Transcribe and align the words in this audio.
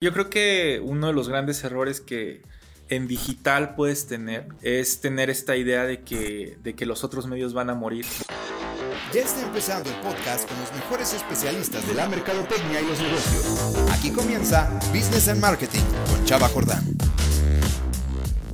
Yo 0.00 0.12
creo 0.12 0.30
que 0.30 0.80
uno 0.80 1.08
de 1.08 1.12
los 1.12 1.28
grandes 1.28 1.64
errores 1.64 2.00
que 2.00 2.42
en 2.88 3.08
digital 3.08 3.74
puedes 3.74 4.06
tener 4.06 4.46
es 4.62 5.00
tener 5.00 5.28
esta 5.28 5.56
idea 5.56 5.82
de 5.82 6.04
que, 6.04 6.56
de 6.62 6.76
que 6.76 6.86
los 6.86 7.02
otros 7.02 7.26
medios 7.26 7.52
van 7.52 7.68
a 7.68 7.74
morir. 7.74 8.06
Ya 9.12 9.22
está 9.22 9.42
empezando 9.42 9.90
el 9.90 9.96
podcast 9.96 10.48
con 10.48 10.56
los 10.60 10.72
mejores 10.72 11.14
especialistas 11.14 11.84
de 11.88 11.94
la 11.94 12.08
mercadotecnia 12.08 12.80
y 12.80 12.86
los 12.86 13.00
negocios. 13.00 13.90
Aquí 13.90 14.12
comienza 14.12 14.70
Business 14.94 15.26
and 15.26 15.40
Marketing 15.40 15.82
con 16.08 16.24
Chava 16.24 16.46
Jordán. 16.48 16.84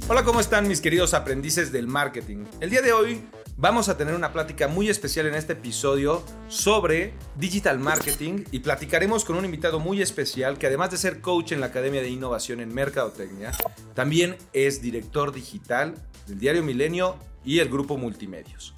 Hola, 0.07 0.23
¿cómo 0.23 0.39
están 0.39 0.68
mis 0.68 0.82
queridos 0.82 1.14
aprendices 1.14 1.73
del 1.73 1.86
marketing? 1.86 2.45
El 2.61 2.68
día 2.68 2.82
de 2.82 2.93
hoy 2.93 3.23
vamos 3.57 3.89
a 3.89 3.96
tener 3.96 4.14
una 4.14 4.34
plática 4.34 4.68
muy 4.68 4.91
especial 4.91 5.25
en 5.25 5.34
este 5.34 5.54
episodio 5.54 6.23
sobre 6.46 7.14
digital 7.36 7.79
marketing 7.79 8.45
y 8.50 8.59
platicaremos 8.59 9.25
con 9.25 9.36
un 9.36 9.46
invitado 9.46 9.80
muy 9.80 10.03
especial 10.03 10.59
que 10.59 10.67
además 10.67 10.90
de 10.90 10.98
ser 10.98 11.22
coach 11.22 11.53
en 11.53 11.61
la 11.61 11.67
Academia 11.68 12.03
de 12.03 12.11
Innovación 12.11 12.61
en 12.61 12.75
Mercadotecnia, 12.75 13.53
también 13.95 14.36
es 14.53 14.82
director 14.82 15.32
digital 15.32 15.95
del 16.26 16.39
diario 16.39 16.62
Milenio 16.62 17.17
y 17.43 17.61
el 17.61 17.71
grupo 17.71 17.96
Multimedios. 17.96 18.75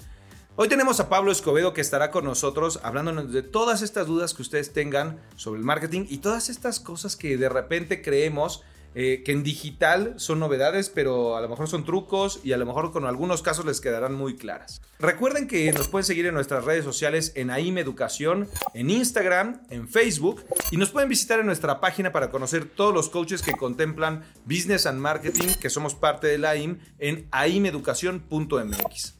Hoy 0.55 0.69
tenemos 0.69 1.01
a 1.01 1.09
Pablo 1.09 1.33
Escobedo 1.33 1.73
que 1.73 1.81
estará 1.81 2.09
con 2.09 2.23
nosotros 2.23 2.79
hablándonos 2.83 3.33
de 3.33 3.43
todas 3.43 3.81
estas 3.81 4.07
dudas 4.07 4.33
que 4.33 4.43
ustedes 4.43 4.71
tengan 4.71 5.19
sobre 5.35 5.59
el 5.59 5.65
marketing 5.65 6.05
y 6.07 6.19
todas 6.19 6.47
estas 6.47 6.79
cosas 6.79 7.17
que 7.17 7.35
de 7.35 7.49
repente 7.49 8.01
creemos 8.01 8.63
eh, 8.99 9.21
que 9.23 9.31
en 9.31 9.43
digital 9.43 10.15
son 10.17 10.39
novedades, 10.39 10.89
pero 10.89 11.37
a 11.37 11.41
lo 11.41 11.47
mejor 11.47 11.67
son 11.67 11.85
trucos 11.85 12.39
y 12.43 12.53
a 12.53 12.57
lo 12.57 12.65
mejor 12.65 12.91
con 12.91 13.05
algunos 13.05 13.43
casos 13.43 13.63
les 13.63 13.79
quedarán 13.79 14.15
muy 14.15 14.35
claras. 14.35 14.81
Recuerden 14.97 15.47
que 15.47 15.71
nos 15.71 15.87
pueden 15.87 16.03
seguir 16.03 16.25
en 16.25 16.33
nuestras 16.33 16.65
redes 16.65 16.83
sociales 16.83 17.31
en 17.35 17.51
AIM 17.51 17.77
Educación, 17.77 18.49
en 18.73 18.89
Instagram, 18.89 19.61
en 19.69 19.87
Facebook 19.87 20.43
y 20.71 20.77
nos 20.77 20.89
pueden 20.89 21.09
visitar 21.09 21.39
en 21.39 21.45
nuestra 21.45 21.79
página 21.79 22.11
para 22.11 22.31
conocer 22.31 22.65
todos 22.65 22.91
los 22.91 23.09
coaches 23.09 23.43
que 23.43 23.51
contemplan 23.51 24.23
Business 24.45 24.87
and 24.87 24.99
Marketing, 24.99 25.49
que 25.61 25.69
somos 25.69 25.93
parte 25.93 26.25
de 26.25 26.39
la 26.39 26.49
AIM, 26.49 26.79
en 26.97 27.27
aimeducación.mx. 27.29 29.16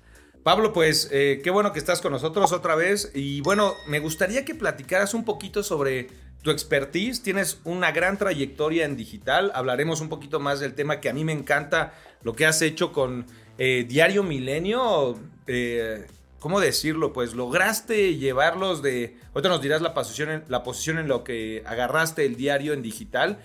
Pablo, 0.47 0.71
pues 0.71 1.09
eh, 1.11 1.41
qué 1.43 1.49
bueno 1.49 1.73
que 1.73 1.79
estás 1.79 1.99
con 1.99 2.13
nosotros 2.13 2.53
otra 2.53 2.73
vez 2.75 3.11
y 3.13 3.41
bueno, 3.41 3.75
me 3.85 3.99
gustaría 3.99 4.45
que 4.45 4.55
platicaras 4.55 5.13
un 5.13 5.25
poquito 5.25 5.61
sobre 5.61 6.07
tu 6.41 6.51
expertise, 6.51 7.21
tienes 7.21 7.59
una 7.65 7.91
gran 7.91 8.17
trayectoria 8.17 8.85
en 8.85 8.95
digital, 8.95 9.51
hablaremos 9.53 9.99
un 9.99 10.07
poquito 10.07 10.39
más 10.39 10.61
del 10.61 10.73
tema 10.73 11.01
que 11.01 11.09
a 11.09 11.13
mí 11.13 11.25
me 11.25 11.33
encanta, 11.33 11.95
lo 12.23 12.33
que 12.33 12.45
has 12.45 12.61
hecho 12.61 12.93
con 12.93 13.25
eh, 13.57 13.85
Diario 13.89 14.23
Milenio, 14.23 15.19
eh, 15.47 16.07
¿cómo 16.39 16.61
decirlo? 16.61 17.11
Pues 17.11 17.33
lograste 17.33 18.15
llevarlos 18.15 18.81
de, 18.81 19.17
ahorita 19.33 19.49
nos 19.49 19.61
dirás 19.61 19.81
la 19.81 19.93
posición, 19.93 20.29
en, 20.29 20.43
la 20.47 20.63
posición 20.63 20.97
en 20.97 21.09
lo 21.09 21.25
que 21.25 21.61
agarraste 21.65 22.25
el 22.25 22.37
diario 22.37 22.71
en 22.71 22.81
digital, 22.81 23.37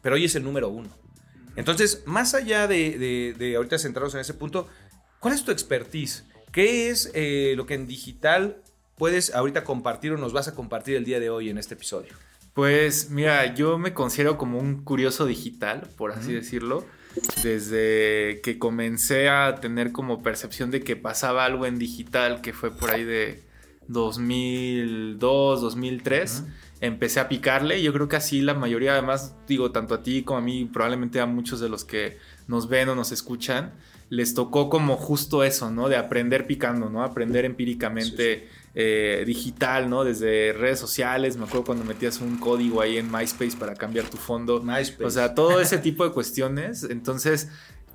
pero 0.00 0.14
hoy 0.14 0.24
es 0.24 0.34
el 0.34 0.44
número 0.44 0.70
uno. 0.70 0.88
Entonces, 1.56 2.04
más 2.06 2.32
allá 2.32 2.66
de, 2.66 3.34
de, 3.36 3.56
ahorita 3.56 3.78
centrarnos 3.78 4.14
en 4.14 4.20
ese 4.20 4.32
punto, 4.32 4.66
¿cuál 5.20 5.34
es 5.34 5.44
tu 5.44 5.52
expertise? 5.52 6.24
¿Qué 6.52 6.90
es 6.90 7.10
eh, 7.14 7.54
lo 7.56 7.66
que 7.66 7.74
en 7.74 7.86
digital 7.86 8.62
puedes 8.96 9.34
ahorita 9.34 9.64
compartir 9.64 10.12
o 10.12 10.16
nos 10.16 10.32
vas 10.32 10.48
a 10.48 10.54
compartir 10.54 10.96
el 10.96 11.04
día 11.04 11.20
de 11.20 11.30
hoy 11.30 11.50
en 11.50 11.58
este 11.58 11.74
episodio? 11.74 12.12
Pues 12.54 13.10
mira, 13.10 13.54
yo 13.54 13.78
me 13.78 13.94
considero 13.94 14.36
como 14.36 14.58
un 14.58 14.82
curioso 14.82 15.26
digital, 15.26 15.88
por 15.96 16.10
así 16.10 16.32
decirlo. 16.32 16.84
Desde 17.42 18.40
que 18.42 18.58
comencé 18.58 19.28
a 19.28 19.56
tener 19.60 19.92
como 19.92 20.22
percepción 20.22 20.70
de 20.70 20.80
que 20.80 20.96
pasaba 20.96 21.44
algo 21.44 21.66
en 21.66 21.78
digital, 21.78 22.40
que 22.40 22.52
fue 22.52 22.70
por 22.70 22.90
ahí 22.90 23.04
de 23.04 23.44
2002, 23.88 25.60
2003, 25.60 26.44
empecé 26.80 27.20
a 27.20 27.28
picarle. 27.28 27.82
Yo 27.82 27.92
creo 27.92 28.08
que 28.08 28.16
así 28.16 28.40
la 28.40 28.54
mayoría, 28.54 28.92
además, 28.92 29.34
digo, 29.46 29.70
tanto 29.70 29.94
a 29.94 30.02
ti 30.02 30.22
como 30.22 30.38
a 30.38 30.42
mí, 30.42 30.64
probablemente 30.64 31.20
a 31.20 31.26
muchos 31.26 31.60
de 31.60 31.68
los 31.68 31.84
que 31.84 32.18
nos 32.46 32.68
ven 32.68 32.88
o 32.88 32.94
nos 32.94 33.12
escuchan, 33.12 33.72
les 34.10 34.34
tocó 34.34 34.68
como 34.68 34.96
justo 34.96 35.44
eso, 35.44 35.70
¿no? 35.70 35.88
De 35.88 35.96
aprender 35.96 36.46
picando, 36.46 36.88
¿no? 36.90 37.02
Aprender 37.02 37.44
empíricamente. 37.44 38.48
Eh, 38.80 39.24
digital, 39.26 39.90
¿no? 39.90 40.04
Desde 40.04 40.52
redes 40.52 40.78
sociales, 40.78 41.36
me 41.36 41.46
acuerdo 41.46 41.64
cuando 41.64 41.84
metías 41.84 42.20
un 42.20 42.36
código 42.36 42.80
ahí 42.80 42.96
en 42.96 43.10
MySpace 43.10 43.56
para 43.58 43.74
cambiar 43.74 44.08
tu 44.08 44.18
fondo. 44.18 44.62
MySpace. 44.62 45.04
O 45.04 45.10
sea, 45.10 45.34
todo 45.34 45.60
ese 45.60 45.78
tipo 45.78 46.04
de 46.04 46.12
cuestiones. 46.12 46.84
Entonces, 46.84 47.48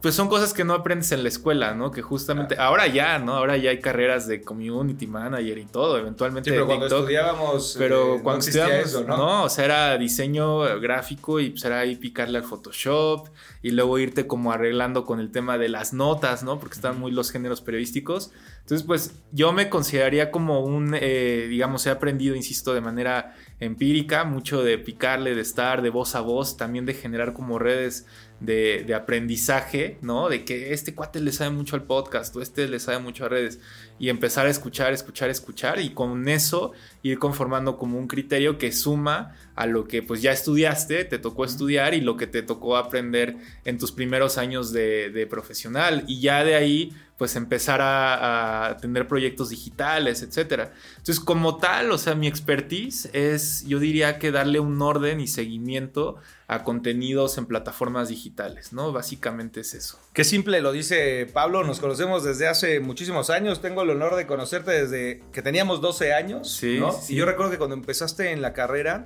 pues 0.03 0.15
son 0.15 0.27
cosas 0.27 0.53
que 0.53 0.65
no 0.65 0.73
aprendes 0.73 1.13
en 1.13 1.23
la 1.23 1.29
escuela, 1.29 1.73
¿no? 1.75 1.89
Que 1.89 2.01
justamente, 2.01 2.57
ahora 2.59 2.87
ya, 2.87 3.19
¿no? 3.19 3.37
Ahora 3.37 3.55
ya 3.55 3.69
hay 3.69 3.79
carreras 3.79 4.27
de 4.27 4.41
community 4.41 5.07
manager 5.07 5.57
y 5.57 5.63
todo, 5.63 5.97
eventualmente. 5.97 6.49
Sí, 6.49 6.53
pero 6.53 6.65
cuando 6.65 6.87
estudiábamos. 6.87 7.75
Pero 7.77 8.17
eh, 8.17 8.19
cuando 8.21 8.45
estudiábamos, 8.45 8.85
eso, 8.85 9.05
¿no? 9.05 9.15
¿no? 9.15 9.43
O 9.45 9.49
sea, 9.49 9.63
era 9.63 9.97
diseño 9.97 10.59
gráfico 10.81 11.39
y 11.39 11.51
pues 11.51 11.63
era 11.63 11.79
ahí 11.79 11.95
picarle 11.95 12.37
al 12.37 12.43
Photoshop 12.43 13.29
y 13.61 13.71
luego 13.71 13.97
irte 13.97 14.27
como 14.27 14.51
arreglando 14.51 15.05
con 15.05 15.21
el 15.21 15.31
tema 15.31 15.57
de 15.57 15.69
las 15.69 15.93
notas, 15.93 16.43
¿no? 16.43 16.59
Porque 16.59 16.75
están 16.75 16.99
muy 16.99 17.13
los 17.13 17.31
géneros 17.31 17.61
periodísticos. 17.61 18.31
Entonces, 18.59 18.85
pues 18.85 19.15
yo 19.31 19.53
me 19.53 19.69
consideraría 19.69 20.31
como 20.31 20.61
un, 20.65 20.97
eh, 20.99 21.47
digamos, 21.49 21.85
he 21.85 21.89
aprendido, 21.89 22.35
insisto, 22.35 22.73
de 22.73 22.81
manera 22.81 23.35
empírica, 23.59 24.25
mucho 24.25 24.63
de 24.63 24.77
picarle, 24.77 25.33
de 25.33 25.41
estar 25.41 25.81
de 25.81 25.89
voz 25.89 26.15
a 26.15 26.21
voz, 26.21 26.57
también 26.57 26.85
de 26.85 26.93
generar 26.93 27.33
como 27.33 27.57
redes 27.57 28.05
de, 28.39 28.93
aprendizaje, 28.95 29.97
¿no? 30.01 30.29
De 30.29 30.45
que 30.45 30.73
este 30.73 30.93
cuate 30.93 31.19
le 31.21 31.31
sabe 31.31 31.51
mucho 31.51 31.75
al 31.75 31.83
podcast 31.83 32.35
o 32.35 32.41
este 32.41 32.67
le 32.67 32.79
sabe 32.79 32.99
mucho 32.99 33.25
a 33.25 33.29
redes 33.29 33.59
y 33.99 34.09
empezar 34.09 34.47
a 34.47 34.49
escuchar, 34.49 34.93
escuchar, 34.93 35.29
escuchar 35.29 35.79
y 35.79 35.91
con 35.91 36.27
eso 36.27 36.73
ir 37.03 37.19
conformando 37.19 37.77
como 37.77 37.97
un 37.97 38.07
criterio 38.07 38.57
que 38.57 38.71
suma 38.71 39.35
a 39.55 39.65
lo 39.65 39.87
que 39.87 40.01
pues 40.01 40.21
ya 40.21 40.31
estudiaste, 40.31 41.05
te 41.05 41.19
tocó 41.19 41.45
estudiar 41.45 41.93
y 41.93 42.01
lo 42.01 42.17
que 42.17 42.27
te 42.27 42.41
tocó 42.41 42.77
aprender 42.77 43.37
en 43.65 43.77
tus 43.77 43.91
primeros 43.91 44.37
años 44.37 44.71
de, 44.73 45.09
de 45.09 45.27
profesional 45.27 46.03
y 46.07 46.19
ya 46.21 46.43
de 46.43 46.55
ahí 46.55 46.93
pues 47.17 47.35
empezar 47.35 47.79
a, 47.81 48.77
tener 48.81 49.07
proyectos 49.07 49.49
digitales, 49.49 50.23
etcétera. 50.23 50.73
Entonces, 50.97 51.19
como 51.19 51.57
tal, 51.57 51.91
o 51.91 51.97
sea, 51.97 52.15
mi 52.15 52.27
expertise 52.27 53.09
es, 53.13 53.63
yo 53.65 53.79
diría 53.79 54.19
que 54.19 54.31
darle 54.31 54.59
un 54.59 54.81
orden 54.81 55.19
y 55.19 55.27
seguimiento 55.27 56.17
a 56.47 56.63
contenidos 56.63 57.37
en 57.37 57.45
plataformas 57.45 58.09
digitales, 58.09 58.73
¿no? 58.73 58.91
Básicamente 58.91 59.61
es 59.61 59.73
eso. 59.73 59.99
Qué 60.11 60.23
simple 60.23 60.61
lo 60.61 60.71
dice 60.71 61.27
Pablo, 61.31 61.63
nos 61.63 61.79
conocemos 61.79 62.23
desde 62.23 62.47
hace 62.47 62.79
muchísimos 62.79 63.29
años, 63.29 63.61
tengo 63.61 63.83
el 63.83 63.91
honor 63.93 64.15
de 64.15 64.27
conocerte 64.27 64.71
desde 64.71 65.23
que 65.31 65.41
teníamos 65.41 65.81
12 65.81 66.13
años, 66.13 66.51
sí, 66.51 66.79
sí. 67.01 67.13
Y 67.13 67.17
yo 67.17 67.25
recuerdo 67.25 67.51
que 67.51 67.57
cuando 67.57 67.75
empezaste 67.75 68.31
en 68.31 68.41
la 68.41 68.53
carrera, 68.53 69.05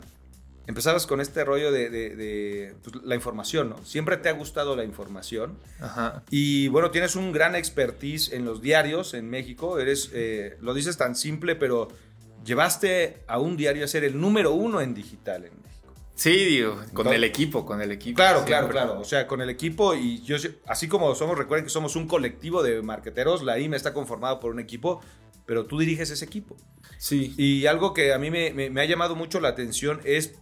empezabas 0.68 1.08
con 1.08 1.22
este 1.22 1.44
rollo 1.44 1.72
de, 1.72 2.76
pues, 2.84 3.04
la 3.04 3.16
información, 3.16 3.70
¿no? 3.70 3.84
Siempre 3.86 4.18
te 4.18 4.30
ha 4.30 4.34
gustado 4.34 4.76
la 4.76 4.84
información. 4.84 5.58
Ajá. 5.80 6.24
Y 6.30 6.68
bueno, 6.68 6.92
tienes 6.92 7.16
un 7.16 7.32
gran 7.32 7.56
expertise 7.56 8.34
en 8.34 8.46
los 8.46 8.62
diarios 8.62 9.14
en 9.14 9.30
México. 9.30 9.80
Eres, 9.80 10.12
eh, 10.14 10.58
lo 10.62 10.74
dices 10.74 10.98
tan 10.98 11.16
simple, 11.16 11.56
pero 11.56 11.88
llevaste 12.44 13.24
a 13.28 13.40
un 13.40 13.58
diario 13.58 13.86
a 13.86 13.88
ser 13.88 14.04
el 14.04 14.20
número 14.20 14.52
uno 14.54 14.82
en 14.82 14.94
digital 14.94 15.46
en 15.46 15.54
México. 15.62 15.77
Sí, 16.18 16.32
digo, 16.32 16.82
con 16.94 17.08
el 17.08 17.24
equipo, 17.24 17.66
con 17.66 17.82
el 17.82 17.92
equipo. 17.92 18.18
Claro, 18.18 18.44
claro, 18.44 18.68
claro. 18.68 19.00
O 19.00 19.06
sea, 19.06 19.26
con 19.28 19.40
el 19.42 19.50
equipo 19.50 19.96
y 19.96 20.22
yo, 20.24 20.36
así 20.66 20.90
como 20.90 21.16
somos, 21.16 21.38
recuerden 21.38 21.66
que 21.66 21.70
somos 21.70 21.96
un 21.96 22.08
colectivo 22.08 22.62
de 22.62 22.82
marqueteros, 22.82 23.44
la 23.44 23.58
IME 23.60 23.78
está 23.78 23.94
conformada 23.94 24.40
por 24.40 24.52
un 24.52 24.60
equipo, 24.60 25.00
pero 25.46 25.66
tú 25.66 25.80
diriges 25.80 26.10
ese 26.10 26.26
equipo. 26.26 26.58
Sí. 26.98 27.34
Y 27.38 27.68
algo 27.68 27.94
que 27.94 28.14
a 28.14 28.18
mí 28.18 28.30
me 28.30 28.82
ha 28.82 28.86
llamado 28.86 29.16
mucho 29.16 29.40
la 29.40 29.50
atención 29.50 30.02
es 30.04 30.34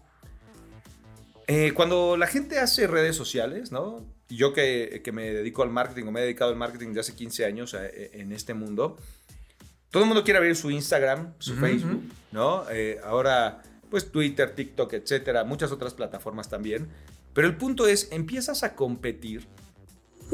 eh, 1.48 1.74
cuando 1.74 2.18
la 2.18 2.28
gente 2.28 2.60
hace 2.60 2.88
redes 2.88 3.16
sociales, 3.16 3.72
¿no? 3.72 4.04
Yo 4.30 4.54
que, 4.54 5.02
me 5.14 5.32
dedico 5.32 5.62
al 5.62 5.70
marketing 5.70 6.08
o 6.08 6.12
me 6.12 6.22
he 6.22 6.24
dedicado 6.24 6.50
al 6.50 6.58
marketing 6.58 6.94
de 6.94 7.02
hace 7.02 7.14
15 7.14 7.46
años 7.46 7.76
eh, 7.76 8.12
en 8.14 8.32
este 8.32 8.56
mundo, 8.56 8.98
todo 9.92 10.04
el 10.04 10.08
mundo 10.08 10.24
quiere 10.24 10.40
abrir 10.40 10.56
su 10.56 10.72
Instagram, 10.72 11.34
su 11.38 11.56
Facebook, 11.56 12.04
¿no? 12.32 12.66
Eh, 12.72 13.00
ahora, 13.04 13.62
pues 13.90 14.12
Twitter, 14.12 14.56
TikTok, 14.56 14.94
etcétera, 14.94 15.44
muchas 15.44 15.72
otras 15.72 15.94
plataformas 15.94 16.50
también. 16.50 16.90
Pero 17.34 17.48
el 17.48 17.58
punto 17.58 17.88
es, 17.88 18.12
empiezas 18.12 18.64
a 18.64 18.76
competir 18.76 19.48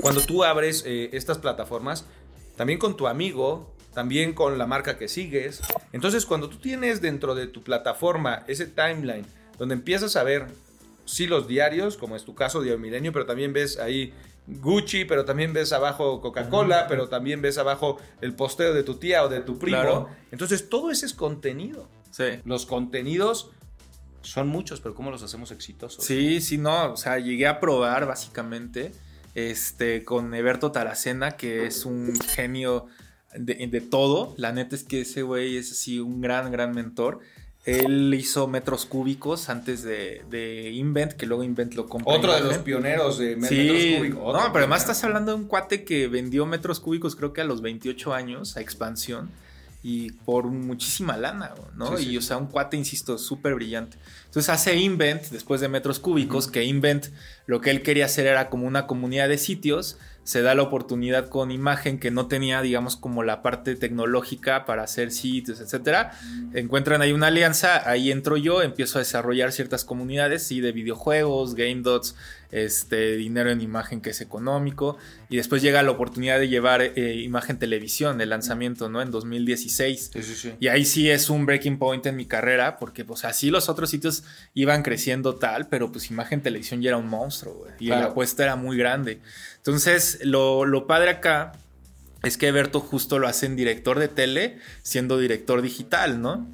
cuando 0.01 0.21
tú 0.21 0.44
abres 0.44 0.83
estas 0.86 1.38
plataformas, 1.39 2.06
también 2.56 2.80
con 2.80 2.95
tu 2.95 3.07
amigo, 3.07 3.74
también 3.94 4.33
con 4.33 4.57
la 4.57 4.68
marca 4.68 4.98
que 4.98 5.07
sigues. 5.07 5.62
Entonces, 5.92 6.25
cuando 6.25 6.48
tú 6.48 6.57
tienes 6.57 7.01
dentro 7.01 7.36
de 7.36 7.48
tu 7.48 7.62
plataforma 7.63 8.44
ese 8.48 8.68
timeline 8.68 9.25
donde 9.57 9.75
empiezas 9.75 10.15
a 10.15 10.24
ver 10.24 10.47
sí 11.06 11.27
los 11.27 11.47
diarios, 11.47 11.97
como 11.97 12.15
es 12.15 12.24
tu 12.24 12.36
caso, 12.36 12.62
Diario 12.62 12.80
Milenio, 12.80 13.12
pero 13.12 13.25
también 13.25 13.51
ves 13.51 13.77
ahí 13.80 14.13
Gucci, 14.47 15.06
pero 15.06 15.25
también 15.25 15.54
ves 15.54 15.74
abajo 15.74 16.21
Coca-Cola, 16.21 16.88
pero 16.88 17.09
también 17.09 17.42
ves 17.42 17.57
abajo 17.57 17.97
el 18.21 18.33
posteo 18.33 18.74
de 18.74 18.83
tu 18.83 18.95
tía 18.95 19.24
o 19.24 19.30
de 19.30 19.42
tu 19.42 19.59
primo. 19.59 20.09
Entonces, 20.31 20.69
todo 20.69 20.89
ese 20.89 21.06
es 21.06 21.13
contenido. 21.13 21.89
Sí. 22.11 22.25
Los 22.45 22.65
contenidos 22.65 23.51
son 24.21 24.47
muchos, 24.47 24.81
pero 24.81 24.95
¿cómo 24.95 25.11
los 25.11 25.23
hacemos 25.23 25.51
exitosos? 25.51 26.03
Sí, 26.03 26.41
sí, 26.41 26.57
no. 26.57 26.93
O 26.93 26.97
sea, 26.97 27.19
llegué 27.19 27.47
a 27.47 27.59
probar 27.59 28.05
básicamente 28.05 28.91
este, 29.35 30.03
con 30.03 30.33
Eberto 30.33 30.71
Taracena, 30.71 31.31
que 31.31 31.65
es 31.65 31.85
un 31.85 32.13
genio 32.35 32.87
de, 33.35 33.67
de 33.67 33.81
todo. 33.81 34.33
La 34.37 34.51
neta 34.51 34.75
es 34.75 34.83
que 34.83 35.01
ese 35.01 35.23
güey 35.23 35.57
es 35.57 35.71
así 35.71 35.99
un 35.99 36.21
gran, 36.21 36.51
gran 36.51 36.73
mentor 36.73 37.19
Él 37.65 38.13
hizo 38.13 38.47
metros 38.47 38.85
cúbicos 38.85 39.49
antes 39.49 39.83
de, 39.83 40.71
Invent, 40.73 41.13
que 41.13 41.25
luego 41.25 41.43
Invent 41.43 41.73
lo 41.73 41.87
compró. 41.87 42.13
Otro 42.13 42.33
de 42.33 42.41
los 42.41 42.57
pioneros 42.59 43.17
de 43.17 43.35
metros 43.35 43.99
cúbicos. 43.99 44.33
No, 44.33 44.53
pero 44.53 44.59
además 44.59 44.81
estás 44.81 45.03
hablando 45.03 45.31
de 45.31 45.37
un 45.37 45.47
cuate 45.47 45.83
que 45.83 46.07
vendió 46.07 46.45
metros 46.45 46.79
cúbicos 46.79 47.15
creo 47.15 47.33
que 47.33 47.41
a 47.41 47.45
los 47.45 47.61
28 47.61 48.13
años 48.13 48.57
a 48.57 48.61
expansión 48.61 49.31
y 49.83 50.12
por 50.12 50.45
muchísima 50.45 51.18
lana, 51.18 51.54
¿no? 51.75 52.00
y 52.00 52.18
o 52.18 52.22
sea, 52.22 52.38
un 52.38 52.48
cuate, 52.48 52.78
insisto, 52.78 53.18
súper 53.18 53.56
brillante. 53.56 53.98
Entonces 54.25 54.50
hace 54.50 54.75
Invent, 54.78 55.30
después 55.30 55.60
de 55.62 55.69
metros 55.69 56.00
cúbicos, 56.00 56.48
que 56.48 56.63
Invent 56.63 57.07
lo 57.48 57.62
que 57.62 57.72
él 57.72 57.81
quería 57.81 58.06
hacer 58.06 58.28
era 58.28 58.50
como 58.50 58.68
una 58.68 58.88
comunidad 58.88 59.28
de 59.28 59.38
sitios 59.38 59.98
se 60.24 60.42
da 60.42 60.54
la 60.54 60.62
oportunidad 60.62 61.30
con 61.30 61.51
imagen 61.51 62.00
que 62.00 62.12
no 62.12 62.28
tenía, 62.28 62.62
digamos, 62.62 62.95
como 62.95 63.24
la 63.24 63.42
parte 63.42 63.75
tecnológica 63.75 64.66
para 64.66 64.83
hacer 64.83 65.12
sitios, 65.12 65.60
etcétera. 65.60 66.12
Encuentran 66.54 67.01
ahí 67.01 67.12
una 67.12 67.28
alianza, 67.28 67.89
ahí 67.89 68.12
entro 68.12 68.38
yo, 68.38 68.62
empiezo 68.62 69.00
a 69.00 69.01
desarrollar 69.01 69.51
ciertas 69.51 69.83
comunidades, 69.83 70.44
sí, 70.44 70.62
de 70.62 70.72
videojuegos, 70.72 71.56
game 71.56 71.81
dots, 71.81 72.16
este, 72.51 73.15
dinero 73.15 73.51
en 73.51 73.62
imagen 73.62 74.01
que 74.01 74.12
es 74.12 74.21
económico, 74.21 74.98
y 75.30 75.38
después 75.38 75.62
llega 75.62 75.83
la 75.83 75.92
oportunidad 75.92 76.39
de 76.39 76.50
llevar 76.50 76.81
eh, 76.81 77.15
imagen 77.24 77.57
televisión, 77.57 78.21
el 78.21 78.30
lanzamiento, 78.30 78.89
¿no? 78.89 79.01
En 79.01 79.12
2016. 79.12 80.12
Sí, 80.13 80.24
sí, 80.24 80.36
sí. 80.36 80.53
Y 80.59 80.68
ahí 80.68 80.86
sí 80.86 81.09
es 81.09 81.30
un 81.30 81.45
breaking 81.45 81.80
point 81.80 82.06
en 82.06 82.15
mi 82.15 82.25
carrera, 82.25 82.77
porque, 82.77 83.06
pues, 83.06 83.25
así 83.25 83.50
los 83.50 83.69
otros 83.69 83.89
sitios 83.89 84.24
iban 84.53 84.83
creciendo 84.83 85.36
tal, 85.36 85.68
pero 85.68 85.92
pues 85.92 86.09
imagen 86.12 86.42
televisión 86.42 86.81
ya 86.81 86.89
era 86.89 86.98
un 86.98 87.07
monstruo, 87.07 87.53
güey, 87.53 87.74
y 87.80 87.88
la 87.88 88.06
apuesta 88.06 88.44
era 88.44 88.56
muy 88.56 88.77
grande. 88.77 89.19
Entonces, 89.57 90.19
lo, 90.24 90.88
padre 90.88 91.12
acá 91.12 91.54
es 92.24 92.38
que 92.38 92.51
Berto 92.51 92.80
justo 92.80 93.19
lo 93.19 93.27
hace 93.27 93.45
en 93.45 93.56
director 93.56 94.00
de 94.00 94.07
tele, 94.07 94.57
siendo 94.81 95.18
director 95.18 95.62
digital, 95.62 96.21
¿no? 96.21 96.47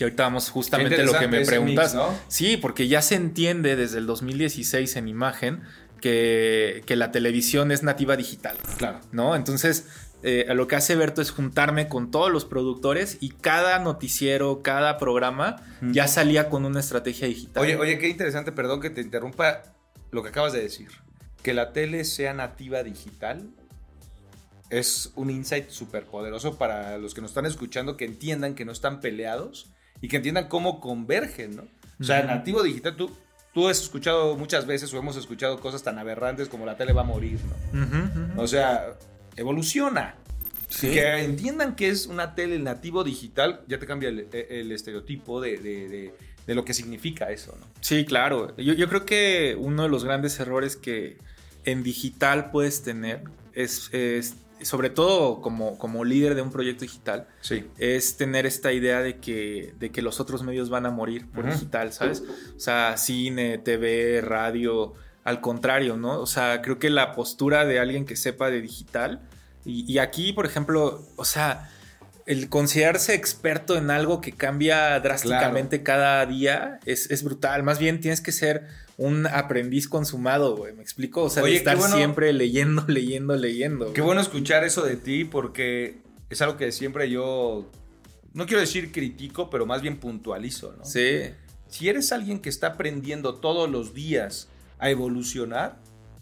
Y 0.00 0.04
ahorita 0.04 0.22
vamos 0.24 0.50
justamente 0.50 1.02
lo 1.04 1.18
que 1.18 1.28
me 1.28 1.44
preguntas. 1.44 1.96
Sí, 2.28 2.56
porque 2.56 2.88
ya 2.88 3.02
se 3.02 3.14
entiende 3.14 3.76
desde 3.76 3.98
el 3.98 4.06
2016 4.06 4.96
en 4.96 5.08
imagen 5.08 5.62
que, 6.00 6.82
la 6.88 7.12
televisión 7.12 7.70
es 7.70 7.82
nativa 7.82 8.16
digital. 8.16 8.56
Claro. 8.78 9.00
¿No? 9.12 9.36
Entonces, 9.36 9.86
eh, 10.22 10.46
lo 10.54 10.66
que 10.66 10.76
hace 10.76 10.96
Berto 10.96 11.20
es 11.20 11.30
juntarme 11.30 11.88
con 11.88 12.10
todos 12.10 12.30
los 12.30 12.44
productores 12.44 13.18
y 13.20 13.30
cada 13.30 13.78
noticiero, 13.78 14.62
cada 14.62 14.98
programa 14.98 15.56
ya 15.82 16.08
salía 16.08 16.48
con 16.48 16.64
una 16.64 16.80
estrategia 16.80 17.28
digital. 17.28 17.62
Oye, 17.62 17.76
oye, 17.76 17.98
qué 17.98 18.08
interesante, 18.08 18.52
perdón 18.52 18.80
que 18.80 18.90
te 18.90 19.00
interrumpa 19.00 19.62
lo 20.10 20.22
que 20.22 20.30
acabas 20.30 20.52
de 20.52 20.62
decir 20.62 20.88
que 21.42 21.54
la 21.54 21.72
tele 21.72 22.04
sea 22.04 22.34
nativa 22.34 22.82
digital 22.82 23.50
es 24.68 25.12
un 25.16 25.30
insight 25.30 25.70
súper 25.70 26.04
poderoso 26.04 26.58
para 26.58 26.96
los 26.98 27.14
que 27.14 27.20
nos 27.20 27.32
están 27.32 27.46
escuchando, 27.46 27.96
que 27.96 28.04
entiendan 28.04 28.54
que 28.54 28.64
no 28.64 28.72
están 28.72 29.00
peleados 29.00 29.72
y 30.00 30.08
que 30.08 30.16
entiendan 30.16 30.48
cómo 30.48 30.80
convergen, 30.80 31.56
¿no? 31.56 31.62
O 32.00 32.04
sea, 32.04 32.22
nativo 32.22 32.62
digital, 32.62 32.96
tú, 32.96 33.10
tú 33.52 33.68
has 33.68 33.82
escuchado 33.82 34.36
muchas 34.36 34.66
veces 34.66 34.92
o 34.94 34.98
hemos 34.98 35.16
escuchado 35.16 35.60
cosas 35.60 35.82
tan 35.82 35.98
aberrantes 35.98 36.48
como 36.48 36.64
la 36.64 36.76
tele 36.76 36.92
va 36.92 37.02
a 37.02 37.04
morir, 37.04 37.38
¿no? 37.72 38.42
O 38.42 38.46
sea, 38.46 38.94
evoluciona. 39.36 40.14
Que 40.80 41.24
entiendan 41.24 41.74
que 41.74 41.88
es 41.88 42.06
una 42.06 42.34
tele 42.34 42.58
nativo 42.58 43.02
digital, 43.02 43.62
ya 43.66 43.78
te 43.78 43.86
cambia 43.86 44.08
el, 44.08 44.72
estereotipo 44.72 45.40
de, 45.40 46.14
lo 46.46 46.64
que 46.64 46.74
significa 46.74 47.30
eso, 47.30 47.56
¿no? 47.60 47.66
Sí, 47.80 48.04
claro. 48.04 48.56
Yo, 48.56 48.72
yo 48.72 48.88
creo 48.88 49.04
que 49.04 49.56
uno 49.58 49.82
de 49.82 49.88
los 49.88 50.04
grandes 50.04 50.38
errores 50.40 50.76
que, 50.76 51.18
en 51.64 51.82
digital 51.82 52.50
puedes 52.50 52.82
tener 52.82 53.22
es, 53.52 53.90
sobre 54.62 54.90
todo 54.90 55.40
como, 55.40 55.78
como, 55.78 56.04
líder 56.04 56.34
de 56.34 56.42
un 56.42 56.50
proyecto 56.50 56.82
digital, 56.82 57.26
es 57.78 58.16
tener 58.16 58.46
esta 58.46 58.72
idea 58.72 59.00
de 59.00 59.18
que, 59.18 59.74
de 59.78 59.90
que 59.90 60.02
los 60.02 60.20
otros 60.20 60.42
medios 60.42 60.70
van 60.70 60.86
a 60.86 60.90
morir 60.90 61.28
por 61.30 61.46
digital, 61.46 61.92
¿sabes? 61.92 62.22
O 62.56 62.60
sea, 62.60 62.96
cine, 62.96 63.58
TV, 63.58 64.20
radio, 64.20 64.94
al 65.24 65.40
contrario, 65.40 65.96
¿no? 65.96 66.20
O 66.20 66.26
sea, 66.26 66.62
creo 66.62 66.78
que 66.78 66.90
la 66.90 67.12
postura 67.12 67.64
de 67.64 67.78
alguien 67.78 68.04
que 68.04 68.16
sepa 68.16 68.50
de 68.50 68.60
digital, 68.60 69.20
y, 69.64 69.98
aquí, 69.98 70.32
por 70.32 70.46
ejemplo, 70.46 71.06
o 71.16 71.24
sea, 71.24 71.70
el 72.26 72.48
considerarse 72.48 73.14
experto 73.14 73.76
en 73.76 73.90
algo 73.90 74.20
que 74.20 74.32
cambia 74.32 74.98
drásticamente 75.00 75.82
cada 75.82 76.24
día 76.26 76.80
es, 76.86 77.10
es, 77.10 77.22
brutal. 77.22 77.62
Más 77.62 77.78
bien 77.78 78.00
tienes 78.00 78.20
que 78.20 78.32
ser 78.32 78.66
un 78.96 79.26
aprendiz 79.26 79.88
consumado, 79.88 80.56
güey. 80.56 80.74
¿Me 80.74 80.82
explico? 80.82 81.24
O 81.24 81.30
sea, 81.30 81.46
estar 81.48 81.80
siempre 81.80 82.32
leyendo, 82.32 82.84
leyendo, 82.88 83.36
leyendo. 83.36 83.92
Qué 83.92 84.00
bueno 84.00 84.20
escuchar 84.20 84.64
eso 84.64 84.82
de 84.82 84.96
ti 84.96 85.24
porque 85.24 85.98
es 86.28 86.42
algo 86.42 86.56
que 86.56 86.70
siempre 86.72 87.10
yo, 87.10 87.70
no 88.34 88.46
quiero 88.46 88.60
decir 88.60 88.92
critico, 88.92 89.50
pero 89.50 89.66
más 89.66 89.82
bien 89.82 89.98
puntualizo, 89.98 90.74
¿no? 90.76 90.84
Sí. 90.84 91.30
Si 91.68 91.88
eres 91.88 92.12
alguien 92.12 92.40
que 92.40 92.48
está 92.48 92.68
aprendiendo 92.68 93.36
todos 93.36 93.70
los 93.70 93.94
días 93.94 94.48
a 94.78 94.90
evolucionar, 94.90 95.78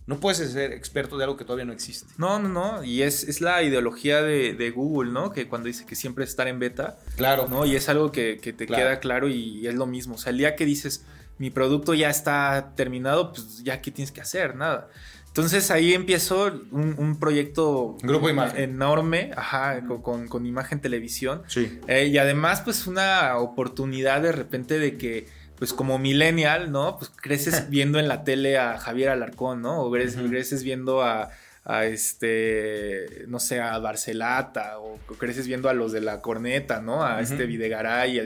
no 0.09 0.19
puedes 0.21 0.39
ser 0.51 0.73
experto 0.73 1.19
de 1.19 1.25
algo 1.25 1.37
que 1.37 1.45
todavía 1.45 1.67
no 1.67 1.75
existe. 1.75 2.15
No, 2.17 2.39
no, 2.39 2.49
no. 2.49 2.83
Y 2.83 3.03
es, 3.03 3.43
la 3.43 3.63
ideología 3.63 4.23
de, 4.23 4.73
Google, 4.75 5.13
¿no? 5.13 5.31
Que 5.31 5.47
cuando 5.47 5.67
dice 5.67 5.85
que 5.85 5.95
siempre 5.95 6.25
estar 6.25 6.49
en 6.49 6.59
beta. 6.59 6.99
Claro. 7.17 7.47
¿no? 7.47 7.67
Y 7.67 7.77
es 7.77 7.91
algo 7.91 8.11
que, 8.11 8.37
te 8.37 8.67
queda 8.67 9.01
claro 9.01 9.29
y 9.29 9.67
es 9.67 9.75
lo 9.75 9.87
mismo. 9.87 10.15
O 10.15 10.19
sea, 10.19 10.31
el 10.31 10.39
día 10.39 10.57
que 10.57 10.65
dices, 10.65 11.05
mi 11.37 11.51
producto 11.51 11.93
ya 11.93 12.09
está 12.09 12.73
terminado, 12.75 13.35
pues 13.35 13.63
ya 13.63 13.83
qué 13.83 13.91
tienes 13.91 14.11
que 14.11 14.23
hacer, 14.23 14.57
nada. 14.57 14.89
Entonces 15.27 15.71
ahí 15.71 15.93
empiezo 15.93 16.51
un, 16.73 17.19
proyecto 17.21 17.99
Grupo 18.03 18.31
imagen. 18.31 18.61
enorme, 18.61 19.31
ajá, 19.37 19.83
con, 20.03 20.47
imagen 20.47 20.81
televisión. 20.81 21.43
Sí. 21.49 21.79
Eh, 21.87 22.07
y 22.07 22.17
además, 22.17 22.63
pues 22.63 22.87
una 22.87 23.37
oportunidad 23.37 24.23
de 24.23 24.33
repente 24.33 24.79
de 24.79 24.97
que, 24.97 25.27
pues 25.59 25.73
como 25.73 25.99
millennial, 25.99 26.73
¿no? 26.73 26.99
Pues 26.99 27.11
creces 27.15 27.69
viendo 27.71 27.99
en 27.99 28.09
la 28.09 28.25
tele 28.25 28.59
a 28.59 28.79
Javier 28.79 29.11
Alarcón, 29.11 29.63
¿no? 29.63 29.83
O 29.83 29.91
creces 29.91 30.63
viendo 30.63 31.03
a 31.03 31.31
a 31.69 31.85
este, 31.85 33.27
no 33.29 33.39
sé, 33.39 33.61
a 33.61 33.79
Barcelata 33.79 34.79
o 34.79 34.97
creces 35.19 35.47
viendo 35.47 35.69
a 35.69 35.75
los 35.75 35.93
de 35.93 36.01
la 36.01 36.23
corneta, 36.23 36.81
¿no? 36.81 37.05
A 37.05 37.21
este 37.21 37.45
Videgaray 37.45 38.19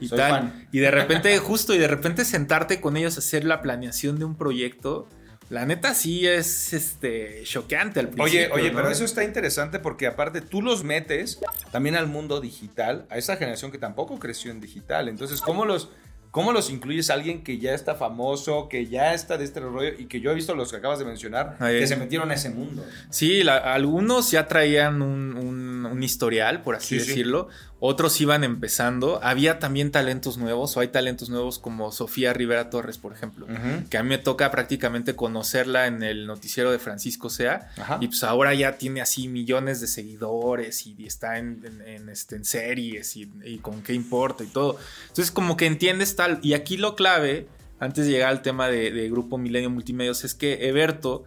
y 0.00 0.08
tal. 0.08 0.66
Y 0.72 0.80
de 0.80 0.90
repente, 0.90 1.38
justo, 1.38 1.72
y 1.72 1.78
de 1.78 1.86
repente 1.86 2.24
sentarte 2.24 2.80
con 2.80 2.96
ellos 2.96 3.14
a 3.14 3.20
hacer 3.20 3.44
la 3.44 3.62
planeación 3.62 4.18
de 4.18 4.24
un 4.24 4.34
proyecto. 4.34 5.08
La 5.50 5.66
neta 5.66 5.94
sí 5.94 6.26
es 6.26 6.72
este 6.72 7.42
choqueante 7.44 8.00
al 8.00 8.08
principio. 8.08 8.24
Oye, 8.24 8.50
oye, 8.52 8.70
pero 8.72 8.90
eso 8.90 9.04
está 9.04 9.22
interesante 9.22 9.78
porque 9.78 10.08
aparte 10.08 10.40
tú 10.40 10.60
los 10.60 10.82
metes 10.82 11.38
también 11.70 11.94
al 11.94 12.08
mundo 12.08 12.40
digital, 12.40 13.06
a 13.08 13.18
esa 13.18 13.36
generación 13.36 13.70
que 13.70 13.78
tampoco 13.78 14.18
creció 14.18 14.50
en 14.50 14.60
digital. 14.60 15.08
Entonces, 15.08 15.40
¿cómo 15.40 15.64
los 15.64 15.90
¿Cómo 16.30 16.52
los 16.52 16.70
incluyes 16.70 17.10
a 17.10 17.14
alguien 17.14 17.42
que 17.42 17.58
ya 17.58 17.74
está 17.74 17.96
famoso, 17.96 18.68
que 18.68 18.86
ya 18.86 19.14
está 19.14 19.36
de 19.36 19.44
este 19.44 19.60
rollo 19.60 19.90
y 19.98 20.06
que 20.06 20.20
yo 20.20 20.30
he 20.30 20.34
visto 20.34 20.54
los 20.54 20.70
que 20.70 20.76
acabas 20.76 21.00
de 21.00 21.04
mencionar, 21.04 21.56
que 21.58 21.86
se 21.86 21.96
metieron 21.96 22.30
a 22.30 22.34
ese 22.34 22.50
mundo? 22.50 22.84
Sí, 23.10 23.42
algunos 23.48 24.30
ya 24.30 24.46
traían 24.46 25.02
un, 25.02 26.00
historial, 26.02 26.62
por 26.62 26.76
así 26.76 26.96
decirlo 26.96 27.48
otros 27.80 28.20
iban 28.20 28.44
empezando. 28.44 29.20
Había 29.22 29.58
también 29.58 29.90
talentos 29.90 30.36
nuevos, 30.36 30.76
o 30.76 30.80
hay 30.80 30.88
talentos 30.88 31.30
nuevos 31.30 31.58
como 31.58 31.90
Sofía 31.92 32.34
Rivera 32.34 32.68
Torres, 32.68 32.98
por 32.98 33.12
ejemplo, 33.12 33.46
que 33.88 33.96
a 33.96 34.02
mí 34.02 34.10
me 34.10 34.18
toca 34.18 34.50
prácticamente 34.50 35.16
conocerla 35.16 35.86
en 35.86 36.02
el 36.02 36.26
noticiero 36.26 36.70
de 36.70 36.78
Francisco 36.78 37.30
Sea. 37.30 37.70
Y 38.00 38.08
pues 38.08 38.22
ahora 38.22 38.52
ya 38.54 38.76
tiene 38.76 39.00
así 39.00 39.28
millones 39.28 39.80
de 39.80 39.86
seguidores 39.86 40.86
y, 40.86 41.06
está 41.06 41.38
en, 41.38 41.82
este, 42.10 42.44
series 42.44 43.16
y, 43.16 43.58
con 43.62 43.82
qué 43.82 43.94
importa 43.94 44.44
y 44.44 44.48
todo. 44.48 44.78
Entonces, 45.08 45.30
como 45.30 45.56
que 45.56 45.66
entiendes 45.66 46.14
tal. 46.16 46.38
Y 46.42 46.52
aquí 46.52 46.76
lo 46.76 46.94
clave. 46.94 47.48
Antes 47.82 48.04
de 48.04 48.12
llegar 48.12 48.28
al 48.28 48.42
tema 48.42 48.68
de, 48.68 49.08
Grupo 49.08 49.38
Milenio 49.38 49.70
Multimedios, 49.70 50.22
es 50.24 50.34
que 50.34 50.68
Eberto, 50.68 51.24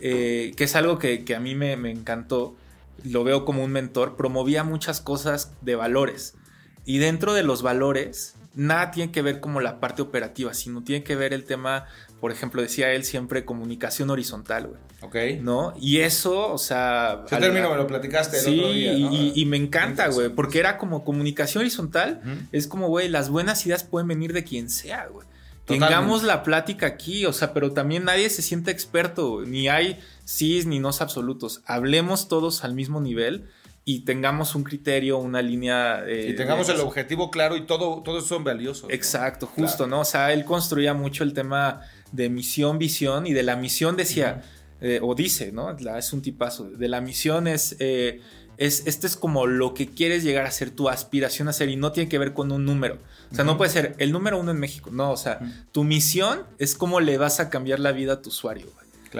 eh, 0.00 0.52
que 0.54 0.64
es 0.64 0.76
algo 0.76 0.98
que, 0.98 1.24
a 1.34 1.40
mí 1.40 1.54
me, 1.54 1.78
me 1.78 1.90
encantó, 1.90 2.56
lo 3.04 3.22
veo 3.22 3.44
como 3.44 3.62
un 3.62 3.70
mentor, 3.70 4.16
promovía 4.16 4.64
muchas 4.64 5.00
cosas 5.00 5.52
de 5.60 5.76
valores. 5.76 6.34
Y 6.84 6.98
dentro 6.98 7.34
de 7.34 7.42
los 7.42 7.62
valores, 7.62 8.34
nada 8.54 8.90
tiene 8.90 9.12
que 9.12 9.22
ver 9.22 9.40
como 9.40 9.60
la 9.60 9.80
parte 9.80 10.02
operativa, 10.02 10.54
sino 10.54 10.82
tiene 10.82 11.04
que 11.04 11.16
ver 11.16 11.32
el 11.32 11.44
tema, 11.44 11.86
por 12.20 12.32
ejemplo, 12.32 12.62
decía 12.62 12.92
él 12.92 13.04
siempre, 13.04 13.44
comunicación 13.44 14.10
horizontal, 14.10 14.68
güey. 14.68 14.80
Ok. 15.02 15.42
¿No? 15.42 15.74
Y 15.78 16.00
eso, 16.00 16.52
o 16.52 16.58
sea... 16.58 17.22
Ese 17.26 17.36
término 17.36 17.70
me 17.70 17.76
lo 17.76 17.86
platicaste 17.86 18.38
el 18.38 18.44
sí, 18.44 18.58
otro 18.58 18.72
día, 18.72 18.92
y, 18.94 19.32
y, 19.34 19.46
me 19.46 19.56
encanta, 19.56 20.08
güey, 20.08 20.30
porque 20.30 20.58
era 20.58 20.78
como 20.78 21.04
comunicación 21.04 21.60
horizontal, 21.62 22.22
es 22.52 22.66
como, 22.66 22.88
güey, 22.88 23.08
las 23.08 23.28
buenas 23.28 23.64
ideas 23.66 23.84
pueden 23.84 24.08
venir 24.08 24.32
de 24.32 24.44
quien 24.44 24.70
sea, 24.70 25.06
güey. 25.06 25.26
Tengamos 25.66 26.22
la 26.22 26.42
plática 26.42 26.86
aquí, 26.86 27.24
o 27.24 27.32
sea, 27.32 27.54
pero 27.54 27.72
también 27.72 28.04
nadie 28.04 28.28
se 28.28 28.42
siente 28.42 28.70
experto, 28.70 29.42
ni 29.46 29.68
hay 29.68 29.98
sí 30.24 30.62
ni 30.66 30.78
no 30.78 30.88
absolutos. 30.88 31.62
Hablemos 31.66 32.28
todos 32.28 32.64
al 32.64 32.74
mismo 32.74 33.00
nivel 33.00 33.48
y 33.86 34.00
tengamos 34.00 34.54
un 34.54 34.64
criterio, 34.64 35.18
una 35.18 35.42
línea. 35.42 36.04
Eh, 36.06 36.30
y 36.30 36.36
tengamos 36.36 36.68
el 36.68 36.80
objetivo 36.80 37.30
claro 37.30 37.56
y 37.56 37.62
todo, 37.62 38.02
todos 38.02 38.26
son 38.26 38.44
valiosos. 38.44 38.90
Exacto, 38.90 39.46
justo, 39.46 39.86
¿no? 39.86 40.00
O 40.00 40.04
sea, 40.04 40.32
él 40.32 40.44
construía 40.44 40.94
mucho 40.94 41.24
el 41.24 41.32
tema 41.34 41.80
de 42.12 42.28
misión, 42.28 42.78
visión 42.78 43.26
y 43.26 43.32
de 43.32 43.42
la 43.42 43.56
misión 43.56 43.96
decía, 43.96 44.42
eh, 44.80 45.00
o 45.02 45.14
dice, 45.14 45.52
¿no? 45.52 45.70
es 45.70 46.12
un 46.12 46.22
tipazo. 46.22 46.64
De 46.64 46.88
la 46.88 47.00
misión 47.00 47.46
es. 47.46 47.76
Eh, 47.78 48.20
es, 48.56 48.86
este 48.86 49.08
es 49.08 49.16
como 49.16 49.46
lo 49.46 49.74
que 49.74 49.88
quieres 49.88 50.22
llegar 50.22 50.46
a 50.46 50.50
ser, 50.50 50.70
tu 50.70 50.88
aspiración 50.88 51.48
a 51.48 51.52
ser, 51.52 51.68
y 51.68 51.76
no 51.76 51.90
tiene 51.90 52.08
que 52.08 52.18
ver 52.18 52.34
con 52.34 52.52
un 52.52 52.64
número. 52.64 52.98
O 53.34 53.36
sea, 53.36 53.44
no 53.44 53.58
puede 53.58 53.72
ser 53.72 53.96
el 53.98 54.12
número 54.12 54.38
uno 54.38 54.52
en 54.52 54.60
México. 54.60 54.90
No, 54.92 55.10
o 55.10 55.16
sea, 55.16 55.40
tu 55.72 55.82
misión 55.82 56.44
es 56.60 56.76
cómo 56.76 57.00
le 57.00 57.18
vas 57.18 57.40
a 57.40 57.50
cambiar 57.50 57.80
la 57.80 57.90
vida 57.90 58.12
a 58.12 58.22
tu 58.22 58.28
usuario. 58.28 58.68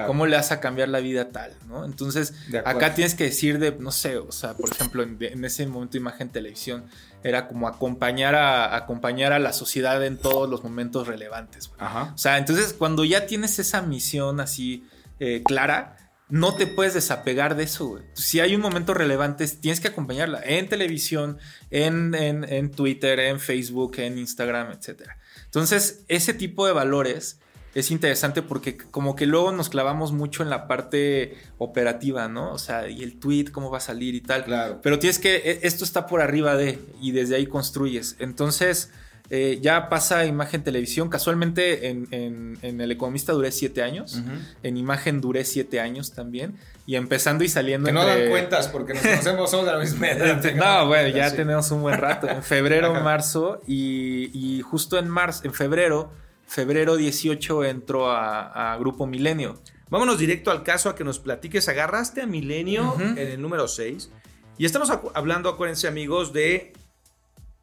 ¿Cómo 0.07 0.27
le 0.27 0.37
vas 0.37 0.53
a 0.53 0.61
cambiar 0.61 0.89
la 0.89 1.01
vida 1.01 1.31
tal? 1.31 1.53
¿no? 1.69 1.85
Entonces, 1.85 2.35
acá 2.65 2.95
tienes 2.95 3.15
que 3.15 3.25
decir 3.25 3.59
de, 3.59 3.73
no 3.73 3.93
sé, 3.93 4.17
o 4.19 4.31
sea, 4.33 4.55
por 4.55 4.71
ejemplo, 4.71 5.03
en, 5.03 5.45
ese 5.45 5.67
momento 5.67 5.97
imagen 5.97 6.29
televisión 6.29 6.85
era 7.23 7.49
como 7.49 7.69
acompañar 7.69 8.37
a, 8.37 8.77
acompañar 8.77 9.33
a 9.33 9.39
la 9.41 9.53
sociedad 9.53 10.05
en 10.05 10.17
todos 10.17 10.49
los 10.49 10.63
momentos 10.63 11.07
relevantes. 11.07 11.71
O 12.15 12.19
sea, 12.19 12.39
entonces 12.39 12.73
cuando 12.73 13.05
ya 13.05 13.27
tienes 13.27 13.59
esa 13.59 13.83
misión 13.83 14.41
así 14.41 14.87
eh, 15.21 15.43
clara, 15.45 15.97
no 16.35 16.57
te 16.57 16.67
puedes 16.67 16.95
desapegar 16.95 17.55
de 17.55 17.63
eso, 17.63 17.87
güey. 17.87 18.03
Si 18.15 18.41
hay 18.41 18.57
un 18.57 18.61
momento 18.61 18.93
relevante, 18.93 19.47
tienes 19.47 19.79
que 19.79 19.87
acompañarla 19.87 20.41
en 20.45 20.69
televisión, 20.69 21.39
en, 21.71 22.13
en, 22.17 22.43
en 22.43 22.73
Twitter, 22.73 23.21
en 23.21 23.39
Facebook, 23.39 23.99
en 23.99 24.19
Instagram, 24.19 24.73
etc. 24.73 25.11
Entonces, 25.45 26.03
ese 26.09 26.35
tipo 26.35 26.67
de 26.67 26.73
valores 26.73 27.39
es 27.77 27.93
interesante 27.93 28.43
porque 28.43 28.77
como 28.77 29.15
que 29.15 29.27
luego 29.27 29.53
nos 29.53 29.69
clavamos 29.69 30.11
mucho 30.11 30.43
en 30.43 30.51
la 30.51 30.67
parte 30.67 31.39
operativa, 31.59 32.27
¿no? 32.27 32.53
O 32.53 32.59
sea, 32.59 32.89
y 32.89 33.05
el 33.05 33.21
tweet, 33.21 33.53
cómo 33.53 33.71
va 33.71 33.79
a 33.79 33.81
salir 33.81 34.17
y 34.17 34.21
tal. 34.21 34.43
Claro. 34.43 34.81
Pero 34.83 34.99
tienes 34.99 35.21
que, 35.21 35.37
e, 35.37 35.61
esto 35.63 35.85
está 35.85 36.09
por 36.09 36.21
arriba 36.21 36.57
de, 36.57 36.81
y 37.01 37.13
desde 37.13 37.37
ahí 37.37 37.47
construyes. 37.47 38.17
Entonces, 38.19 38.91
eh, 39.31 39.59
ya 39.63 39.89
pasa 39.89 40.27
imagen 40.27 40.63
televisión. 40.63 41.09
Casualmente 41.09 41.89
en, 41.89 42.59
El 42.63 42.91
Economista 42.91 43.33
duré 43.33 43.53
siete 43.53 43.83
años. 43.83 44.23
En 44.63 44.77
imagen 44.77 45.21
duré 45.21 45.45
siete 45.45 45.81
años 45.81 46.13
también. 46.13 46.57
Y 46.87 46.97
empezando 46.97 47.45
y 47.45 47.49
saliendo. 47.49 47.87
Que 47.87 47.93
no 47.93 48.05
dan 48.05 48.29
cuentas 48.29 48.69
porque 48.69 48.95
nos 48.95 49.03
conocemos, 49.03 49.51
somos 49.51 49.67
de 49.67 49.73
la 49.73 49.79
misma 49.79 50.11
edad. 50.11 50.55
no, 50.55 50.87
bueno, 50.87 51.09
ya 51.17 51.35
tenemos 51.35 51.71
un 51.71 51.83
buen 51.83 51.99
rato. 51.99 52.29
En 52.29 52.43
febrero, 52.43 52.93
marzo. 53.03 53.63
Y, 53.67 54.31
y 54.33 54.61
justo 54.61 54.99
en 54.99 55.09
marzo, 55.09 55.45
en 55.45 55.55
febrero 55.55 56.11
febrero 56.47 56.97
18 56.97 57.65
entró 57.65 58.11
a, 58.11 58.77
Grupo 58.79 59.07
Milenio. 59.07 59.61
Vámonos 59.91 60.19
directo 60.19 60.51
al 60.51 60.63
caso 60.63 60.89
a 60.89 60.95
que 60.95 61.05
nos 61.05 61.19
platiques. 61.19 61.69
Agarraste 61.69 62.23
a 62.23 62.27
Milenio 62.27 62.97
en 62.99 63.19
el 63.19 63.41
número 63.41 63.69
6. 63.69 64.11
Y 64.57 64.65
estamos 64.65 64.91
hablando, 65.15 65.49
acuérdense 65.49 65.89
amigos, 65.89 66.33
de 66.33 66.73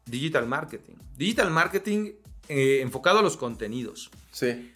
digital 0.06 0.46
marketing. 0.46 0.94
Digital 1.16 1.50
marketing 1.50 2.12
eh, 2.48 2.80
enfocado 2.80 3.18
a 3.18 3.22
los 3.22 3.36
contenidos. 3.36 4.10
Sí. 4.30 4.72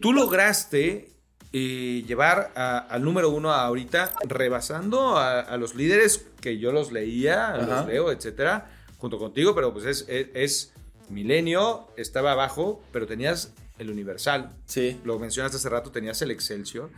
Tú 0.00 0.12
lograste 0.12 1.10
eh, 1.52 2.04
llevar 2.06 2.52
al 2.54 3.02
número 3.02 3.30
uno 3.30 3.52
ahorita, 3.52 4.12
rebasando 4.24 5.18
a, 5.18 5.56
los 5.56 5.74
líderes 5.74 6.26
que 6.40 6.58
yo 6.58 6.72
los 6.72 6.92
leía, 6.92 7.56
los 7.56 7.86
leo, 7.86 8.12
etcétera, 8.12 8.70
junto 8.98 9.18
contigo, 9.18 9.54
pero 9.54 9.72
pues 9.72 9.84
es, 9.84 10.06
es 10.08 10.72
Milenio 11.10 11.88
estaba 11.96 12.32
abajo, 12.32 12.82
pero 12.92 13.06
tenías 13.06 13.52
el 13.78 13.90
Universal. 13.90 14.52
Sí. 14.66 15.00
Lo 15.04 15.18
mencionaste 15.18 15.56
hace 15.56 15.68
rato, 15.68 15.90
tenías 15.90 16.20
el 16.22 16.30
Excelsior. 16.30 16.90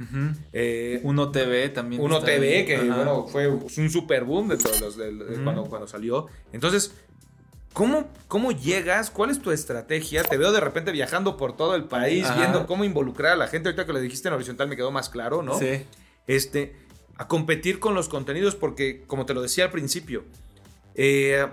Eh, 0.52 1.00
Uno 1.04 1.30
TV 1.30 1.68
también. 1.70 2.02
Uno 2.02 2.20
TV, 2.20 2.64
que 2.64 2.78
bueno, 2.78 3.26
fue 3.28 3.48
un 3.48 3.90
super 3.90 4.24
boom 4.24 4.48
de 4.48 4.58
todos 4.58 4.80
los 4.80 4.96
cuando, 5.42 5.64
cuando 5.64 5.86
salió. 5.86 6.26
Entonces, 6.52 6.92
¿Cómo, 7.72 8.08
¿Cómo 8.28 8.52
llegas? 8.52 9.10
¿Cuál 9.10 9.30
es 9.30 9.40
tu 9.40 9.50
estrategia? 9.50 10.22
Te 10.24 10.36
veo 10.36 10.52
de 10.52 10.60
repente 10.60 10.92
viajando 10.92 11.36
por 11.36 11.56
todo 11.56 11.74
el 11.74 11.84
país, 11.84 12.26
viendo 12.36 12.66
cómo 12.66 12.84
involucrar 12.84 13.32
a 13.32 13.36
la 13.36 13.48
gente. 13.48 13.68
Ahorita 13.68 13.86
que 13.86 13.92
lo 13.92 14.00
dijiste 14.00 14.28
en 14.28 14.34
horizontal 14.34 14.68
me 14.68 14.76
quedó 14.76 14.90
más 14.90 15.08
claro, 15.08 15.42
¿no? 15.42 15.58
Sí. 15.58 15.84
Este, 16.26 16.76
a 17.16 17.28
competir 17.28 17.78
con 17.78 17.94
los 17.94 18.08
contenidos, 18.08 18.56
porque, 18.56 19.04
como 19.06 19.24
te 19.24 19.32
lo 19.32 19.40
decía 19.40 19.64
al 19.64 19.70
principio, 19.70 20.24
eh, 20.94 21.46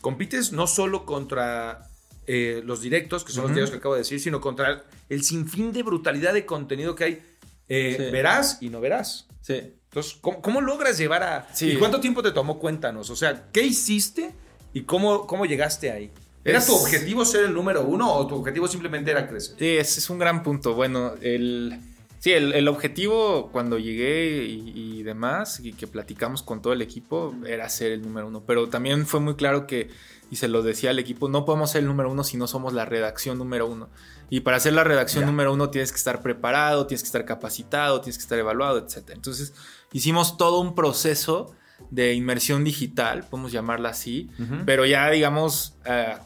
compites 0.00 0.52
no 0.52 0.66
solo 0.68 1.04
contra 1.04 1.88
eh, 2.26 2.62
los 2.64 2.80
directos, 2.80 3.24
que 3.24 3.32
son 3.32 3.44
los 3.44 3.52
videos 3.52 3.70
que 3.70 3.78
acabo 3.78 3.94
de 3.94 4.00
decir, 4.00 4.20
sino 4.20 4.40
contra 4.40 4.84
el 5.08 5.24
sinfín 5.24 5.72
de 5.72 5.82
brutalidad 5.82 6.34
de 6.34 6.46
contenido 6.46 6.94
que 6.94 7.04
hay. 7.04 7.22
Eh, 7.68 8.10
verás 8.12 8.58
y 8.60 8.68
no 8.68 8.80
verás. 8.80 9.26
Sí. 9.40 9.74
Entonces, 9.84 10.18
¿cómo, 10.20 10.60
logras 10.60 10.98
llevar 10.98 11.22
a... 11.22 11.48
¿Y 11.60 11.76
cuánto 11.76 12.00
tiempo 12.00 12.22
te 12.22 12.32
tomó? 12.32 12.58
Cuéntanos. 12.58 13.10
O 13.10 13.16
sea, 13.16 13.48
¿qué 13.52 13.62
hiciste 13.62 14.34
y 14.74 14.82
cómo, 14.82 15.26
cómo 15.26 15.46
llegaste 15.46 15.90
ahí? 15.90 16.10
¿Era 16.44 16.64
tu 16.64 16.74
objetivo 16.74 17.24
ser 17.24 17.44
el 17.44 17.54
número 17.54 17.82
uno 17.82 18.12
o 18.12 18.26
tu 18.26 18.34
objetivo 18.34 18.68
simplemente 18.68 19.10
era 19.10 19.26
crecer? 19.26 19.56
Sí, 19.58 19.76
ese 19.76 20.00
es 20.00 20.10
un 20.10 20.18
gran 20.18 20.42
punto. 20.42 20.74
Bueno, 20.74 21.14
el... 21.22 21.80
Sí, 22.18 22.32
el, 22.32 22.68
objetivo 22.68 23.50
cuando 23.52 23.78
llegué 23.78 24.44
y, 24.46 24.72
y, 24.74 25.02
demás, 25.02 25.60
y 25.60 25.74
que 25.74 25.86
platicamos 25.86 26.42
con 26.42 26.62
todo 26.62 26.72
el 26.72 26.80
equipo, 26.80 27.34
era 27.46 27.68
ser 27.68 27.92
el 27.92 28.00
número 28.00 28.28
uno. 28.28 28.42
Pero 28.46 28.70
también 28.70 29.06
fue 29.06 29.20
muy 29.20 29.34
claro 29.34 29.66
que 29.66 29.90
y 30.30 30.36
se 30.36 30.48
lo 30.48 30.62
decía 30.62 30.90
al 30.90 30.98
equipo, 30.98 31.28
no 31.28 31.44
podemos 31.44 31.70
ser 31.70 31.82
el 31.82 31.86
número 31.86 32.10
uno 32.10 32.24
si 32.24 32.36
no 32.36 32.46
somos 32.46 32.72
la 32.72 32.84
redacción 32.84 33.38
número 33.38 33.66
uno. 33.66 33.88
Y 34.30 34.40
para 34.40 34.58
ser 34.58 34.72
la 34.72 34.82
redacción 34.82 35.26
número 35.26 35.52
uno 35.52 35.70
tienes 35.70 35.92
que 35.92 35.98
estar 35.98 36.22
preparado, 36.22 36.86
tienes 36.86 37.02
que 37.02 37.06
estar 37.06 37.24
capacitado, 37.24 38.00
tienes 38.00 38.16
que 38.16 38.22
estar 38.22 38.38
evaluado, 38.38 38.78
etc. 38.78 39.10
Entonces 39.10 39.54
hicimos 39.92 40.36
todo 40.36 40.60
un 40.60 40.74
proceso 40.74 41.54
de 41.90 42.14
inmersión 42.14 42.64
digital, 42.64 43.24
podemos 43.28 43.52
llamarla 43.52 43.90
así, 43.90 44.30
pero 44.66 44.86
ya 44.86 45.10
digamos... 45.10 45.76
Eh, 45.84 46.16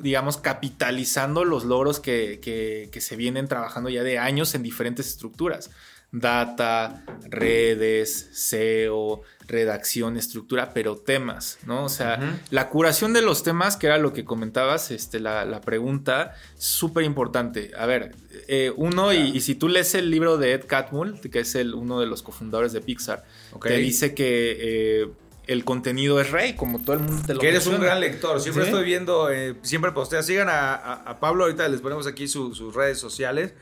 digamos, 0.00 0.36
capitalizando 0.36 1.44
los 1.44 1.64
logros 1.64 1.98
que, 1.98 2.38
que, 2.40 3.00
se 3.00 3.16
vienen 3.16 3.48
trabajando 3.48 3.90
ya 3.90 4.04
de 4.04 4.16
años 4.18 4.54
en 4.54 4.62
diferentes 4.62 5.08
estructuras. 5.08 5.70
Data, 6.10 7.04
redes, 7.28 8.30
SEO, 8.32 9.20
redacción, 9.46 10.16
estructura, 10.16 10.72
pero 10.72 10.96
temas, 10.96 11.58
¿no? 11.66 11.84
O 11.84 11.88
sea, 11.90 12.40
la 12.50 12.70
curación 12.70 13.12
de 13.12 13.20
los 13.20 13.42
temas, 13.42 13.76
que 13.76 13.88
era 13.88 13.98
lo 13.98 14.14
que 14.14 14.24
comentabas, 14.24 14.90
este, 14.90 15.20
la, 15.20 15.60
pregunta, 15.60 16.34
súper 16.56 17.04
importante. 17.04 17.72
A 17.76 17.84
ver, 17.84 18.14
eh, 18.46 18.72
uno, 18.76 19.12
y, 19.12 19.40
si 19.42 19.54
tú 19.54 19.68
lees 19.68 19.94
el 19.94 20.10
libro 20.10 20.38
de 20.38 20.52
Ed 20.52 20.64
Catmull, 20.66 21.20
que 21.20 21.40
es 21.40 21.54
el, 21.54 21.74
uno 21.74 22.00
de 22.00 22.06
los 22.06 22.22
cofundadores 22.22 22.72
de 22.72 22.80
Pixar, 22.80 23.24
te 23.62 23.76
dice 23.76 24.14
que... 24.14 24.56
Eh, 24.60 25.08
el 25.46 25.64
contenido 25.64 26.20
es 26.20 26.30
rey, 26.30 26.52
como 26.52 26.78
todo 26.78 26.96
el 26.96 26.98
mundo 27.00 27.22
te 27.26 27.32
lo 27.32 27.40
Que 27.40 27.48
eres 27.48 27.66
un 27.66 27.80
gran 27.80 28.00
lector. 28.00 28.38
Siempre 28.38 28.64
estoy 28.64 28.84
viendo, 28.84 29.30
eh, 29.30 29.54
siempre 29.62 29.92
postea. 29.92 30.22
Sigan 30.22 30.48
a, 30.50 31.16
Pablo, 31.20 31.44
ahorita 31.44 31.66
les 31.68 31.80
ponemos 31.80 32.06
aquí 32.06 32.28
sus 32.28 32.74
redes 32.74 32.98
sociales 32.98 33.54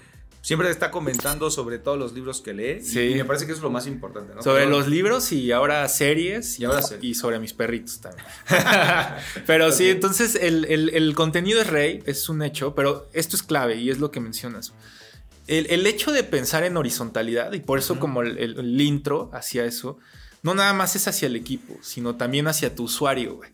siempre 0.46 0.70
está 0.70 0.92
comentando 0.92 1.50
sobre 1.50 1.80
todos 1.80 1.98
los 1.98 2.12
libros 2.12 2.40
que 2.40 2.54
lee. 2.54 2.80
Sí. 2.80 3.00
Y 3.00 3.14
me 3.16 3.24
parece 3.24 3.46
que 3.46 3.50
eso 3.50 3.58
es 3.58 3.64
lo 3.64 3.70
más 3.70 3.88
importante, 3.88 4.32
¿no? 4.32 4.44
Sobre 4.44 4.66
los 4.66 4.86
libros 4.86 5.32
y 5.32 5.50
ahora 5.50 5.88
series. 5.88 6.60
Y, 6.60 6.64
ahora 6.64 6.82
Y 7.00 7.16
sobre 7.16 7.40
mis 7.40 7.52
perritos 7.52 8.00
también. 8.00 8.24
pero 9.46 9.72
sí, 9.72 9.88
entonces 9.88 10.36
el, 10.36 11.14
contenido 11.16 11.60
es 11.60 11.66
rey, 11.66 12.00
es 12.06 12.28
un 12.28 12.42
hecho, 12.42 12.76
pero 12.76 13.08
esto 13.12 13.34
es 13.34 13.42
clave 13.42 13.74
y 13.74 13.90
es 13.90 13.98
lo 13.98 14.12
que 14.12 14.20
mencionas. 14.20 14.72
El, 15.48 15.84
hecho 15.84 16.12
de 16.12 16.22
pensar 16.22 16.62
en 16.62 16.76
horizontalidad, 16.76 17.52
y 17.52 17.58
por 17.58 17.80
eso 17.80 17.98
como 17.98 18.22
el, 18.22 18.80
intro 18.80 19.30
hacia 19.32 19.64
eso, 19.64 19.98
no 20.44 20.54
nada 20.54 20.72
más 20.74 20.94
es 20.94 21.08
hacia 21.08 21.26
el 21.26 21.34
equipo, 21.34 21.76
sino 21.82 22.14
también 22.14 22.46
hacia 22.46 22.72
tu 22.72 22.84
usuario, 22.84 23.34
güey 23.34 23.50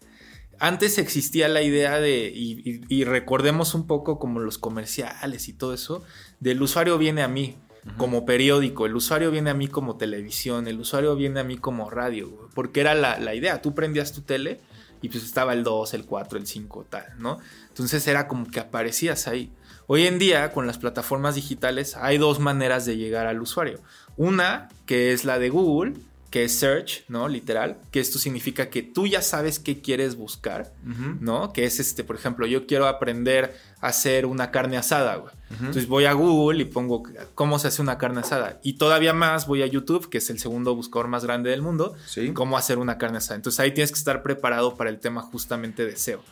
antes 0.63 0.99
existía 0.99 1.49
la 1.49 1.61
idea 1.61 1.99
de, 1.99 2.31
y, 2.33 3.03
recordemos 3.03 3.75
un 3.75 3.89
poco 3.89 4.21
como 4.21 4.39
los 4.39 4.59
comerciales 4.59 5.49
y 5.49 5.55
todo 5.55 5.75
eso, 5.75 6.05
del 6.39 6.63
usuario 6.63 6.99
viene 6.99 7.25
a 7.25 7.27
mí 7.27 7.57
como 7.97 8.25
periódico, 8.25 8.87
el 8.87 8.95
usuario 8.95 9.33
viene 9.33 9.51
a 9.51 9.55
mí 9.55 9.67
como 9.67 9.97
televisión, 9.97 10.69
el 10.69 10.79
usuario 10.79 11.17
viene 11.17 11.41
a 11.41 11.43
mí 11.43 11.57
como 11.57 11.91
radio, 11.91 12.49
porque 12.55 12.81
era 12.81 12.95
la, 12.95 13.35
idea, 13.35 13.61
tú 13.61 13.75
prendías 13.75 14.13
tu 14.13 14.21
tele 14.21 14.61
y 15.01 15.09
pues 15.09 15.25
estaba 15.25 15.53
el 15.53 15.65
2, 15.65 15.95
el 15.95 16.07
4, 16.07 16.39
el 16.39 16.47
5, 16.47 16.87
tal, 16.89 17.07
¿no? 17.19 17.41
Entonces 17.67 18.07
era 18.07 18.29
como 18.29 18.49
que 18.49 18.61
aparecías 18.61 19.27
ahí. 19.27 19.51
Hoy 19.89 20.07
en 20.07 20.21
día, 20.21 20.53
con 20.53 20.69
las 20.69 20.79
plataformas 20.79 21.35
digitales, 21.35 21.97
hay 21.97 22.19
dos 22.19 22.39
maneras 22.39 22.87
de 22.87 22.97
llegar 22.97 23.27
al 23.27 23.43
usuario. 23.43 23.81
Una, 24.17 24.69
que 24.87 25.13
es 25.13 25.25
la 25.25 25.41
de 25.41 25.49
Google, 25.49 25.95
que 26.33 26.45
es 26.45 26.59
search, 26.59 27.05
¿no? 27.09 27.29
Literal, 27.29 27.77
que 27.91 28.01
esto 28.01 28.19
significa 28.19 28.71
que 28.71 28.83
tú 28.83 29.07
ya 29.07 29.21
sabes 29.21 29.59
qué 29.59 29.83
quieres 29.83 30.17
buscar, 30.17 30.73
¿no? 31.21 31.53
Que 31.53 31.67
es 31.67 31.79
este, 31.79 32.05
por 32.05 32.17
ejemplo, 32.17 32.47
yo 32.47 32.67
quiero 32.67 32.89
aprender 32.89 33.55
a 33.83 33.89
hacer 33.89 34.25
una 34.25 34.51
carne 34.51 34.79
asada, 34.79 35.17
güey. 35.17 35.35
Entonces 35.51 35.87
voy 35.89 36.07
a 36.07 36.15
Google 36.15 36.63
y 36.63 36.65
pongo 36.65 37.03
cómo 37.35 37.59
se 37.59 37.69
hace 37.69 37.83
una 37.83 37.99
carne 37.99 38.21
asada. 38.21 38.61
Y 38.63 38.79
todavía 38.79 39.13
más 39.13 39.47
voy 39.47 39.63
a 39.63 39.67
YouTube, 39.67 40.09
que 40.09 40.19
es 40.19 40.31
el 40.31 40.39
segundo 40.39 40.75
buscador 40.75 41.07
más 41.07 41.23
grande 41.23 41.51
del 41.51 41.61
mundo, 41.61 41.95
cómo 42.33 42.57
hacer 42.57 42.79
una 42.79 42.97
carne 42.97 43.19
asada. 43.19 43.37
Entonces 43.37 43.61
ahí 43.61 43.73
tienes 43.73 43.93
que 43.93 43.99
estar 43.99 44.23
preparado 44.23 44.75
para 44.79 44.89
el 44.89 45.01
tema 45.01 45.21
justamente 45.21 45.85
de 45.85 45.99
SEO. 45.99 46.25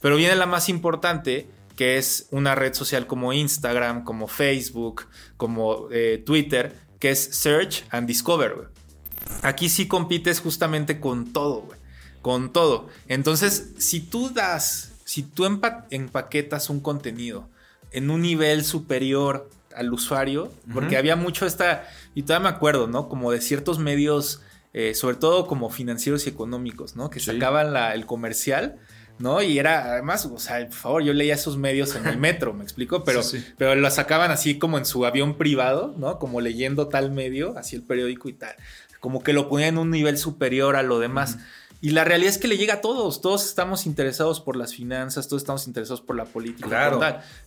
Pero 0.00 0.14
viene 0.14 0.36
la 0.36 0.46
más 0.46 0.68
importante, 0.68 1.50
que 1.74 1.98
es 1.98 2.28
una 2.30 2.54
red 2.54 2.74
social 2.74 3.08
como 3.08 3.32
Instagram, 3.32 4.04
como 4.04 4.28
Facebook, 4.28 5.06
como 5.36 5.88
eh, 5.90 6.22
Twitter, 6.24 6.78
que 7.00 7.10
es 7.10 7.18
Search 7.18 7.84
and 7.90 8.06
Discover, 8.06 8.54
güey. 8.54 8.77
Aquí 9.42 9.68
sí 9.68 9.88
compites 9.88 10.40
justamente 10.40 11.00
con 11.00 11.32
todo, 11.32 11.62
güey. 11.62 11.78
Con 12.22 12.52
todo. 12.52 12.88
Entonces, 13.06 13.74
si 13.78 14.00
tú 14.00 14.30
das, 14.30 14.92
si 15.04 15.22
tú 15.22 15.44
empaquetas 15.44 16.68
un 16.70 16.80
contenido 16.80 17.48
en 17.90 18.10
un 18.10 18.22
nivel 18.22 18.64
superior 18.64 19.48
al 19.74 19.92
usuario, 19.92 20.52
porque 20.72 20.96
había 20.96 21.14
mucho 21.14 21.46
esta, 21.46 21.88
y 22.14 22.22
todavía 22.22 22.50
me 22.50 22.56
acuerdo, 22.56 22.88
¿no? 22.88 23.08
Como 23.08 23.30
de 23.30 23.40
ciertos 23.40 23.78
medios 23.78 24.42
eh, 24.74 24.94
sobre 24.94 25.16
todo 25.16 25.46
como 25.46 25.70
financieros 25.70 26.26
y 26.26 26.30
económicos, 26.30 26.94
¿no? 26.94 27.08
Que 27.10 27.20
sacaban 27.20 27.72
la, 27.72 27.94
el 27.94 28.06
comercial. 28.06 28.78
¿no? 29.18 29.42
Y 29.42 29.58
era, 29.58 29.94
además, 29.94 30.26
o 30.26 30.38
sea, 30.38 30.64
por 30.66 30.76
favor, 30.76 31.02
yo 31.02 31.12
leía 31.12 31.34
esos 31.34 31.56
medios 31.56 31.96
en 31.96 32.06
el 32.06 32.18
metro, 32.20 32.54
¿me 32.54 32.62
explico? 32.62 33.02
Pero, 33.02 33.22
pero 33.56 33.74
lo 33.74 33.90
sacaban 33.90 34.30
así 34.30 34.60
como 34.60 34.78
en 34.78 34.84
su 34.84 35.04
avión 35.04 35.36
privado, 35.36 35.96
¿no? 35.98 36.20
Como 36.20 36.40
leyendo 36.40 36.86
tal 36.86 37.10
medio, 37.10 37.58
así 37.58 37.74
el 37.74 37.82
periódico 37.82 38.28
y 38.28 38.34
tal. 38.34 38.54
Como 39.00 39.22
que 39.22 39.32
lo 39.32 39.48
ponían 39.48 39.74
en 39.74 39.78
un 39.78 39.90
nivel 39.90 40.18
superior 40.18 40.76
a 40.76 40.82
lo 40.82 40.98
demás. 40.98 41.38
Y 41.80 41.90
la 41.90 42.02
realidad 42.02 42.30
es 42.30 42.38
que 42.38 42.48
le 42.48 42.56
llega 42.56 42.74
a 42.74 42.80
todos. 42.80 43.20
Todos 43.20 43.44
estamos 43.46 43.86
interesados 43.86 44.40
por 44.40 44.56
las 44.56 44.74
finanzas, 44.74 45.28
todos 45.28 45.42
estamos 45.42 45.66
interesados 45.68 46.00
por 46.00 46.16
la 46.16 46.24
política. 46.24 46.68
Claro. 46.68 47.00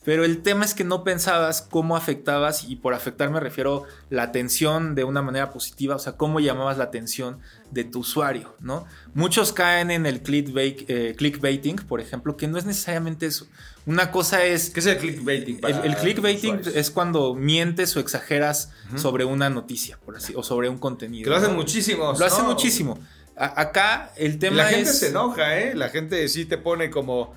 Pero 0.06 0.24
el 0.24 0.42
tema 0.42 0.64
es 0.64 0.74
que 0.74 0.86
no 0.86 1.04
pensabas 1.04 1.62
cómo 1.62 1.98
afectabas, 1.98 2.64
y 2.70 2.78
por 2.78 2.94
afectar 2.94 3.30
me 3.30 3.42
refiero 3.42 3.84
la 4.10 4.24
atención 4.24 4.96
de 4.96 5.04
una 5.04 5.22
manera 5.22 5.52
positiva, 5.52 5.96
o 5.96 6.00
sea, 6.00 6.14
cómo 6.14 6.40
llamabas 6.40 6.78
la 6.78 6.86
atención 6.86 7.40
de 7.72 7.84
tu 7.84 8.00
usuario, 8.00 8.56
¿no? 8.60 8.86
Muchos 9.14 9.54
caen 9.54 9.92
en 9.92 10.06
el 10.06 10.22
clickbait, 10.22 10.90
eh, 10.90 11.16
clickbaiting, 11.18 11.78
por 11.78 12.00
ejemplo, 12.00 12.38
que 12.38 12.48
no 12.48 12.58
es 12.58 12.66
necesariamente 12.66 13.26
eso. 13.26 13.48
Una 13.86 14.12
cosa 14.12 14.46
es... 14.46 14.70
¿Qué 14.70 14.80
es 14.80 14.86
el 14.86 14.98
clickbaiting? 14.98 15.60
el, 15.84 15.96
clickbaiting 15.96 16.62
es 16.76 16.92
cuando 16.92 17.34
mientes 17.34 17.96
o 17.98 18.00
exageras 18.00 18.72
sobre 18.96 19.26
una 19.26 19.50
noticia, 19.50 19.98
por 20.06 20.18
así, 20.18 20.34
o 20.36 20.44
sobre 20.44 20.70
un 20.70 20.78
contenido. 20.78 21.24
Que 21.24 21.30
lo 21.32 21.38
hacen 21.38 21.56
muchísimo. 21.56 22.14
Lo 22.18 22.26
hacen 22.26 22.46
muchísimo 22.46 23.00
acá 23.46 24.12
el 24.18 24.40
tema 24.40 24.58
La 24.58 24.66
gente 24.66 24.94
se 24.94 25.10
enoja, 25.10 25.60
¿eh? 25.60 25.76
La 25.76 25.90
gente 25.90 26.28
sí 26.28 26.46
te 26.46 26.58
pone 26.58 26.90
como... 26.90 27.36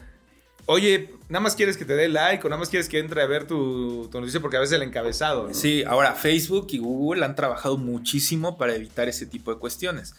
Oye, 0.66 1.10
nada 1.28 1.42
más 1.42 1.54
quieres 1.56 1.76
que 1.76 1.84
te 1.84 1.94
dé 1.94 2.08
like 2.08 2.46
o 2.46 2.48
nada 2.48 2.58
más 2.58 2.70
quieres 2.70 2.88
que 2.88 2.98
entre 2.98 3.20
a 3.20 3.26
ver 3.26 3.46
tu, 3.46 4.08
noticia 4.12 4.40
porque 4.40 4.56
a 4.56 4.60
veces 4.60 4.76
el 4.76 4.82
encabezado. 4.82 5.52
Sí, 5.52 5.84
ahora 5.86 6.14
Facebook 6.14 6.68
y 6.70 6.78
Google 6.78 7.24
han 7.24 7.34
trabajado 7.34 7.76
muchísimo 7.76 8.56
para 8.56 8.74
evitar 8.74 9.08
ese 9.08 9.26
tipo 9.26 9.52
de 9.52 9.60
cuestiones. 9.60 10.14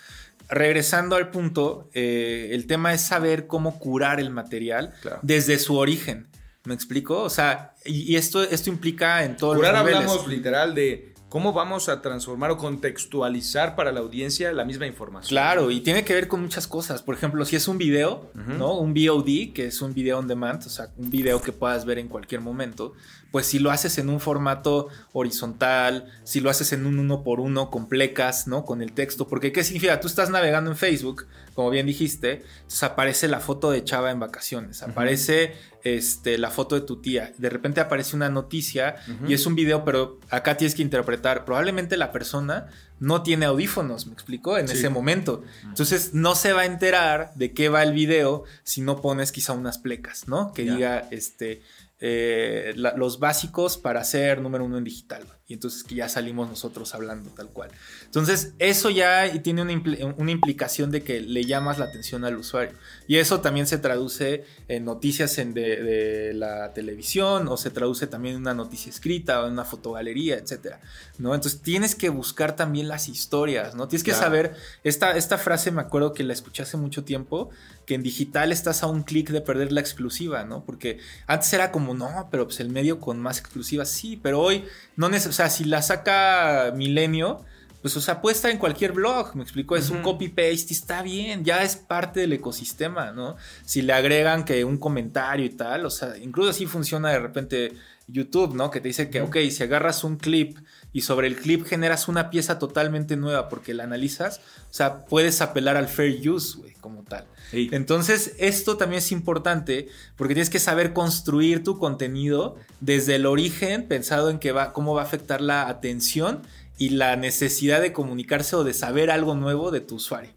Regresando 0.48 1.16
al 1.16 1.32
punto, 1.32 1.90
eh, 1.94 2.50
el 2.52 2.68
tema 2.68 2.94
es 2.94 3.02
saber 3.02 3.48
cómo 3.48 3.80
curar 3.80 4.20
el 4.20 4.30
material 4.30 4.94
desde 5.24 5.58
su 5.58 5.78
origen. 5.78 6.28
¿Me 6.64 6.76
explico? 6.76 7.24
O 7.24 7.30
sea, 7.32 7.74
y, 7.84 8.16
esto, 8.16 8.44
esto 8.44 8.70
implica 8.70 9.24
en 9.24 9.38
todo 9.38 9.56
Curar 9.56 9.76
hablamos 9.76 10.28
literal 10.28 10.76
de 10.76 11.15
¿Cómo 11.36 11.52
vamos 11.52 11.90
a 11.90 12.02
transformar 12.02 12.52
o 12.52 12.58
contextualizar 12.58 13.76
para 13.76 13.92
la 13.92 14.00
audiencia 14.00 14.54
la 14.54 14.64
misma 14.64 14.88
información? 14.88 15.28
Claro, 15.28 15.70
y 15.70 15.82
tiene 15.82 16.06
que 16.06 16.14
ver 16.14 16.30
con 16.30 16.42
muchas 16.42 16.66
cosas. 16.66 17.04
Por 17.04 17.14
ejemplo, 17.14 17.44
si 17.44 17.58
es 17.58 17.68
un 17.68 17.78
video, 17.78 18.32
¿no? 18.34 18.78
Un 18.78 18.94
VOD, 18.94 19.52
que 19.54 19.66
es 19.66 19.82
un 19.82 19.94
video 19.94 20.18
on 20.18 20.30
demand, 20.30 20.66
o 20.66 20.70
sea, 20.70 20.92
un 20.96 21.10
video 21.10 21.42
que 21.42 21.52
puedas 21.52 21.84
ver 21.84 22.00
en 22.00 22.08
cualquier 22.08 22.40
momento, 22.40 22.94
pues 23.36 23.48
si 23.48 23.60
lo 23.60 23.70
haces 23.70 23.98
en 23.98 24.08
un 24.08 24.22
formato 24.22 24.88
horizontal, 25.12 26.06
si 26.24 26.40
lo 26.40 26.50
haces 26.50 26.72
en 26.72 26.86
un 26.86 27.00
uno 27.00 27.22
por 27.22 27.42
uno 27.42 27.70
con 27.70 27.90
plecas, 27.90 28.48
¿no? 28.48 28.64
Con 28.64 28.82
el 28.82 28.94
texto, 28.94 29.28
porque 29.28 29.52
¿qué 29.52 29.62
significa? 29.66 30.00
Tú 30.00 30.08
estás 30.08 30.30
navegando 30.30 30.72
en 30.72 30.78
Facebook, 30.78 31.28
como 31.54 31.70
bien 31.70 31.86
dijiste, 31.86 32.44
entonces 32.62 32.84
aparece 32.84 33.28
la 33.28 33.42
foto 33.42 33.72
de 33.72 33.84
Chava 33.84 34.12
en 34.12 34.22
vacaciones, 34.22 34.84
aparece 34.84 35.54
este, 35.84 36.38
la 36.38 36.50
foto 36.50 36.76
de 36.76 36.82
tu 36.88 37.02
tía, 37.02 37.34
de 37.38 37.50
repente 37.50 37.82
aparece 37.82 38.16
una 38.16 38.30
noticia 38.30 38.96
y 39.28 39.34
es 39.34 39.46
un 39.46 39.56
video, 39.56 39.84
pero 39.84 40.18
acá 40.30 40.56
tienes 40.56 40.74
que 40.74 40.82
interpretar, 40.82 41.44
probablemente 41.44 41.98
la 41.98 42.14
persona 42.14 42.68
no 43.00 43.22
tiene 43.22 43.46
audífonos, 43.46 44.08
me 44.08 44.14
explicó, 44.14 44.58
en 44.58 44.70
ese 44.70 44.88
momento. 44.90 45.44
Entonces 45.64 46.14
no 46.14 46.36
se 46.36 46.54
va 46.54 46.62
a 46.62 46.66
enterar 46.66 47.34
de 47.36 47.52
qué 47.52 47.68
va 47.68 47.84
el 47.84 47.92
video 47.92 48.46
si 48.64 48.82
no 48.82 49.02
pones 49.02 49.34
quizá 49.34 49.52
unas 49.52 49.78
plecas, 49.78 50.30
¿no? 50.30 50.54
Que 50.54 50.64
diga, 50.64 51.08
este, 51.12 51.62
eh, 52.02 52.74
los 52.76 53.20
básicos 53.20 53.78
para 53.78 54.04
ser 54.04 54.42
número 54.42 54.66
uno 54.66 54.78
en 54.78 54.84
digital. 54.84 55.26
Y 55.48 55.54
entonces 55.54 55.84
que 55.84 55.96
ya 55.96 56.10
salimos 56.10 56.50
nosotros 56.50 56.94
hablando 56.96 57.30
tal 57.30 57.50
cual. 57.50 57.70
Entonces 58.04 58.54
eso 58.58 58.90
ya 58.90 59.32
tiene 59.44 59.62
una, 59.62 59.74
una, 60.18 60.32
implicación 60.32 60.90
de 60.90 61.04
que 61.04 61.22
le 61.22 61.44
llamas 61.46 61.78
la 61.78 61.86
atención 61.86 62.26
al 62.26 62.36
usuario. 62.36 62.76
Y 63.08 63.18
eso 63.18 63.42
también 63.42 63.68
se 63.68 63.78
traduce 63.78 64.44
en 64.68 64.86
noticias 64.86 65.38
en 65.38 65.54
de, 65.54 66.34
la 66.34 66.74
televisión 66.74 67.48
o 67.48 67.58
se 67.58 67.70
traduce 67.70 68.08
también 68.08 68.36
en 68.36 68.42
una 68.42 68.56
noticia 68.56 68.90
escrita 68.90 69.42
o 69.42 69.46
en 69.46 69.54
una 69.54 69.66
fotogalería, 69.66 70.36
etc. 70.36 70.78
¿no? 71.20 71.36
Entonces 71.36 71.62
tienes 71.62 71.94
que 71.94 72.10
buscar 72.10 72.56
también 72.56 72.88
las 72.88 73.08
historias, 73.08 73.76
¿no? 73.76 73.88
Tienes 73.88 74.04
que 74.04 74.14
saber, 74.14 74.56
esta, 74.84 75.16
esta 75.16 75.38
frase 75.38 75.72
me 75.72 75.82
acuerdo 75.82 76.14
que 76.14 76.24
la 76.24 76.34
escuché 76.34 76.64
hace 76.64 76.76
mucho 76.76 77.04
tiempo 77.04 77.52
que 77.86 77.96
en 77.96 78.04
digital 78.04 78.52
estás 78.52 78.84
a 78.84 78.88
un 78.88 79.04
clic 79.04 79.30
de 79.30 79.42
perder 79.42 79.72
la 79.72 79.82
exclusiva, 79.82 80.44
¿no? 80.44 80.64
Porque 80.64 81.00
antes 81.28 81.52
era 81.54 81.72
como, 81.72 81.94
no, 81.94 82.28
pero 82.32 82.46
pues 82.46 82.60
el 82.60 82.70
medio 82.70 83.00
con 83.00 83.20
más 83.20 83.40
exclusivas, 83.40 83.90
sí, 83.90 84.20
pero 84.22 84.42
hoy 84.42 84.66
no 84.96 85.10
necesariamente, 85.10 85.30
o 85.30 85.34
sea, 85.34 85.50
si 85.50 85.64
la 85.66 85.82
saca 85.82 86.74
Milenio, 86.76 87.44
pues 87.86 87.96
o 87.98 88.02
sea, 88.02 88.20
puede 88.20 88.36
estar 88.36 88.50
en 88.50 88.58
cualquier 88.58 88.94
blog, 88.94 89.36
me 89.36 89.44
explico, 89.44 89.76
es 89.76 89.92
un 89.92 90.02
copy-paste 90.02 90.66
y 90.70 90.74
está 90.74 91.04
bien, 91.04 91.46
ya 91.46 91.62
es 91.62 91.76
parte 91.76 92.22
del 92.22 92.34
ecosistema, 92.34 93.12
¿no? 93.12 93.36
Si 93.64 93.84
le 93.84 93.94
agregan 93.94 94.44
que 94.44 94.66
un 94.66 94.78
comentario 94.78 95.46
y 95.46 95.50
tal, 95.50 95.86
o 95.86 95.92
sea, 95.92 96.18
incluso 96.18 96.50
así 96.50 96.66
funciona 96.66 97.12
de 97.12 97.20
repente 97.20 97.74
YouTube, 98.08 98.56
¿no? 98.56 98.72
Que 98.72 98.82
te 98.82 98.88
dice 98.88 99.12
que, 99.12 99.22
ok, 99.22 99.38
si 99.52 99.62
agarras 99.62 100.04
un 100.04 100.18
clip 100.18 100.58
y 100.96 101.02
sobre 101.02 101.28
el 101.28 101.36
clip 101.36 101.66
generas 101.66 102.08
una 102.08 102.30
pieza 102.30 102.58
totalmente 102.58 103.18
nueva 103.18 103.50
porque 103.50 103.74
la 103.74 103.84
analizas, 103.84 104.40
o 104.72 104.74
sea, 104.74 105.06
puedes 105.08 105.42
apelar 105.42 105.76
al 105.76 105.90
fair 105.90 106.30
use, 106.30 106.58
güey, 106.58 106.72
como 106.80 107.04
tal. 107.04 107.26
Entonces, 107.52 108.34
esto 108.40 108.78
también 108.78 109.00
es 109.00 109.12
importante 109.12 109.90
porque 110.16 110.36
tienes 110.36 110.50
que 110.50 110.58
saber 110.58 110.94
construir 110.94 111.66
tu 111.66 111.80
contenido 111.80 112.56
desde 112.80 113.16
el 113.16 113.26
origen, 113.26 113.90
pensado 113.90 114.30
en 114.30 114.40
que 114.40 114.54
va, 114.54 114.72
cómo 114.72 114.94
va 114.94 115.02
a 115.02 115.04
afectar 115.04 115.42
la 115.42 115.68
atención 115.68 116.44
y 116.78 116.92
la 116.92 117.18
necesidad 117.18 117.82
de 117.82 117.92
comunicarse 117.92 118.56
o 118.56 118.64
de 118.64 118.74
saber 118.74 119.12
algo 119.12 119.36
nuevo 119.36 119.72
de 119.72 119.82
tu 119.82 119.96
usuario. 119.96 120.32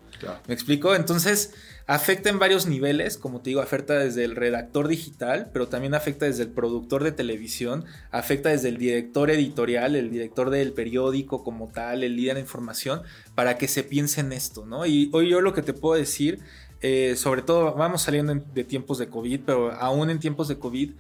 ¿Me 0.49 0.55
explico? 0.55 0.97
Entonces, 0.97 1.53
afecta 1.89 2.29
en 2.29 2.39
varios 2.39 2.67
niveles, 2.67 3.17
como 3.17 3.41
te 3.41 3.49
digo, 3.49 3.63
afecta 3.63 3.99
desde 3.99 4.23
el 4.23 4.37
redactor 4.37 4.89
digital, 4.89 5.49
pero 5.55 5.69
también 5.69 5.95
afecta 5.95 6.27
desde 6.27 6.43
el 6.43 6.51
productor 6.51 7.03
de 7.03 7.13
televisión, 7.13 7.87
afecta 8.11 8.51
desde 8.51 8.69
el 8.69 8.77
director 8.77 9.31
editorial, 9.31 9.97
el 9.97 10.11
director 10.11 10.51
del 10.51 10.75
periódico 10.75 11.43
como 11.43 11.69
tal, 11.69 12.05
el 12.05 12.15
líder 12.15 12.35
de 12.35 12.43
información, 12.43 13.01
para 13.35 13.57
que 13.57 13.69
se 13.69 13.85
piense 13.85 14.21
en 14.21 14.35
esto, 14.35 14.67
¿no? 14.67 14.85
Y 14.85 15.09
hoy 15.15 15.31
yo 15.31 15.41
lo 15.41 15.55
que 15.55 15.63
te 15.63 15.73
puedo 15.73 15.99
decir, 15.99 16.41
eh, 16.83 17.15
sobre 17.17 17.41
todo 17.41 17.73
vamos 17.75 18.03
saliendo 18.03 18.35
de 18.35 18.65
tiempos 18.65 18.99
de 18.99 19.09
COVID, 19.09 19.41
pero 19.47 19.73
aún 19.73 20.11
en 20.11 20.21
tiempos 20.21 20.47
de 20.49 20.59
COVID, 20.59 20.93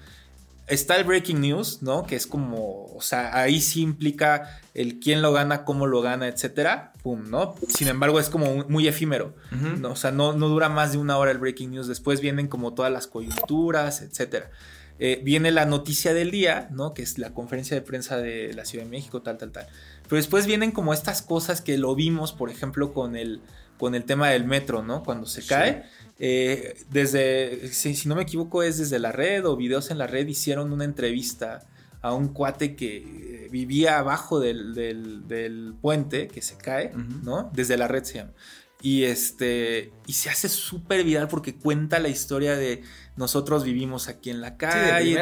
está 0.69 0.97
el 0.97 1.05
breaking 1.05 1.41
news, 1.41 1.83
¿no? 1.83 2.05
Que 2.05 2.17
es 2.17 2.27
como, 2.27 2.87
o 2.95 3.01
sea, 3.01 3.37
ahí 3.39 3.61
sí 3.61 3.81
implica 3.81 4.61
el 4.75 5.01
quién 5.01 5.23
lo 5.23 5.33
gana, 5.33 5.65
cómo 5.65 5.87
lo 5.87 6.01
gana, 6.03 6.29
etcétera, 6.29 6.93
pum, 7.03 7.31
¿no? 7.31 7.55
Sin 7.69 7.89
embargo, 7.89 8.21
es 8.21 8.29
como 8.29 8.65
muy 8.69 8.87
efímero, 8.87 9.35
¿no? 9.51 9.91
O 9.91 9.97
sea, 9.97 10.11
no, 10.11 10.33
no 10.33 10.49
dura 10.49 10.69
más 10.69 10.93
de 10.93 10.99
una 10.99 11.19
hora 11.19 11.31
el 11.31 11.39
breaking 11.39 11.71
news. 11.71 11.89
Después 11.89 12.21
vienen 12.21 12.49
como 12.49 12.75
todas 12.75 12.93
las 12.93 13.07
coyunturas, 13.07 14.03
etcétera. 14.03 14.51
Eh, 15.01 15.21
viene 15.25 15.53
la 15.53 15.65
noticia 15.65 16.13
del 16.13 16.31
día, 16.31 16.69
¿no? 16.73 16.93
Que 16.93 17.03
es 17.03 17.19
la 17.19 17.31
conferencia 17.31 17.77
de 17.77 17.83
prensa 17.83 18.17
de 18.17 18.53
la 18.53 18.65
Ciudad 18.65 18.85
de 18.85 18.91
México, 18.91 19.23
tal, 19.23 19.39
tal, 19.39 19.53
tal. 19.53 19.67
Pero 20.05 20.17
después 20.17 20.47
vienen 20.47 20.73
como 20.73 20.93
estas 20.93 21.23
cosas 21.23 21.61
que 21.61 21.79
lo 21.79 21.95
vimos, 21.95 22.33
por 22.33 22.51
ejemplo, 22.51 22.93
con 22.93 23.15
el, 23.15 23.41
con 23.79 23.95
el 23.95 24.05
tema 24.05 24.31
del 24.31 24.45
metro, 24.45 24.83
¿no? 24.83 25.05
Cuando 25.05 25.27
se 25.27 25.47
cae. 25.47 25.85
Eh, 26.19 26.77
desde, 26.91 27.69
si, 27.73 28.09
no 28.09 28.17
me 28.17 28.23
equivoco, 28.23 28.63
es 28.63 28.79
desde 28.79 28.99
la 28.99 29.13
red 29.13 29.47
o 29.47 29.57
videos 29.57 29.91
en 29.91 29.99
la 29.99 30.07
red, 30.07 30.27
hicieron 30.27 30.73
una 30.73 30.85
entrevista 30.85 31.67
a 32.01 32.13
un 32.13 32.29
cuate 32.29 32.75
que 32.75 32.97
eh, 32.97 33.49
vivía 33.51 33.99
abajo 33.99 34.41
del, 34.41 35.75
puente 35.81 36.29
que 36.29 36.43
se 36.43 36.57
cae, 36.57 36.93
¿no? 37.23 37.51
Desde 37.55 37.77
la 37.77 37.89
red 37.89 38.05
se 38.05 38.15
llama. 38.15 38.33
Y 38.81 39.05
este. 39.05 39.93
Y 40.07 40.13
se 40.13 40.31
hace 40.31 40.49
súper 40.49 41.03
viral 41.03 41.27
porque 41.27 41.57
cuenta 41.57 41.99
la 41.99 42.09
historia 42.09 42.57
de 42.57 42.83
nosotros 43.17 43.65
vivimos 43.65 44.07
aquí 44.07 44.31
en 44.31 44.41
la 44.41 44.57
calle. 44.57 45.17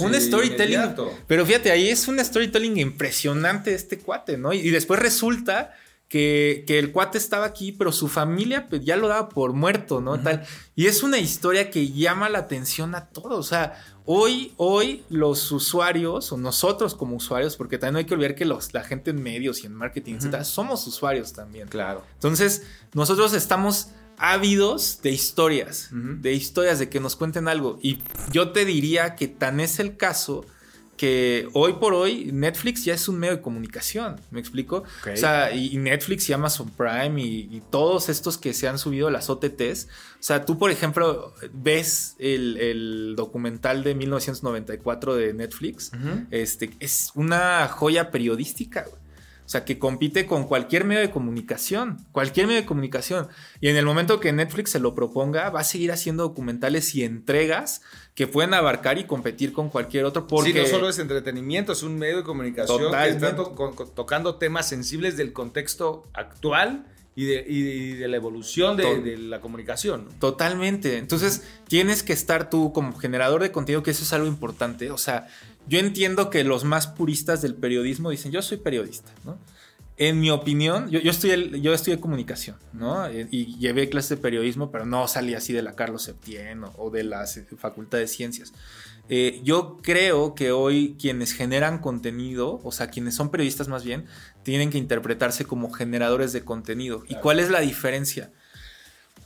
un 0.00 0.14
storytelling. 0.14 0.94
Pero 1.26 1.44
fíjate, 1.44 1.70
ahí 1.70 1.88
es 1.88 2.08
un 2.08 2.18
storytelling 2.18 2.78
impresionante 2.78 3.74
este 3.74 3.98
cuate, 3.98 4.38
¿no? 4.38 4.54
y 4.54 4.70
después 4.70 5.00
resulta 5.00 5.74
que, 6.08 6.64
el 6.68 6.92
cuate 6.92 7.18
estaba 7.18 7.46
aquí, 7.46 7.72
pero 7.72 7.92
su 7.92 8.08
familia 8.08 8.68
pues, 8.68 8.84
ya 8.84 8.96
lo 8.96 9.08
daba 9.08 9.28
por 9.28 9.52
muerto, 9.52 10.00
¿no? 10.00 10.20
Tal. 10.20 10.46
Y 10.76 10.86
es 10.86 11.02
una 11.02 11.18
historia 11.18 11.70
que 11.70 11.90
llama 11.90 12.28
la 12.28 12.40
atención 12.40 12.94
a 12.94 13.06
todos. 13.06 13.32
O 13.32 13.42
sea, 13.42 13.82
hoy, 14.04 14.52
hoy 14.56 15.04
los 15.08 15.50
usuarios, 15.50 16.30
o 16.32 16.36
nosotros 16.36 16.94
como 16.94 17.16
usuarios, 17.16 17.56
porque 17.56 17.78
también 17.78 17.94
no 17.94 17.98
hay 17.98 18.04
que 18.04 18.14
olvidar 18.14 18.34
que 18.34 18.44
los, 18.44 18.72
la 18.74 18.84
gente 18.84 19.10
en 19.10 19.22
medios 19.22 19.62
y 19.62 19.66
en 19.66 19.74
marketing, 19.74 20.14
etcétera, 20.14 20.44
somos 20.44 20.86
usuarios 20.86 21.32
también. 21.32 21.68
Claro. 21.68 22.04
Entonces, 22.14 22.62
nosotros 22.92 23.32
estamos 23.32 23.88
ávidos 24.16 25.00
de 25.02 25.10
historias, 25.10 25.88
de 25.90 26.32
historias, 26.32 26.78
de 26.78 26.88
que 26.88 27.00
nos 27.00 27.16
cuenten 27.16 27.48
algo. 27.48 27.78
Y 27.82 27.98
yo 28.30 28.52
te 28.52 28.64
diría 28.64 29.16
que 29.16 29.26
tan 29.26 29.58
es 29.58 29.80
el 29.80 29.96
caso 29.96 30.44
que 30.96 31.48
hoy 31.52 31.74
por 31.74 31.94
hoy 31.94 32.30
Netflix 32.32 32.84
ya 32.84 32.94
es 32.94 33.08
un 33.08 33.18
medio 33.18 33.36
de 33.36 33.42
comunicación, 33.42 34.20
¿me 34.30 34.40
explico? 34.40 34.84
O 35.12 35.16
sea, 35.16 35.54
y, 35.54 35.76
Netflix 35.76 36.28
y 36.28 36.32
Amazon 36.32 36.70
Prime 36.70 37.20
y, 37.20 37.62
todos 37.70 38.08
estos 38.08 38.38
que 38.38 38.52
se 38.52 38.68
han 38.68 38.78
subido 38.78 39.10
las 39.10 39.30
OTTs, 39.30 39.84
o 39.84 40.22
sea, 40.22 40.44
tú 40.44 40.58
por 40.58 40.70
ejemplo 40.70 41.34
ves 41.52 42.16
el, 42.18 43.14
documental 43.16 43.82
de 43.84 43.94
1994 43.94 45.14
de 45.16 45.34
Netflix, 45.34 45.90
este, 46.30 46.70
es 46.80 47.10
una 47.14 47.68
joya 47.68 48.10
periodística, 48.10 48.86
O 49.46 49.48
sea, 49.48 49.64
que 49.66 49.78
compite 49.78 50.24
con 50.24 50.44
cualquier 50.44 50.84
medio 50.84 51.02
de 51.02 51.10
comunicación, 51.10 51.98
cualquier 52.12 52.46
medio 52.46 52.62
de 52.62 52.66
comunicación. 52.66 53.28
Y 53.60 53.68
en 53.68 53.76
el 53.76 53.84
momento 53.84 54.18
que 54.18 54.32
Netflix 54.32 54.70
se 54.70 54.80
lo 54.80 54.94
proponga, 54.94 55.50
va 55.50 55.60
a 55.60 55.64
seguir 55.64 55.92
haciendo 55.92 56.22
documentales 56.22 56.94
y 56.94 57.04
entregas 57.04 57.82
que 58.14 58.26
pueden 58.26 58.54
abarcar 58.54 58.96
y 58.96 59.04
competir 59.04 59.52
con 59.52 59.68
cualquier 59.68 60.06
otro. 60.06 60.26
Porque 60.26 60.52
sí, 60.52 60.58
no 60.58 60.66
solo 60.66 60.88
es 60.88 60.98
entretenimiento, 60.98 61.72
es 61.72 61.82
un 61.82 61.98
medio 61.98 62.18
de 62.18 62.22
comunicación 62.22 62.90
que 62.90 63.08
está 63.08 63.36
tocando 63.94 64.36
temas 64.36 64.66
sensibles 64.66 65.18
del 65.18 65.34
contexto 65.34 66.08
actual 66.14 66.86
y 67.16 67.94
de, 67.94 68.08
la 68.08 68.16
evolución 68.16 68.76
de, 68.76 69.16
la 69.16 69.40
comunicación. 69.40 70.08
Totalmente. 70.18 70.98
Entonces, 70.98 71.44
tienes 71.68 72.02
que 72.02 72.12
estar 72.12 72.50
tú 72.50 72.72
como 72.72 72.96
generador 72.96 73.42
de 73.42 73.52
contenido, 73.52 73.82
que 73.82 73.92
eso 73.92 74.02
es 74.02 74.12
algo 74.12 74.26
importante. 74.26 74.90
O 74.90 74.98
sea, 74.98 75.28
yo 75.66 75.78
entiendo 75.78 76.30
que 76.30 76.44
los 76.44 76.64
más 76.64 76.86
puristas 76.86 77.42
del 77.42 77.54
periodismo 77.54 78.10
dicen, 78.10 78.32
yo 78.32 78.42
soy 78.42 78.58
periodista, 78.58 79.12
¿no? 79.24 79.38
En 79.96 80.18
mi 80.18 80.30
opinión, 80.30 80.90
yo, 80.90 80.98
yo, 80.98 81.12
estudié, 81.12 81.60
yo 81.60 81.72
estudié 81.72 82.00
comunicación, 82.00 82.56
¿no? 82.72 83.06
Eh, 83.06 83.28
y, 83.30 83.56
llevé 83.58 83.88
clases 83.88 84.10
de 84.10 84.16
periodismo, 84.16 84.72
pero 84.72 84.84
no 84.84 85.06
salí 85.06 85.34
así 85.34 85.52
de 85.52 85.62
la 85.62 85.76
Carlos 85.76 86.02
Septién 86.02 86.64
o, 86.76 86.90
de 86.90 87.04
la 87.04 87.26
Facultad 87.58 87.98
de 87.98 88.08
Ciencias. 88.08 88.52
Eh, 89.08 89.40
yo 89.44 89.78
creo 89.82 90.34
que 90.34 90.50
hoy 90.50 90.96
quienes 90.98 91.32
generan 91.32 91.78
contenido, 91.78 92.60
o 92.64 92.72
sea, 92.72 92.88
quienes 92.88 93.14
son 93.14 93.30
periodistas 93.30 93.68
más 93.68 93.84
bien, 93.84 94.06
tienen 94.42 94.70
que 94.70 94.78
interpretarse 94.78 95.44
como 95.44 95.70
generadores 95.70 96.32
de 96.32 96.44
contenido. 96.44 97.04
¿Y 97.08 97.14
cuál 97.14 97.38
es 97.38 97.48
la 97.48 97.60
diferencia? 97.60 98.32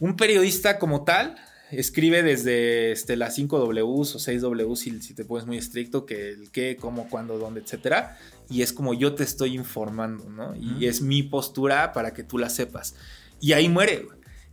Un 0.00 0.16
periodista 0.16 0.78
como 0.78 1.04
tal 1.04 1.36
escribe 1.70 2.22
desde 2.22 2.92
este, 2.92 3.16
las 3.16 3.34
5 3.34 3.58
Ws 3.58 4.14
o 4.14 4.18
6 4.18 4.42
Ws 4.42 4.78
si, 4.78 5.00
si, 5.00 5.14
te 5.14 5.24
pones 5.24 5.46
muy 5.46 5.58
estricto, 5.58 6.06
que 6.06 6.30
el 6.30 6.50
qué, 6.50 6.76
cómo, 6.80 7.08
cuándo, 7.08 7.38
dónde, 7.38 7.60
etcétera. 7.60 8.18
Y 8.48 8.62
es 8.62 8.72
como 8.72 8.94
yo 8.94 9.14
te 9.14 9.24
estoy 9.24 9.54
informando, 9.54 10.28
¿no? 10.30 10.54
Y 10.56 10.86
es 10.86 11.02
mi 11.02 11.22
postura 11.22 11.92
para 11.92 12.14
que 12.14 12.24
tú 12.24 12.38
la 12.38 12.48
sepas. 12.48 12.94
Y 13.40 13.52
ahí 13.52 13.68
muere. 13.68 14.06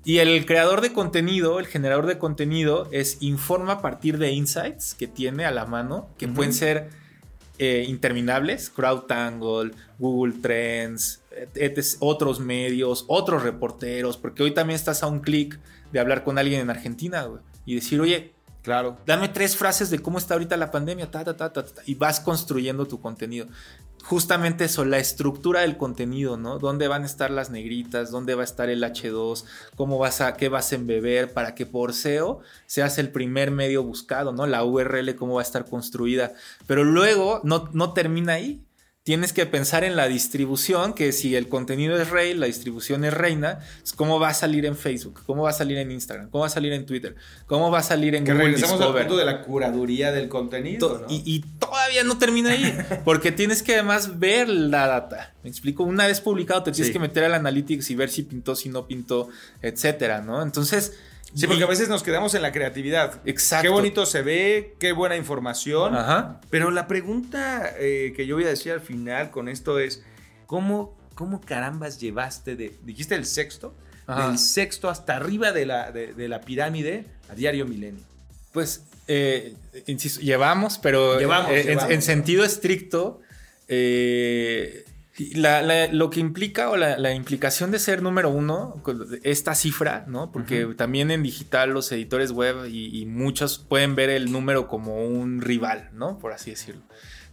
Y 0.03 0.19
el 0.19 0.45
creador 0.45 0.81
de 0.81 0.93
contenido, 0.93 1.59
el 1.59 1.65
generador 1.65 2.05
de 2.05 2.19
contenido, 2.19 2.87
es 2.91 3.17
informa 3.21 3.73
a 3.73 3.81
partir 3.81 4.19
de 4.19 4.31
insights 4.31 4.93
que 4.93 5.07
tiene 5.07 5.45
a 5.45 5.51
la 5.51 5.65
mano, 5.65 6.09
que 6.17 6.27
pueden 6.27 6.53
ser 6.53 6.89
eh, 7.57 7.85
interminables, 7.87 8.69
CrowdTangle, 8.69 9.71
Google 9.97 10.33
Trends, 10.41 11.21
otros 11.99 12.39
medios, 12.39 13.05
otros 13.07 13.43
reporteros, 13.43 14.17
porque 14.17 14.43
hoy 14.43 14.51
también 14.51 14.75
estás 14.75 15.03
a 15.03 15.07
un 15.07 15.19
clic 15.19 15.59
de 15.91 15.99
hablar 15.99 16.23
con 16.23 16.37
alguien 16.37 16.61
en 16.61 16.69
Argentina, 16.69 17.27
y 17.65 17.75
decir, 17.75 17.99
oye, 17.99 18.33
claro, 18.61 18.97
dame 19.05 19.29
tres 19.29 19.55
frases 19.55 19.89
de 19.89 19.99
cómo 19.99 20.17
está 20.17 20.35
ahorita 20.35 20.57
la 20.57 20.71
pandemia, 20.71 21.09
ta, 21.11 21.23
ta, 21.23 21.35
ta, 21.35 21.51
ta, 21.51 21.63
y 21.85 21.95
vas 21.95 22.19
construyendo 22.19 22.85
tu 22.87 22.99
contenido. 22.99 23.47
Justamente 24.03 24.65
eso, 24.65 24.85
la 24.85 24.99
estructura 24.99 25.61
del 25.61 25.77
contenido, 25.77 26.37
¿no? 26.37 26.59
¿Dónde 26.59 26.87
van 26.87 27.01
a 27.01 27.07
estar 27.07 27.31
las 27.31 27.49
negritas? 27.49 28.11
¿Dónde 28.11 28.35
va 28.35 28.41
a 28.41 28.45
estar 28.45 28.69
el 28.69 28.83
H2? 28.83 29.45
¿Cómo 29.75 29.97
vas 29.97 30.21
a, 30.21 30.35
qué 30.35 30.47
vas 30.47 30.71
a 30.71 30.75
embeber? 30.75 31.33
Para 31.33 31.55
que 31.55 31.65
por 31.65 31.91
SEO 31.91 32.41
seas 32.67 32.99
el 32.99 33.09
primer 33.09 33.49
medio 33.49 33.81
buscado, 33.81 34.31
¿no? 34.31 34.45
La 34.45 34.63
URL, 34.63 35.15
cómo 35.15 35.35
va 35.35 35.41
a 35.41 35.43
estar 35.43 35.65
construida. 35.65 36.33
Pero 36.67 36.83
luego 36.83 37.41
no, 37.43 37.69
no 37.73 37.93
termina 37.93 38.33
ahí 38.33 38.64
tienes 39.05 39.33
que 39.33 39.45
pensar 39.45 39.83
en 39.83 39.95
la 39.95 40.07
distribución, 40.07 40.93
que 40.93 41.11
si 41.11 41.35
el 41.35 41.47
contenido 41.47 41.95
es 41.95 42.09
rey, 42.09 42.33
la 42.33 42.47
distribución 42.47 43.05
es 43.05 43.13
reina, 43.13 43.59
cómo 43.95 44.19
va 44.19 44.29
a 44.29 44.33
salir 44.33 44.65
en 44.65 44.75
Facebook, 44.75 45.21
cómo 45.27 45.43
va 45.43 45.51
a 45.51 45.53
salir 45.53 45.77
en 45.77 45.91
Instagram, 45.91 46.31
cómo 46.31 46.41
va 46.41 46.47
a 46.47 46.49
salir 46.49 46.73
en 46.73 46.87
Twitter, 46.87 47.15
cómo 47.45 47.69
va 47.69 47.79
a 47.79 47.83
salir 47.83 48.15
en 48.15 48.25
que 48.25 48.31
Google 48.31 48.45
regresamos 48.45 48.81
al 48.81 48.93
punto 48.93 49.17
de 49.17 49.25
la 49.25 49.43
curaduría 49.43 50.11
del 50.11 50.27
contenido. 50.27 51.05
y, 51.07 51.45
todavía 51.59 52.03
no 52.03 52.17
termina 52.17 52.49
ahí, 52.49 52.75
porque 53.05 53.31
tienes 53.31 53.61
que 53.61 53.75
además 53.75 54.17
ver 54.17 54.49
la 54.49 54.87
data. 54.87 55.35
Me 55.43 55.51
explico, 55.51 55.83
una 55.83 56.07
vez 56.07 56.19
publicado 56.19 56.63
te 56.63 56.71
tienes 56.71 56.91
que 56.91 56.97
meter 56.97 57.25
al 57.25 57.35
analytics 57.35 57.91
y 57.91 57.95
ver 57.95 58.09
si 58.09 58.23
pintó, 58.23 58.55
si 58.55 58.69
no 58.69 58.87
pintó, 58.87 59.29
etcétera, 59.61 60.21
¿no? 60.21 60.41
Entonces 60.41 60.93
Sí, 61.35 61.47
porque 61.47 61.63
a 61.63 61.67
veces 61.67 61.89
nos 61.89 62.01
quedamos 62.01 62.33
en 62.33 62.41
la 62.41 62.51
creatividad. 62.53 63.21
Exacto. 63.25 63.63
Qué 63.63 63.69
bonito 63.69 64.05
se 64.05 64.21
ve, 64.21 64.75
qué 64.79 64.93
buena 64.93 65.17
información. 65.17 65.93
Ajá. 65.93 66.39
Pero 66.49 66.71
la 66.71 66.87
pregunta 66.87 67.73
eh, 67.77 68.13
que 68.15 68.25
yo 68.25 68.35
voy 68.35 68.45
a 68.45 68.49
decir 68.49 68.71
al 68.71 68.79
final 68.79 69.31
con 69.31 69.49
esto 69.49 69.77
es, 69.79 70.01
¿cómo, 70.45 70.97
cómo 71.13 71.41
carambas 71.41 71.99
llevaste 71.99 72.55
de, 72.55 72.77
dijiste 72.83 73.15
el 73.15 73.25
sexto, 73.25 73.75
del 74.07 74.37
sexto 74.37 74.89
hasta 74.89 75.17
arriba 75.17 75.51
de 75.51 75.65
la, 75.65 75.91
de, 75.91 76.27
la 76.29 76.39
pirámide 76.39 77.05
a 77.29 77.35
Diario 77.35 77.65
Milenio? 77.65 78.03
Pues, 78.53 78.85
eh, 79.07 79.55
insisto, 79.87 80.21
llevamos, 80.21 80.77
pero 80.77 81.19
llevamos, 81.19 81.51
en, 81.51 82.01
sentido 82.01 82.45
estricto, 82.45 83.19
eh, 83.67 84.85
lo 85.17 86.09
que 86.09 86.19
implica 86.19 86.69
o 86.69 86.75
la, 86.75 87.13
implicación 87.13 87.71
de 87.71 87.79
ser 87.79 88.01
número 88.01 88.29
uno, 88.29 88.81
esta 89.23 89.55
cifra, 89.55 90.03
¿no? 90.07 90.31
Porque 90.31 90.65
también 90.75 91.09
en 91.09 91.23
digital 91.23 91.69
los 91.69 91.91
editores 91.91 92.31
web 92.31 92.67
y, 92.67 93.05
muchos 93.05 93.59
pueden 93.59 93.95
ver 93.95 94.09
el 94.09 94.31
número 94.31 94.67
como 94.67 95.05
un 95.05 95.41
rival, 95.41 95.89
¿no? 95.93 96.19
Por 96.19 96.33
así 96.33 96.51
decirlo. 96.51 96.81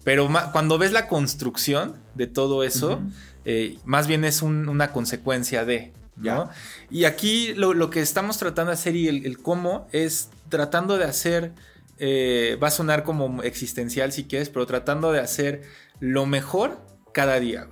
Pero 0.05 0.29
cuando 0.53 0.79
ves 0.79 0.92
la 0.92 1.09
construcción 1.09 1.97
de 2.14 2.27
todo 2.27 2.62
eso, 2.62 3.01
eh, 3.45 3.79
más 3.85 4.07
bien 4.07 4.25
es 4.25 4.42
una 4.42 4.92
consecuencia 4.92 5.64
de, 5.64 5.92
¿no? 6.16 6.51
Y 6.88 7.05
aquí 7.05 7.53
lo, 7.55 7.90
que 7.90 8.01
estamos 8.01 8.38
tratando 8.38 8.71
de 8.71 8.75
hacer 8.75 8.95
y 8.95 9.09
el, 9.09 9.38
cómo 9.38 9.88
es 9.90 10.31
tratando 10.49 10.99
de 10.99 11.05
hacer, 11.05 11.53
eh, 11.99 12.57
va 12.62 12.68
a 12.68 12.73
sonar 12.73 13.03
como 13.03 13.42
existencial 13.42 14.12
si 14.12 14.25
quieres, 14.25 14.51
pero 14.51 14.66
tratando 14.66 15.11
de 15.11 15.18
hacer 15.18 15.62
lo 15.99 16.27
mejor 16.27 16.91
cada 17.12 17.40
día. 17.40 17.66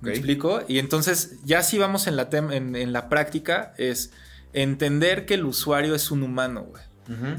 ¿Me 0.00 0.10
explico? 0.10 0.62
Y 0.68 0.78
entonces, 0.78 1.36
ya 1.44 1.62
si 1.62 1.78
vamos 1.78 2.06
en 2.06 2.16
la, 2.16 2.28
en, 2.30 2.92
la 2.92 3.08
práctica, 3.08 3.74
es 3.78 4.12
entender 4.52 5.26
que 5.26 5.34
el 5.34 5.44
usuario 5.44 5.94
es 5.94 6.10
un 6.10 6.22
humano, 6.22 6.62
güey. 6.62 6.82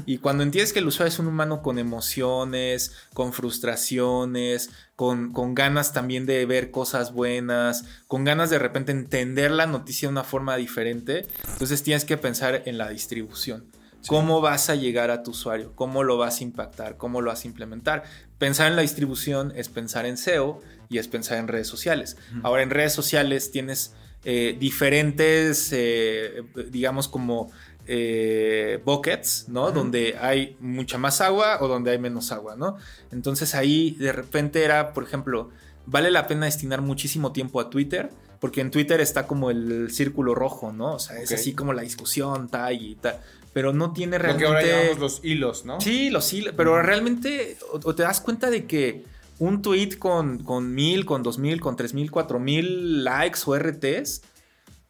Y 0.06 0.16
cuando 0.16 0.44
entiendes 0.44 0.72
que 0.72 0.78
el 0.78 0.86
usuario 0.86 1.12
es 1.12 1.18
un 1.18 1.26
humano 1.26 1.60
con 1.60 1.78
emociones, 1.78 2.94
con 3.12 3.34
frustraciones, 3.34 4.70
con, 4.96 5.30
con, 5.34 5.54
ganas 5.54 5.92
también 5.92 6.24
de 6.24 6.46
ver 6.46 6.70
cosas 6.70 7.12
buenas, 7.12 7.84
con 8.06 8.24
ganas 8.24 8.48
de 8.48 8.58
repente 8.58 8.92
entender 8.92 9.50
la 9.50 9.66
noticia 9.66 10.08
de 10.08 10.12
una 10.12 10.24
forma 10.24 10.56
diferente, 10.56 11.26
entonces 11.52 11.82
tienes 11.82 12.06
que 12.06 12.16
pensar 12.16 12.62
en 12.64 12.78
la 12.78 12.88
distribución. 12.88 13.66
¿Cómo 14.06 14.40
vas 14.40 14.70
a 14.70 14.74
llegar 14.74 15.10
a 15.10 15.22
tu 15.22 15.32
usuario? 15.32 15.72
¿Cómo 15.74 16.02
lo 16.02 16.16
vas 16.16 16.40
a 16.40 16.44
impactar? 16.44 16.96
¿Cómo 16.96 17.20
lo 17.20 17.30
vas 17.30 17.44
a 17.44 17.48
implementar? 17.48 18.04
Pensar 18.38 18.68
en 18.68 18.76
la 18.76 18.82
distribución 18.82 19.52
es 19.54 19.68
pensar 19.68 20.06
en 20.06 20.16
SEO 20.16 20.62
y 20.88 20.98
es 20.98 21.08
pensar 21.08 21.38
en 21.38 21.48
redes 21.48 21.66
sociales. 21.66 22.16
Ahora 22.42 22.62
en 22.62 22.70
redes 22.70 22.92
sociales 22.92 23.50
tienes 23.50 23.94
eh, 24.24 24.56
diferentes, 24.58 25.70
eh, 25.72 26.42
digamos 26.70 27.08
como 27.08 27.50
eh, 27.86 28.80
buckets, 28.84 29.46
¿no? 29.48 29.70
Donde 29.70 30.16
hay 30.20 30.56
mucha 30.60 30.98
más 30.98 31.20
agua 31.20 31.58
o 31.60 31.68
donde 31.68 31.90
hay 31.92 31.98
menos 31.98 32.32
agua, 32.32 32.56
¿no? 32.56 32.76
Entonces 33.12 33.54
ahí 33.54 33.96
de 33.98 34.12
repente 34.12 34.64
era, 34.64 34.92
por 34.92 35.04
ejemplo, 35.04 35.50
vale 35.86 36.10
la 36.10 36.26
pena 36.26 36.46
destinar 36.46 36.82
muchísimo 36.82 37.32
tiempo 37.32 37.60
a 37.60 37.70
Twitter 37.70 38.10
porque 38.40 38.60
en 38.60 38.70
Twitter 38.70 39.00
está 39.00 39.26
como 39.26 39.50
el 39.50 39.90
círculo 39.90 40.34
rojo, 40.34 40.72
¿no? 40.72 40.94
O 40.94 40.98
sea, 41.00 41.20
es 41.20 41.32
así 41.32 41.54
como 41.54 41.72
la 41.72 41.82
discusión, 41.82 42.48
tal 42.48 42.80
y 42.80 42.94
tal 42.94 43.20
pero 43.52 43.72
no 43.72 43.92
tiene 43.92 44.18
realmente. 44.18 44.44
Lo 44.44 44.50
que 44.52 44.56
ahora 44.56 44.78
llamamos 44.78 44.98
los 45.00 45.24
hilos, 45.24 45.64
¿no? 45.64 45.80
Sí, 45.80 46.10
los 46.10 46.32
hilos, 46.32 46.54
pero 46.56 46.80
realmente 46.80 47.56
o, 47.72 47.94
te 47.94 48.04
das 48.04 48.20
cuenta 48.20 48.50
de 48.50 48.66
que 48.66 49.04
un 49.38 49.62
tweet 49.62 49.98
con, 49.98 50.42
con 50.42 50.74
mil, 50.74 51.04
con 51.04 51.22
dos 51.22 51.38
mil, 51.38 51.60
con 51.60 51.76
tres 51.76 51.94
mil, 51.94 52.10
cuatro 52.10 52.38
mil 52.38 53.04
likes 53.04 53.40
o 53.46 53.56
RTs 53.56 54.22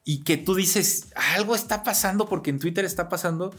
y 0.05 0.25
que 0.25 0.37
tú 0.37 0.55
dices 0.55 1.13
algo 1.35 1.55
está 1.55 1.83
pasando 1.83 2.29
porque 2.29 2.51
en 2.51 2.59
Twitter 2.59 2.85
está 2.85 3.09
pasando, 3.09 3.55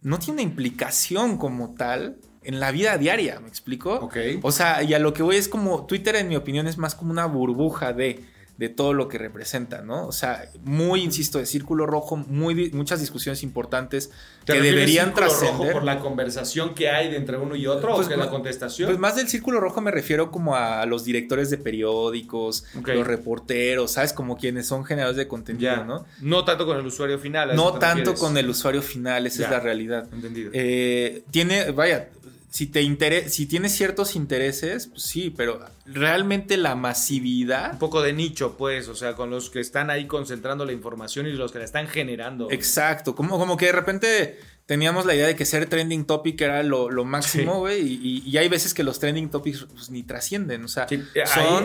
no 0.00 0.18
tiene 0.18 0.42
implicación 0.42 1.36
como 1.36 1.74
tal 1.74 2.18
en 2.42 2.58
la 2.58 2.70
vida 2.70 2.96
diaria, 2.96 3.38
¿me 3.40 3.48
explico? 3.48 3.96
Ok. 3.96 4.16
O 4.42 4.50
sea, 4.50 4.82
y 4.82 4.94
a 4.94 4.98
lo 4.98 5.12
que 5.12 5.22
voy 5.22 5.36
es 5.36 5.48
como 5.48 5.84
Twitter, 5.86 6.16
en 6.16 6.28
mi 6.28 6.36
opinión, 6.36 6.66
es 6.66 6.78
más 6.78 6.94
como 6.94 7.10
una 7.10 7.26
burbuja 7.26 7.92
de 7.92 8.24
de 8.60 8.68
todo 8.68 8.92
lo 8.92 9.08
que 9.08 9.16
representa, 9.16 9.80
¿no? 9.80 10.06
O 10.06 10.12
sea, 10.12 10.50
muy, 10.64 11.02
insisto, 11.02 11.38
de 11.38 11.46
círculo 11.46 11.86
rojo, 11.86 12.18
muy, 12.18 12.70
muchas 12.72 13.00
discusiones 13.00 13.42
importantes 13.42 14.10
que 14.44 14.60
deberían 14.60 15.14
trascender. 15.14 15.72
por 15.72 15.82
la 15.82 15.98
conversación 15.98 16.74
que 16.74 16.90
hay 16.90 17.14
entre 17.14 17.38
uno 17.38 17.56
y 17.56 17.66
otro 17.66 17.94
pues, 17.94 18.06
o 18.06 18.10
que 18.10 18.18
la 18.18 18.28
contestación? 18.28 18.88
Pues 18.90 18.98
más 18.98 19.16
del 19.16 19.28
círculo 19.28 19.60
rojo 19.60 19.80
me 19.80 19.90
refiero 19.90 20.30
como 20.30 20.56
a 20.56 20.84
los 20.84 21.06
directores 21.06 21.48
de 21.48 21.56
periódicos, 21.56 22.66
los 22.74 23.06
reporteros, 23.06 23.92
¿sabes? 23.92 24.12
Como 24.12 24.36
quienes 24.36 24.66
son 24.66 24.84
generadores 24.84 25.16
de 25.16 25.26
contenido, 25.26 25.82
¿no? 25.86 26.04
No 26.20 26.44
tanto 26.44 26.66
con 26.66 26.76
el 26.76 26.84
usuario 26.84 27.18
final. 27.18 27.56
No 27.56 27.78
tanto 27.78 28.12
con 28.12 28.36
el 28.36 28.50
usuario 28.50 28.82
final, 28.82 29.26
esa 29.26 29.44
es 29.44 29.50
la 29.50 29.60
realidad. 29.60 30.06
Entendido. 30.12 30.50
Eh, 30.52 31.22
tiene, 31.30 31.70
vaya, 31.70 32.10
si 32.50 32.66
te 32.66 32.82
interesa, 32.82 33.30
si 33.30 33.46
tienes 33.46 33.72
ciertos 33.72 34.16
intereses, 34.16 34.88
pues 34.88 35.02
sí, 35.04 35.32
pero 35.34 35.60
realmente 35.92 36.56
la 36.56 36.74
masividad. 36.74 37.72
Un 37.72 37.78
poco 37.78 38.02
de 38.02 38.12
nicho, 38.12 38.56
pues, 38.56 38.88
o 38.88 38.94
sea, 38.94 39.14
con 39.14 39.30
los 39.30 39.50
que 39.50 39.60
están 39.60 39.90
ahí 39.90 40.06
concentrando 40.06 40.64
la 40.64 40.72
información 40.72 41.26
y 41.26 41.32
los 41.32 41.52
que 41.52 41.58
la 41.58 41.64
están 41.64 41.88
generando. 41.88 42.50
Exacto, 42.50 43.14
como, 43.14 43.38
como 43.38 43.56
que 43.56 43.66
de 43.66 43.72
repente 43.72 44.38
teníamos 44.66 45.04
la 45.04 45.16
idea 45.16 45.26
de 45.26 45.34
que 45.34 45.44
ser 45.44 45.66
trending 45.66 46.04
topic 46.04 46.40
era 46.40 46.62
lo, 46.62 47.04
máximo, 47.04 47.58
güey, 47.58 47.82
y, 47.82 48.38
hay 48.38 48.48
veces 48.48 48.72
que 48.72 48.84
los 48.84 49.00
trending 49.00 49.28
topics 49.28 49.66
pues, 49.68 49.90
ni 49.90 50.04
trascienden, 50.04 50.62
o 50.62 50.68
sea, 50.68 50.86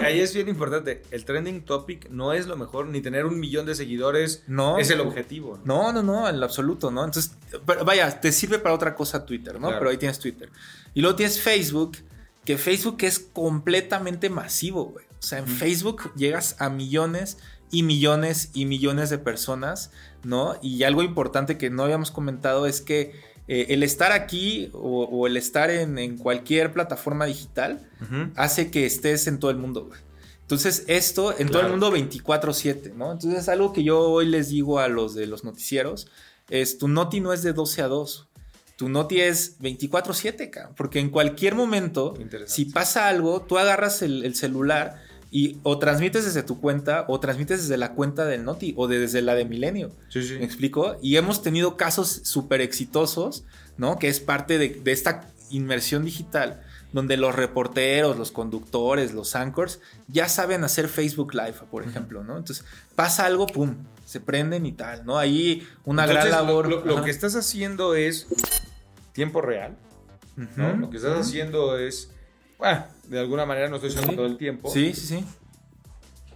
ahí, 0.01 0.19
es 0.19 0.33
bien 0.33 0.49
importante, 0.49 1.03
el 1.11 1.23
trending 1.23 1.65
topic 1.65 2.09
no 2.09 2.33
es 2.33 2.47
lo 2.47 2.57
mejor, 2.57 2.87
ni 2.87 3.01
tener 3.01 3.27
un 3.27 3.39
millón 3.39 3.67
de 3.67 3.75
seguidores 3.75 4.43
no, 4.47 4.79
es 4.79 4.89
el 4.89 5.01
objetivo. 5.01 5.59
No, 5.65 5.93
no, 5.93 6.01
no, 6.01 6.27
en 6.27 6.39
lo 6.39 6.45
absoluto, 6.47 6.89
¿no? 6.89 7.05
Entonces, 7.05 7.35
vaya, 7.85 8.19
te 8.19 8.31
sirve 8.31 8.57
para 8.57 8.73
otra 8.73 8.95
cosa 8.95 9.23
Twitter, 9.23 9.59
¿no? 9.59 9.69
Pero 9.69 9.91
ahí 9.91 9.97
tienes 9.97 10.17
Twitter. 10.17 10.49
Y 10.95 11.01
luego 11.01 11.15
tienes 11.15 11.39
Facebook, 11.39 11.97
que 12.45 12.57
Facebook 12.57 12.97
es 13.01 13.19
completamente 13.19 14.29
masivo, 14.29 14.85
güey. 14.85 15.05
O 15.19 15.27
sea, 15.27 15.39
en 15.39 15.47
Facebook 15.47 16.13
llegas 16.15 16.55
a 16.59 16.69
millones 16.69 17.39
y 17.71 17.83
millones 17.83 18.51
y 18.53 18.65
millones 18.65 19.09
de 19.09 19.17
personas, 19.17 19.91
¿no? 20.23 20.55
Y 20.61 20.83
algo 20.83 21.01
importante 21.01 21.57
que 21.57 21.71
no 21.71 21.83
habíamos 21.83 22.11
comentado 22.11 22.67
es 22.67 22.81
que 22.81 23.19
eh, 23.47 23.67
el 23.69 23.83
estar 23.83 24.11
aquí 24.11 24.69
o, 24.73 25.25
el 25.27 25.37
estar 25.37 25.69
en, 25.71 26.17
cualquier 26.17 26.73
plataforma 26.73 27.25
digital 27.25 27.89
hace 28.35 28.71
que 28.71 28.85
estés 28.85 29.27
en 29.27 29.39
todo 29.39 29.51
el 29.51 29.57
mundo, 29.57 29.85
güey. 29.85 29.99
Entonces, 30.41 30.83
esto 30.87 31.35
en 31.37 31.49
todo 31.49 31.63
el 31.63 31.69
mundo 31.69 31.91
24/7, 31.91 32.93
¿no? 32.93 33.11
Entonces, 33.11 33.49
algo 33.49 33.73
que 33.73 33.83
yo 33.83 33.99
hoy 33.99 34.27
les 34.27 34.49
digo 34.49 34.77
a 34.77 34.87
los 34.87 35.15
de 35.15 35.25
los 35.25 35.43
noticieros 35.43 36.07
es, 36.49 36.77
tu 36.77 36.87
noti 36.87 37.19
no 37.19 37.33
es 37.33 37.41
de 37.41 37.53
12 37.53 37.81
a 37.81 37.87
2. 37.87 38.29
Tu 38.75 38.89
noti 38.89 39.21
es 39.21 39.57
24/7, 39.59 40.69
porque 40.75 40.99
en 40.99 41.09
cualquier 41.09 41.55
momento, 41.55 42.13
si 42.45 42.65
pasa 42.65 43.07
algo, 43.07 43.41
tú 43.41 43.57
agarras 43.57 44.01
el 44.01 44.35
celular 44.35 45.01
y 45.35 45.57
o 45.63 45.79
transmites 45.79 46.23
desde 46.23 46.43
tu 46.43 46.61
cuenta 46.61 47.03
o 47.09 47.19
transmites 47.19 47.63
desde 47.63 47.75
la 47.75 47.91
cuenta 47.91 48.23
del 48.23 48.45
Noti 48.45 48.73
o 48.77 48.87
desde 48.87 49.21
la 49.21 49.35
de 49.35 49.43
Milenio. 49.43 49.91
Sí, 50.07 50.23
sí. 50.23 50.35
¿Me 50.35 50.45
explico? 50.45 50.95
Y 51.01 51.17
hemos 51.17 51.41
tenido 51.41 51.75
casos 51.75 52.21
súper 52.23 52.61
exitosos, 52.61 53.43
¿no? 53.77 53.99
Que 53.99 54.07
es 54.07 54.21
parte 54.21 54.57
de, 54.57 54.81
esta 54.85 55.27
inmersión 55.49 56.05
digital 56.05 56.63
donde 56.93 57.17
los 57.17 57.35
reporteros, 57.35 58.17
los 58.17 58.31
conductores, 58.31 59.13
los 59.13 59.35
anchors 59.35 59.81
ya 60.07 60.29
saben 60.29 60.63
hacer 60.63 60.87
Facebook 60.87 61.33
Live, 61.33 61.55
por 61.69 61.83
ejemplo, 61.83 62.23
¿no? 62.23 62.37
Entonces 62.37 62.63
pasa 62.95 63.25
algo, 63.25 63.45
pum, 63.45 63.75
se 64.05 64.21
prenden 64.21 64.65
y 64.65 64.71
tal, 64.71 65.05
¿no? 65.05 65.17
Ahí 65.17 65.67
una 65.83 66.05
gran 66.05 66.31
labor. 66.31 66.85
Lo, 66.85 67.03
que 67.03 67.11
estás 67.11 67.35
haciendo 67.35 67.95
es 67.95 68.27
tiempo 69.15 69.41
real, 69.41 69.75
¿no? 70.55 70.75
Lo 70.75 70.91
que 70.91 70.97
estás 70.97 71.17
haciendo 71.17 71.79
es 71.79 72.11
bueno, 72.57 72.85
de 73.07 73.19
alguna 73.19 73.45
manera 73.45 73.67
no 73.69 73.75
estoy 73.75 73.89
usando 73.89 74.13
todo 74.13 74.25
el 74.25 74.37
tiempo. 74.37 74.69
Sí, 74.69 74.93
sí, 74.93 75.07
sí. 75.07 75.25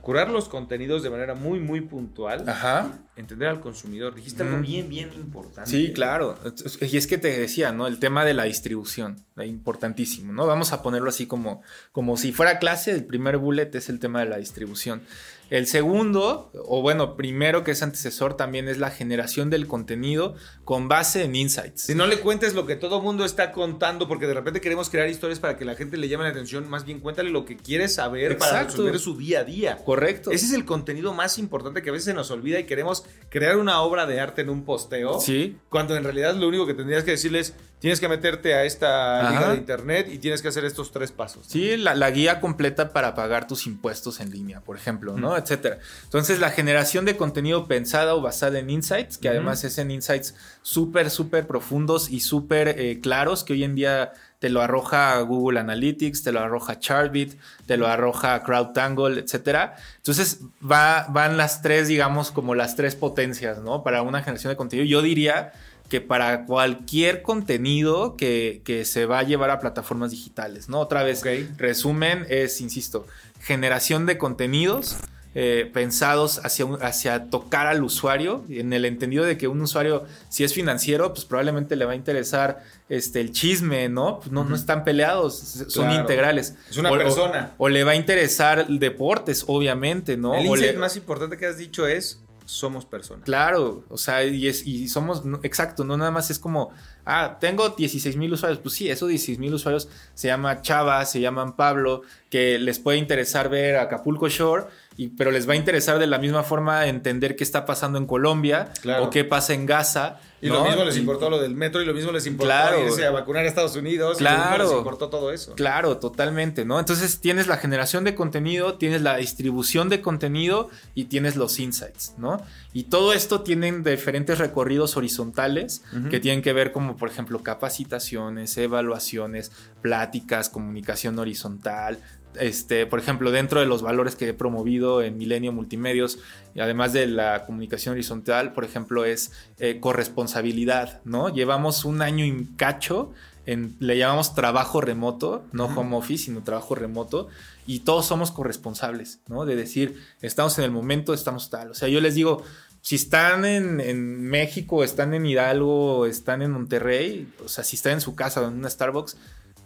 Curar 0.01 0.29
los 0.29 0.49
contenidos 0.49 1.03
de 1.03 1.09
manera 1.09 1.35
muy, 1.35 1.59
muy 1.59 1.81
puntual. 1.81 2.47
Ajá. 2.47 2.99
Entender 3.15 3.49
al 3.49 3.59
consumidor. 3.59 4.15
Dijiste 4.15 4.43
algo 4.43 4.57
bien, 4.59 4.89
bien 4.89 5.11
importante. 5.13 5.69
Sí, 5.69 5.91
claro. 5.93 6.39
Y 6.81 6.97
es 6.97 7.05
que 7.05 7.17
te 7.17 7.37
decía, 7.37 7.71
¿no? 7.73 7.85
El 7.85 7.99
tema 7.99 8.25
de 8.25 8.33
la 8.33 8.45
distribución. 8.45 9.23
Importantísimo, 9.37 10.33
¿no? 10.33 10.47
Vamos 10.47 10.73
a 10.73 10.81
ponerlo 10.81 11.09
así 11.09 11.27
como, 11.27 11.61
como 11.91 12.17
si 12.17 12.31
fuera 12.31 12.59
clase. 12.59 12.91
El 12.91 13.05
primer 13.05 13.37
bullet 13.37 13.69
es 13.73 13.89
el 13.89 13.99
tema 13.99 14.21
de 14.21 14.29
la 14.29 14.37
distribución. 14.37 15.01
El 15.49 15.67
segundo, 15.67 16.51
o 16.65 16.81
bueno, 16.81 17.15
primero 17.15 17.63
que 17.63 17.71
es 17.71 17.81
antecesor, 17.81 18.35
también 18.35 18.67
es 18.67 18.77
la 18.77 18.91
generación 18.91 19.49
del 19.49 19.67
contenido 19.67 20.35
con 20.63 20.87
base 20.87 21.23
en 21.23 21.35
insights. 21.35 21.81
Si 21.81 21.95
no 21.95 22.05
le 22.05 22.19
cuentes 22.19 22.53
lo 22.53 22.65
que 22.65 22.75
todo 22.75 23.01
mundo 23.01 23.25
está 23.25 23.51
contando, 23.51 24.07
porque 24.07 24.27
de 24.27 24.35
repente 24.35 24.61
queremos 24.61 24.89
crear 24.89 25.09
historias 25.09 25.39
para 25.39 25.57
que 25.57 25.65
la 25.65 25.75
gente 25.75 25.97
le 25.97 26.07
llame 26.07 26.23
la 26.25 26.29
atención, 26.29 26.69
más 26.69 26.85
bien 26.85 26.99
cuéntale 26.99 27.31
lo 27.31 27.45
que 27.45 27.57
quiere 27.57 27.87
saber 27.87 28.37
para 28.37 28.63
resolver 28.63 28.99
su 28.99 29.17
día 29.17 29.39
a 29.39 29.43
día. 29.43 29.77
Correcto. 29.83 30.31
Ese 30.31 30.45
es 30.45 30.53
el 30.53 30.65
contenido 30.65 31.13
más 31.13 31.39
importante 31.39 31.81
que 31.81 31.89
a 31.89 31.93
veces 31.93 32.05
se 32.05 32.13
nos 32.13 32.29
olvida 32.31 32.59
y 32.59 32.65
queremos 32.65 33.05
crear 33.29 33.57
una 33.57 33.81
obra 33.81 34.05
de 34.05 34.19
arte 34.19 34.41
en 34.41 34.49
un 34.49 34.65
posteo. 34.65 35.19
Sí. 35.19 35.57
Cuando 35.69 35.95
en 35.95 36.03
realidad 36.03 36.35
lo 36.35 36.47
único 36.47 36.67
que 36.67 36.73
tendrías 36.73 37.03
que 37.03 37.11
decirles 37.11 37.55
tienes 37.79 37.99
que 37.99 38.07
meterte 38.07 38.53
a 38.53 38.65
esta 38.65 39.29
liga 39.31 39.51
de 39.51 39.57
internet 39.57 40.07
y 40.11 40.17
tienes 40.17 40.41
que 40.41 40.49
hacer 40.49 40.65
estos 40.65 40.91
tres 40.91 41.11
pasos. 41.11 41.45
Sí, 41.47 41.77
la, 41.77 42.09
guía 42.09 42.41
completa 42.41 42.91
para 42.91 43.15
pagar 43.15 43.47
tus 43.47 43.67
impuestos 43.67 44.19
en 44.19 44.31
línea, 44.31 44.61
por 44.61 44.75
ejemplo, 44.75 45.15
¿no? 45.15 45.37
Etcétera. 45.37 45.79
Entonces, 46.03 46.39
la 46.39 46.51
generación 46.51 47.05
de 47.05 47.15
contenido 47.15 47.67
pensada 47.67 48.15
o 48.15 48.21
basada 48.21 48.59
en 48.59 48.69
insights, 48.69 49.17
que 49.17 49.29
además 49.29 49.63
es 49.63 49.77
en 49.77 49.91
insights 49.91 50.35
súper, 50.61 51.09
súper 51.09 51.47
profundos 51.47 52.09
y 52.09 52.19
súper 52.19 52.75
eh, 52.79 52.99
claros, 53.01 53.43
que 53.43 53.53
hoy 53.53 53.63
en 53.63 53.75
día 53.75 54.11
te 54.39 54.49
lo 54.49 54.61
arroja 54.61 55.19
Google 55.21 55.59
Analytics, 55.59 56.23
te 56.23 56.31
lo 56.31 56.39
arroja 56.39 56.79
Chartbeat, 56.79 57.31
te 57.65 57.77
lo 57.77 57.87
arroja 57.87 58.41
CrowdTangle, 58.43 59.19
etcétera. 59.19 59.75
Entonces, 59.97 60.41
va, 60.59 61.07
van 61.09 61.37
las 61.37 61.61
tres, 61.61 61.87
digamos, 61.87 62.31
como 62.31 62.55
las 62.55 62.75
tres 62.75 62.95
potencias, 62.95 63.59
¿no? 63.59 63.83
Para 63.83 64.01
una 64.01 64.21
generación 64.21 64.51
de 64.51 64.57
contenido. 64.57 64.87
Yo 64.87 65.01
diría 65.01 65.51
que 65.89 66.01
para 66.01 66.45
cualquier 66.45 67.21
contenido 67.21 68.15
que, 68.15 68.61
se 68.85 69.05
va 69.05 69.19
a 69.19 69.23
llevar 69.23 69.49
a 69.49 69.59
plataformas 69.59 70.11
digitales, 70.11 70.69
¿no? 70.69 70.79
Otra 70.79 71.03
vez, 71.03 71.23
resumen 71.57 72.25
es, 72.29 72.61
insisto, 72.61 73.05
generación 73.41 74.05
de 74.05 74.17
contenidos 74.17 74.97
eh, 75.35 75.69
pensados 75.73 76.41
hacia, 76.43 76.65
hacia 76.81 77.29
tocar 77.29 77.67
al 77.67 77.83
usuario, 77.83 78.43
en 78.49 78.73
el 78.73 78.85
entendido 78.85 79.25
de 79.25 79.37
que 79.37 79.47
un 79.47 79.61
usuario, 79.61 80.05
si 80.29 80.43
es 80.43 80.53
financiero, 80.53 81.13
pues 81.13 81.25
probablemente 81.25 81.75
le 81.75 81.85
va 81.85 81.91
a 81.93 81.95
interesar 81.95 82.63
este, 82.87 83.19
el 83.21 83.31
chisme, 83.31 83.89
¿no? 83.89 84.21
No, 84.31 84.43
no 84.43 84.55
están 84.55 84.83
peleados, 84.83 85.65
son 85.67 85.91
integrales. 85.91 86.55
Es 86.69 86.77
una 86.77 86.91
persona. 86.91 87.53
O, 87.57 87.69
le 87.69 87.83
va 87.83 87.91
a 87.91 87.95
interesar 87.95 88.67
deportes, 88.67 89.43
obviamente, 89.47 90.17
¿no? 90.17 90.35
El 90.35 90.77
más 90.77 90.97
importante 90.97 91.37
que 91.37 91.45
has 91.45 91.57
dicho 91.57 91.87
es 91.87 92.21
somos 92.49 92.85
personas. 92.85 93.25
Claro, 93.25 93.83
o 93.89 93.97
sea, 93.97 94.23
y, 94.23 94.47
es, 94.47 94.65
y 94.65 94.87
somos, 94.87 95.21
exacto, 95.43 95.83
no 95.83 95.97
nada 95.97 96.09
más 96.09 96.31
es 96.31 96.39
como, 96.39 96.71
ah, 97.05 97.37
tengo 97.39 97.69
16 97.69 98.17
mil 98.17 98.33
usuarios. 98.33 98.59
Pues 98.59 98.73
sí, 98.73 98.89
esos 98.89 99.07
16 99.07 99.37
mil 99.37 99.53
usuarios 99.53 99.87
se 100.15 100.29
llama 100.29 100.63
Chava, 100.63 101.05
se 101.05 101.21
llaman 101.21 101.55
Pablo, 101.55 102.01
que 102.31 102.57
les 102.57 102.79
puede 102.79 102.97
interesar 102.97 103.49
ver 103.49 103.77
Acapulco 103.77 104.29
Shore, 104.29 104.65
y, 104.97 105.09
pero 105.09 105.29
les 105.29 105.47
va 105.47 105.53
a 105.53 105.57
interesar 105.57 105.99
de 105.99 106.07
la 106.07 106.17
misma 106.17 106.41
forma 106.41 106.87
entender 106.87 107.35
qué 107.35 107.43
está 107.43 107.67
pasando 107.67 107.99
en 107.99 108.07
Colombia 108.07 108.73
o 108.99 109.11
qué 109.11 109.23
pasa 109.23 109.53
en 109.53 109.67
Gaza 109.67 110.19
y 110.41 110.47
lo 110.47 110.63
mismo 110.63 110.83
les 110.83 110.97
importó 110.97 111.29
lo 111.29 111.39
del 111.39 111.55
metro 111.55 111.81
y 111.81 111.85
lo 111.85 111.93
mismo 111.93 112.11
les 112.11 112.25
importó 112.25 112.53
irse 112.85 113.05
a 113.05 113.11
vacunar 113.11 113.45
a 113.45 113.47
Estados 113.47 113.75
Unidos. 113.75 114.17
Claro. 114.17 114.63
Y 114.63 114.67
les 114.67 114.77
importó 114.77 115.09
todo 115.09 115.31
eso. 115.31 115.53
Claro, 115.55 115.97
totalmente, 115.97 116.65
¿no? 116.65 116.79
Entonces 116.79 117.19
tienes 117.19 117.47
la 117.47 117.57
generación 117.57 118.03
de 118.03 118.15
contenido, 118.15 118.75
tienes 118.75 119.01
la 119.01 119.17
distribución 119.17 119.89
de 119.89 120.01
contenido 120.01 120.69
y 120.95 121.05
tienes 121.05 121.35
los 121.35 121.59
insights, 121.59 122.13
¿no? 122.17 122.41
Y 122.73 122.83
todo 122.83 123.13
esto 123.13 123.41
tienen 123.41 123.83
diferentes 123.83 124.37
recorridos 124.37 124.95
horizontales 124.95 125.81
que 126.09 126.19
tienen 126.19 126.41
que 126.41 126.53
ver 126.53 126.71
como, 126.71 126.97
por 126.97 127.09
ejemplo, 127.09 127.41
capacitaciones, 127.41 128.57
evaluaciones, 128.57 129.51
pláticas, 129.81 130.49
comunicación 130.49 131.17
horizontal, 131.17 131.99
este, 132.35 132.85
por 132.85 132.99
ejemplo, 132.99 133.31
dentro 133.31 133.59
de 133.59 133.65
los 133.65 133.81
valores 133.81 134.15
que 134.15 134.29
he 134.29 134.33
promovido 134.33 135.01
en 135.01 135.17
Milenio 135.17 135.51
Multimedios, 135.51 136.19
además 136.59 136.93
de 136.93 137.07
la 137.07 137.45
comunicación 137.45 137.93
horizontal, 137.93 138.53
por 138.53 138.65
ejemplo, 138.65 139.05
es 139.05 139.31
eh, 139.57 139.79
corresponsabilidad, 139.79 141.01
¿no? 141.05 141.29
Llevamos 141.29 141.85
un 141.85 142.01
año 142.01 142.25
y 142.25 142.47
cacho, 142.57 143.11
en, 143.45 143.75
le 143.79 143.97
llamamos 143.97 144.35
trabajo 144.35 144.81
remoto, 144.81 145.43
no 145.51 145.65
home 145.65 145.95
office, 145.95 146.25
sino 146.25 146.43
trabajo 146.43 146.75
remoto, 146.75 147.27
y 147.65 147.79
todos 147.79 148.05
somos 148.05 148.31
corresponsables, 148.31 149.21
¿no? 149.27 149.45
De 149.45 149.55
decir, 149.55 149.99
estamos 150.21 150.57
en 150.59 150.65
el 150.65 150.71
momento, 150.71 151.13
estamos 151.13 151.49
tal. 151.49 151.71
O 151.71 151.73
sea, 151.73 151.87
yo 151.87 151.99
les 151.99 152.15
digo, 152.15 152.43
si 152.81 152.95
están 152.95 153.45
en, 153.45 153.79
en 153.79 154.21
México, 154.21 154.83
están 154.83 155.13
en 155.13 155.25
Hidalgo, 155.25 156.05
están 156.05 156.41
en 156.41 156.51
Monterrey, 156.51 157.31
o 157.43 157.47
sea, 157.47 157.63
si 157.63 157.75
están 157.75 157.93
en 157.93 158.01
su 158.01 158.15
casa 158.15 158.41
o 158.41 158.47
en 158.47 158.53
una 158.53 158.69
Starbucks, 158.69 159.17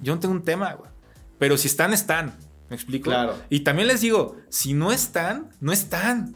yo 0.01 0.15
no 0.15 0.19
tengo 0.19 0.33
un 0.33 0.43
tema, 0.43 0.73
güey. 0.73 0.89
Pero 1.39 1.57
si 1.57 1.67
están, 1.67 1.93
están. 1.93 2.33
¿Me 2.69 2.75
explico? 2.75 3.09
Claro. 3.09 3.35
Y 3.49 3.61
también 3.61 3.87
les 3.87 4.01
digo, 4.01 4.37
si 4.49 4.73
no 4.73 4.91
están, 4.91 5.49
no 5.59 5.71
están. 5.71 6.35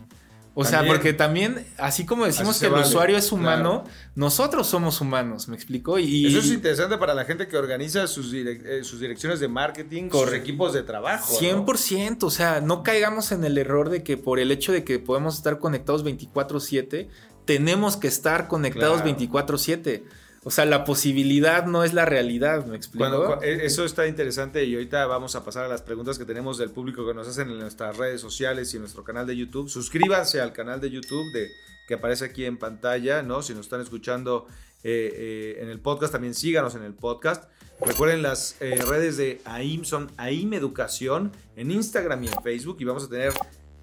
O 0.59 0.65
sea, 0.65 0.83
porque 0.87 1.13
también, 1.13 1.67
así 1.77 2.03
como 2.03 2.25
decimos 2.25 2.59
que 2.59 2.65
el 2.65 2.73
usuario 2.73 3.15
es 3.15 3.31
humano, 3.31 3.83
nosotros 4.15 4.65
somos 4.65 5.01
humanos, 5.01 5.47
¿me 5.47 5.55
explico? 5.55 5.99
Y, 5.99 6.25
Eso 6.25 6.39
es 6.39 6.47
interesante 6.47 6.97
para 6.97 7.13
la 7.13 7.25
gente 7.25 7.47
que 7.47 7.57
organiza 7.57 8.07
sus, 8.07 8.33
eh, 8.33 8.83
sus 8.83 8.99
direcciones 8.99 9.39
de 9.39 9.47
marketing, 9.49 10.09
sus 10.09 10.33
equipos 10.33 10.73
de 10.73 10.81
trabajo. 10.81 11.37
100%, 11.39 12.23
o 12.23 12.31
sea, 12.31 12.59
no 12.59 12.81
caigamos 12.81 13.31
en 13.31 13.43
el 13.43 13.59
error 13.59 13.91
de 13.91 14.01
que 14.01 14.17
por 14.17 14.39
el 14.39 14.49
hecho 14.49 14.71
de 14.71 14.83
que 14.83 14.97
podemos 14.97 15.35
estar 15.35 15.59
conectados 15.59 16.03
24/7, 16.03 17.07
tenemos 17.45 17.95
que 17.95 18.07
estar 18.07 18.47
conectados 18.47 19.03
24/7. 19.03 20.05
O 20.47 20.49
sea, 20.49 20.63
la 20.63 20.85
posibilidad 20.85 21.65
no 21.65 21.83
es 21.83 21.93
la 21.93 22.05
realidad, 22.05 22.65
¿me 22.65 22.77
explico? 22.77 23.41
E, 23.41 23.65
eso 23.65 23.83
está 23.83 24.07
interesante 24.07 24.63
y 24.63 24.75
ahorita 24.75 25.05
vamos 25.05 25.35
a 25.35 25.43
pasar 25.43 25.65
a 25.65 25.67
las 25.67 25.81
preguntas 25.81 26.17
que 26.17 26.23
tenemos 26.23 26.57
del 26.57 26.71
público 26.71 27.05
que 27.05 27.13
nos 27.13 27.27
hacen 27.27 27.49
en 27.49 27.59
nuestras 27.59 27.97
redes 27.97 28.21
sociales 28.21 28.71
y 28.71 28.77
en 28.77 28.83
nuestro 28.83 29.03
canal 29.03 29.27
de 29.27 29.35
YouTube. 29.35 29.67
Suscríbanse 29.67 30.39
al 30.39 30.53
canal 30.53 30.79
de 30.79 30.89
YouTube 30.89 31.33
de, 31.33 31.49
que 31.85 31.95
aparece 31.95 32.23
aquí 32.23 32.45
en 32.45 32.57
pantalla, 32.57 33.23
¿no? 33.23 33.41
Si 33.41 33.53
nos 33.53 33.65
están 33.65 33.81
escuchando 33.81 34.47
eh, 34.85 35.11
eh, 35.13 35.63
en 35.63 35.67
el 35.67 35.81
podcast, 35.81 36.13
también 36.13 36.33
síganos 36.33 36.75
en 36.75 36.83
el 36.83 36.93
podcast. 36.93 37.43
Recuerden 37.81 38.21
las 38.21 38.55
eh, 38.61 38.79
redes 38.87 39.17
de 39.17 39.41
AIM 39.43 39.83
son 39.83 40.09
AIM 40.15 40.53
Educación 40.53 41.33
en 41.57 41.71
Instagram 41.71 42.23
y 42.23 42.27
en 42.27 42.41
Facebook 42.41 42.77
y 42.79 42.85
vamos 42.85 43.03
a 43.03 43.09
tener 43.09 43.33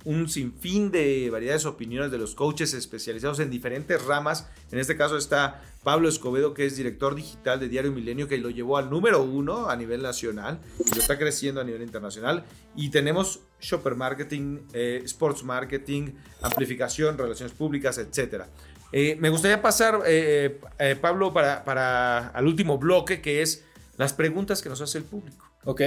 un 0.05 0.29
sinfín 0.29 0.91
de 0.91 1.31
variedades 1.31 1.63
de 1.63 1.71
opiniones 1.71 2.11
de 2.11 2.19
los 2.19 2.35
coaches 2.35 2.75
especializados 2.75 3.41
en 3.41 3.51
diferentes 3.51 4.03
ramas. 4.05 4.47
En 4.71 4.79
este 4.79 4.97
caso 4.97 5.17
está 5.17 5.63
Pablo 5.83 6.09
Escobedo, 6.09 6.55
que 6.55 6.67
es 6.67 6.77
director 6.77 7.15
digital 7.15 7.59
de 7.59 7.69
Diario 7.69 7.93
Milenio, 7.93 8.29
que 8.29 8.39
lo 8.39 8.51
llevó 8.51 8.77
al 8.77 8.91
número 8.91 9.23
uno 9.23 9.69
a 9.69 9.77
nivel 9.77 10.03
nacional 10.03 10.61
y 10.79 10.99
está 10.99 11.19
creciendo 11.19 11.61
a 11.61 11.65
nivel 11.65 11.83
internacional. 11.83 12.45
Y 12.77 12.91
tenemos 12.91 13.41
shopper 13.61 13.95
marketing, 13.95 14.59
eh, 14.73 15.01
sports 15.05 15.43
marketing, 15.43 16.13
amplificación, 16.43 17.17
relaciones 17.17 17.55
públicas, 17.55 17.97
etcétera. 17.99 18.49
Eh, 18.93 19.17
me 19.19 19.31
gustaría 19.31 19.61
pasar, 19.61 20.03
eh, 20.07 20.61
Pablo, 21.01 21.33
para, 21.33 21.65
para 21.65 22.29
al 22.29 22.47
último 22.47 22.79
bloque, 22.79 23.21
que 23.21 23.43
es 23.43 23.65
las 23.97 24.13
preguntas 24.13 24.63
que 24.63 24.69
nos 24.69 24.81
hace 24.81 24.99
el 24.99 25.05
público. 25.05 25.51
Ok. 25.65 25.81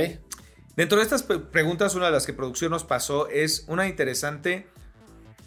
Dentro 0.78 1.00
de 1.00 1.04
estas 1.04 1.24
preguntas, 1.24 1.96
una 1.96 2.06
de 2.06 2.12
las 2.12 2.28
que 2.28 2.34
producción 2.34 2.70
nos 2.70 2.84
pasó 2.84 3.28
es 3.30 3.66
una 3.68 3.88
interesante. 3.88 4.68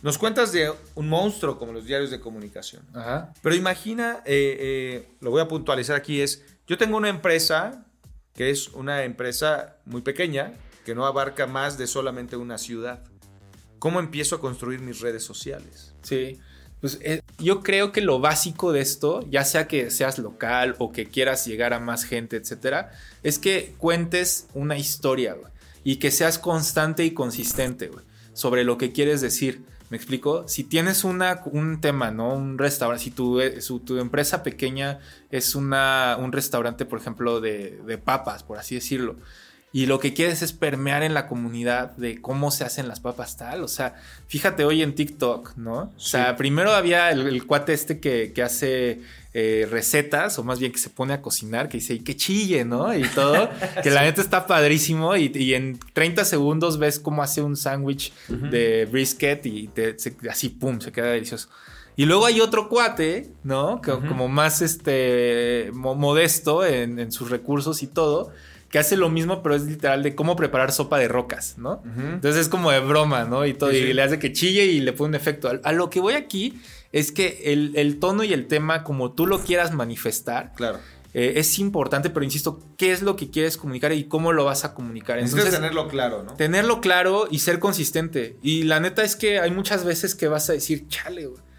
Nos 0.02 0.18
cuentas 0.18 0.50
de 0.50 0.72
un 0.96 1.08
monstruo 1.08 1.56
como 1.56 1.72
los 1.72 1.86
diarios 1.86 2.10
de 2.10 2.18
comunicación. 2.18 2.82
Ajá. 2.92 3.32
Pero 3.40 3.54
imagina, 3.54 4.22
eh, 4.26 4.56
eh, 4.58 5.08
lo 5.20 5.30
voy 5.30 5.40
a 5.40 5.46
puntualizar 5.46 5.94
aquí, 5.94 6.20
es, 6.20 6.42
yo 6.66 6.76
tengo 6.76 6.96
una 6.96 7.08
empresa 7.08 7.86
que 8.34 8.50
es 8.50 8.68
una 8.70 9.04
empresa 9.04 9.76
muy 9.84 10.02
pequeña, 10.02 10.54
que 10.84 10.96
no 10.96 11.06
abarca 11.06 11.46
más 11.46 11.78
de 11.78 11.86
solamente 11.86 12.36
una 12.36 12.58
ciudad. 12.58 13.04
¿Cómo 13.78 14.00
empiezo 14.00 14.34
a 14.34 14.40
construir 14.40 14.80
mis 14.80 14.98
redes 15.00 15.22
sociales? 15.22 15.94
Sí. 16.02 16.40
Pues 16.80 16.98
eh, 17.02 17.20
yo 17.38 17.62
creo 17.62 17.92
que 17.92 18.00
lo 18.00 18.20
básico 18.20 18.72
de 18.72 18.80
esto, 18.80 19.26
ya 19.30 19.44
sea 19.44 19.68
que 19.68 19.90
seas 19.90 20.18
local 20.18 20.76
o 20.78 20.92
que 20.92 21.06
quieras 21.06 21.46
llegar 21.46 21.74
a 21.74 21.80
más 21.80 22.04
gente, 22.04 22.36
etcétera, 22.36 22.92
es 23.22 23.38
que 23.38 23.74
cuentes 23.78 24.46
una 24.54 24.78
historia 24.78 25.36
y 25.84 25.96
que 25.96 26.10
seas 26.10 26.38
constante 26.38 27.04
y 27.04 27.12
consistente 27.12 27.90
sobre 28.32 28.64
lo 28.64 28.78
que 28.78 28.92
quieres 28.92 29.20
decir. 29.20 29.62
¿Me 29.90 29.96
explico? 29.96 30.46
Si 30.46 30.62
tienes 30.62 31.02
una, 31.02 31.42
un 31.46 31.80
tema, 31.80 32.12
¿no? 32.12 32.32
Un 32.32 32.58
restaurante, 32.58 33.04
si 33.04 33.10
tu, 33.10 33.40
eh, 33.40 33.58
tu 33.84 33.98
empresa 33.98 34.44
pequeña 34.44 35.00
es 35.30 35.56
una, 35.56 36.16
un 36.18 36.30
restaurante, 36.30 36.86
por 36.86 37.00
ejemplo, 37.00 37.40
de, 37.40 37.80
de 37.84 37.98
papas, 37.98 38.44
por 38.44 38.56
así 38.56 38.76
decirlo 38.76 39.16
y 39.72 39.87
lo 39.87 40.00
que 40.00 40.12
quieres 40.14 40.42
es 40.42 40.52
permear 40.52 41.04
en 41.04 41.14
la 41.14 41.28
comunidad 41.28 41.96
de 41.96 42.20
cómo 42.20 42.50
se 42.50 42.64
hacen 42.64 42.88
las 42.88 42.98
papas 42.98 43.37
tal. 43.37 43.62
O 43.62 43.68
sea, 43.68 43.94
fíjate 44.26 44.64
hoy 44.64 44.83
en 44.83 44.96
TikTok, 44.96 45.56
¿no? 45.56 45.92
O 45.96 46.00
sea, 46.00 46.35
primero 46.35 46.72
había 46.72 47.11
el, 47.11 47.46
cuate 47.46 47.72
este 47.72 48.00
que, 48.00 48.33
hace 48.42 49.00
eh, 49.33 49.68
recetas, 49.70 50.40
o 50.40 50.44
más 50.44 50.59
bien 50.59 50.72
que 50.72 50.78
se 50.78 50.90
pone 50.90 51.14
a 51.14 51.22
cocinar, 51.22 51.68
que 51.68 51.78
dice, 51.78 51.94
y 51.94 52.00
que 52.00 52.16
chille, 52.16 52.64
¿no? 52.64 52.92
Y 52.96 53.02
todo, 53.14 53.48
que 53.83 53.90
la 53.90 54.02
neta 54.02 54.20
está 54.20 54.48
padrísimo. 54.48 55.16
Y, 55.16 55.54
en 55.54 55.78
30 55.92 56.24
segundos 56.24 56.80
ves 56.80 56.98
cómo 56.98 57.22
hace 57.22 57.40
un 57.40 57.56
sándwich 57.56 58.12
de 58.28 58.88
brisket 58.90 59.46
y 59.46 59.70
así, 60.28 60.48
pum, 60.48 60.80
se 60.80 60.90
queda 60.90 61.12
delicioso. 61.12 61.48
Y 61.94 62.06
luego 62.06 62.26
hay 62.26 62.40
otro 62.40 62.68
cuate, 62.68 63.30
¿no? 63.44 63.80
Como 63.83 64.26
más 64.26 64.62
este 64.62 65.70
modesto 65.72 66.64
en, 66.66 66.98
en 66.98 67.12
sus 67.12 67.30
recursos 67.30 67.85
y 67.85 67.87
todo 67.87 68.33
que 68.70 68.78
hace 68.78 68.96
lo 68.96 69.11
mismo, 69.11 69.42
pero 69.42 69.56
es 69.56 69.62
literal 69.62 70.02
de 70.02 70.14
cómo 70.14 70.37
preparar 70.37 70.70
sopa 70.70 70.98
de 70.98 71.09
rocas, 71.09 71.59
¿no? 71.59 71.83
Entonces 71.85 72.42
es 72.42 72.48
como 72.48 72.70
de 72.70 72.78
broma, 72.78 73.24
¿no? 73.24 73.44
Y 73.44 73.52
todo, 73.52 73.72
y 73.72 73.92
le 73.92 74.02
hace 74.02 74.18
que 74.18 74.33
chille 74.33 74.64
y 74.66 74.80
le 74.80 74.92
pone 74.92 75.11
un 75.11 75.14
efecto. 75.16 75.50
A, 75.62 75.72
lo 75.72 75.90
que 75.90 76.00
voy 76.00 76.14
aquí 76.14 76.61
es 76.92 77.11
que 77.11 77.42
el, 77.46 77.98
tono 77.98 78.22
y 78.22 78.33
el 78.33 78.46
tema, 78.46 78.85
como 78.85 79.12
tú 79.12 79.26
lo 79.26 79.40
quieras 79.40 79.72
manifestar, 79.72 80.52
claro. 80.54 80.78
Eh, 81.12 81.40
es 81.40 81.59
importante, 81.59 82.09
pero 82.09 82.22
insisto, 82.22 82.61
¿qué 82.76 82.92
es 82.92 83.02
lo 83.02 83.16
que 83.16 83.30
quieres 83.30 83.56
comunicar 83.56 83.92
y 83.92 84.04
cómo 84.04 84.33
lo 84.33 84.44
vas 84.44 84.64
a 84.64 84.74
comunicar? 84.74 85.18
Entonces, 85.18 85.50
tenerlo 85.50 85.88
claro, 85.88 86.22
¿no? 86.22 86.35
Tenerlo 86.35 86.80
claro 86.80 87.26
y 87.28 87.40
ser 87.40 87.59
consistente. 87.59 88.37
Y 88.42 88.62
la 88.62 88.78
neta 88.78 89.02
es 89.02 89.16
que 89.16 89.40
hay 89.40 89.50
muchas 89.50 89.85
veces 89.85 90.14
que 90.14 90.28
vas 90.28 90.48
a 90.48 90.52
decir, 90.52 90.87
chale, 90.87 91.26
güey 91.26 91.49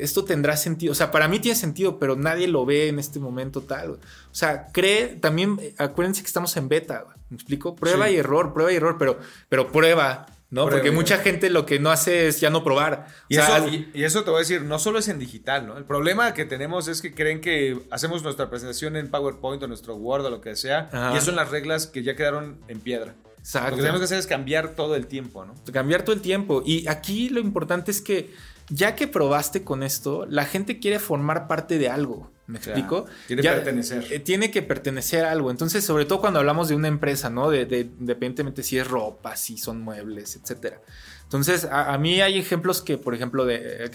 esto 0.00 0.24
tendrá 0.24 0.56
sentido. 0.56 0.92
O 0.92 0.94
sea, 0.94 1.10
para 1.10 1.28
mí 1.28 1.38
tiene 1.38 1.56
sentido, 1.56 1.98
pero 1.98 2.16
nadie 2.16 2.48
lo 2.48 2.64
ve 2.64 2.88
en 2.88 2.98
este 2.98 3.18
momento 3.18 3.62
tal. 3.62 3.92
O 3.92 3.98
sea, 4.32 4.68
cree, 4.72 5.08
también, 5.08 5.58
acuérdense 5.78 6.22
que 6.22 6.26
estamos 6.26 6.56
en 6.56 6.68
beta, 6.68 7.04
¿me 7.30 7.36
explico? 7.36 7.74
Prueba 7.76 8.10
y 8.10 8.16
error, 8.16 8.52
prueba 8.52 8.72
y 8.72 8.76
error, 8.76 8.96
pero, 8.98 9.18
pero 9.48 9.70
prueba. 9.70 10.26
¿no? 10.50 10.66
Porque 10.68 10.90
mucha 10.90 11.18
gente 11.18 11.50
lo 11.50 11.66
que 11.66 11.78
no 11.78 11.90
hace 11.90 12.28
es 12.28 12.40
ya 12.40 12.48
no 12.48 12.64
probar. 12.64 13.06
Y, 13.28 13.36
eso, 13.36 13.68
y, 13.68 14.04
eso 14.04 14.24
te 14.24 14.30
voy 14.30 14.38
a 14.38 14.40
decir, 14.40 14.62
no 14.62 14.78
solo 14.78 14.98
es 14.98 15.08
en 15.08 15.18
digital, 15.18 15.66
¿no? 15.66 15.76
El 15.76 15.84
problema 15.84 16.32
que 16.32 16.46
tenemos 16.46 16.88
es 16.88 17.02
que 17.02 17.12
creen 17.12 17.40
que 17.40 17.78
hacemos 17.90 18.22
nuestra 18.22 18.48
presentación 18.48 18.96
en 18.96 19.10
PowerPoint 19.10 19.62
o 19.62 19.66
nuestro 19.66 19.96
Word 19.96 20.24
o 20.24 20.30
lo 20.30 20.40
que 20.40 20.56
sea, 20.56 20.88
y 21.12 21.16
eso 21.16 21.26
son 21.26 21.36
las 21.36 21.50
reglas 21.50 21.86
que 21.86 22.02
ya 22.02 22.16
quedaron 22.16 22.58
en 22.68 22.80
piedra. 22.80 23.14
Exacto. 23.38 23.70
Lo 23.70 23.76
que 23.76 23.82
tenemos 23.82 24.00
que 24.00 24.04
hacer 24.06 24.18
es 24.18 24.26
cambiar 24.26 24.70
todo 24.70 24.96
el 24.96 25.06
tiempo, 25.06 25.44
¿no? 25.44 25.54
Cambiar 25.72 26.02
todo 26.02 26.14
el 26.14 26.22
tiempo. 26.22 26.62
Y 26.64 26.88
aquí 26.88 27.28
lo 27.28 27.40
importante 27.40 27.90
es 27.90 28.00
que 28.00 28.30
ya 28.70 28.94
que 28.94 29.08
probaste 29.08 29.64
con 29.64 29.82
esto, 29.82 30.26
la 30.26 30.44
gente 30.44 30.78
quiere 30.78 30.98
formar 30.98 31.48
parte 31.48 31.78
de 31.78 31.88
algo. 31.88 32.30
¿Me 32.46 32.58
explico? 32.58 33.04
Tiene 33.26 33.42
que 33.42 33.48
pertenecer. 33.50 34.06
Eh, 34.10 34.20
tiene 34.20 34.50
que 34.50 34.62
pertenecer 34.62 35.24
a 35.26 35.32
algo. 35.32 35.50
Entonces, 35.50 35.84
sobre 35.84 36.06
todo 36.06 36.20
cuando 36.20 36.38
hablamos 36.38 36.68
de 36.68 36.74
una 36.74 36.88
empresa, 36.88 37.28
¿no? 37.28 37.50
De, 37.50 37.66
de 37.66 37.80
independientemente 37.80 38.62
si 38.62 38.78
es 38.78 38.88
ropa, 38.88 39.36
si 39.36 39.58
son 39.58 39.82
muebles, 39.82 40.36
etcétera. 40.36 40.80
Entonces, 41.24 41.68
a, 41.70 41.96
mí 41.98 42.22
hay 42.22 42.38
ejemplos 42.38 42.80
que, 42.80 42.96
por 42.96 43.14
ejemplo, 43.14 43.44
de 43.44 43.84
eh, 43.84 43.90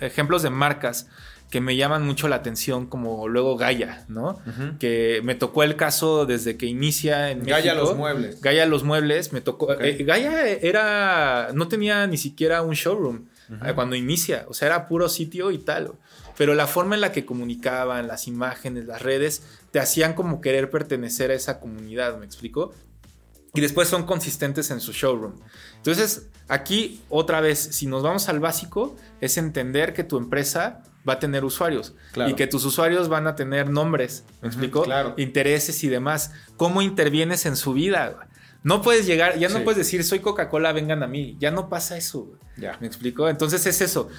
ejemplos 0.00 0.42
de 0.42 0.50
marcas 0.50 1.06
que 1.50 1.60
me 1.60 1.76
llaman 1.76 2.04
mucho 2.04 2.26
la 2.26 2.34
atención, 2.34 2.86
como 2.86 3.28
luego 3.28 3.56
Gaia, 3.56 4.04
¿no? 4.08 4.40
Que 4.80 5.20
me 5.22 5.36
tocó 5.36 5.62
el 5.62 5.76
caso 5.76 6.26
desde 6.26 6.56
que 6.56 6.66
inicia 6.66 7.30
en 7.30 7.44
Gaia 7.44 7.74
los 7.74 7.96
muebles. 7.96 8.40
Gaia 8.40 8.66
los 8.66 8.82
muebles, 8.82 9.32
me 9.32 9.40
tocó. 9.40 9.72
Eh, 9.80 10.02
Gaia 10.02 10.48
era. 10.48 11.50
no 11.54 11.68
tenía 11.68 12.08
ni 12.08 12.18
siquiera 12.18 12.62
un 12.62 12.74
showroom 12.74 13.26
cuando 13.74 13.96
inicia. 13.96 14.44
O 14.48 14.54
sea, 14.54 14.66
era 14.66 14.88
puro 14.88 15.08
sitio 15.08 15.50
y 15.50 15.58
tal. 15.58 15.92
Pero 16.36 16.54
la 16.54 16.66
forma 16.66 16.94
en 16.94 17.00
la 17.00 17.12
que 17.12 17.26
comunicaban, 17.26 18.06
las 18.06 18.28
imágenes, 18.28 18.86
las 18.86 19.02
redes, 19.02 19.42
te 19.70 19.80
hacían 19.80 20.14
como 20.14 20.40
querer 20.40 20.70
pertenecer 20.70 21.30
a 21.30 21.34
esa 21.34 21.60
comunidad, 21.60 22.18
¿me 22.18 22.26
explico? 22.26 22.72
Y 23.54 23.60
después 23.60 23.88
son 23.88 24.04
consistentes 24.04 24.70
en 24.70 24.80
su 24.80 24.92
showroom. 24.92 25.34
Entonces, 25.76 26.28
aquí 26.46 27.00
otra 27.08 27.40
vez, 27.40 27.58
si 27.58 27.86
nos 27.86 28.02
vamos 28.02 28.28
al 28.28 28.40
básico, 28.40 28.96
es 29.20 29.36
entender 29.36 29.94
que 29.94 30.04
tu 30.04 30.16
empresa 30.16 30.82
va 31.08 31.14
a 31.14 31.18
tener 31.18 31.44
usuarios 31.44 31.94
y 32.26 32.34
que 32.34 32.46
tus 32.46 32.64
usuarios 32.64 33.08
van 33.08 33.26
a 33.26 33.34
tener 33.34 33.70
nombres, 33.70 34.24
¿me 34.42 34.48
explico? 34.48 34.84
Intereses 35.16 35.82
y 35.82 35.88
demás. 35.88 36.32
¿Cómo 36.56 36.82
intervienes 36.82 37.46
en 37.46 37.56
su 37.56 37.72
vida? 37.72 38.27
No 38.68 38.82
puedes 38.82 39.06
llegar, 39.06 39.38
ya 39.38 39.48
no 39.48 39.64
puedes 39.64 39.78
decir 39.78 40.04
soy 40.04 40.18
Coca-Cola, 40.18 40.72
vengan 40.72 41.02
a 41.02 41.06
mí. 41.06 41.38
Ya 41.40 41.50
no 41.50 41.70
pasa 41.70 41.96
eso. 41.96 42.28
Ya. 42.58 42.76
¿Me 42.82 42.86
explico? 42.86 43.26
Entonces 43.30 43.64
es 43.64 43.80
eso. 43.80 44.10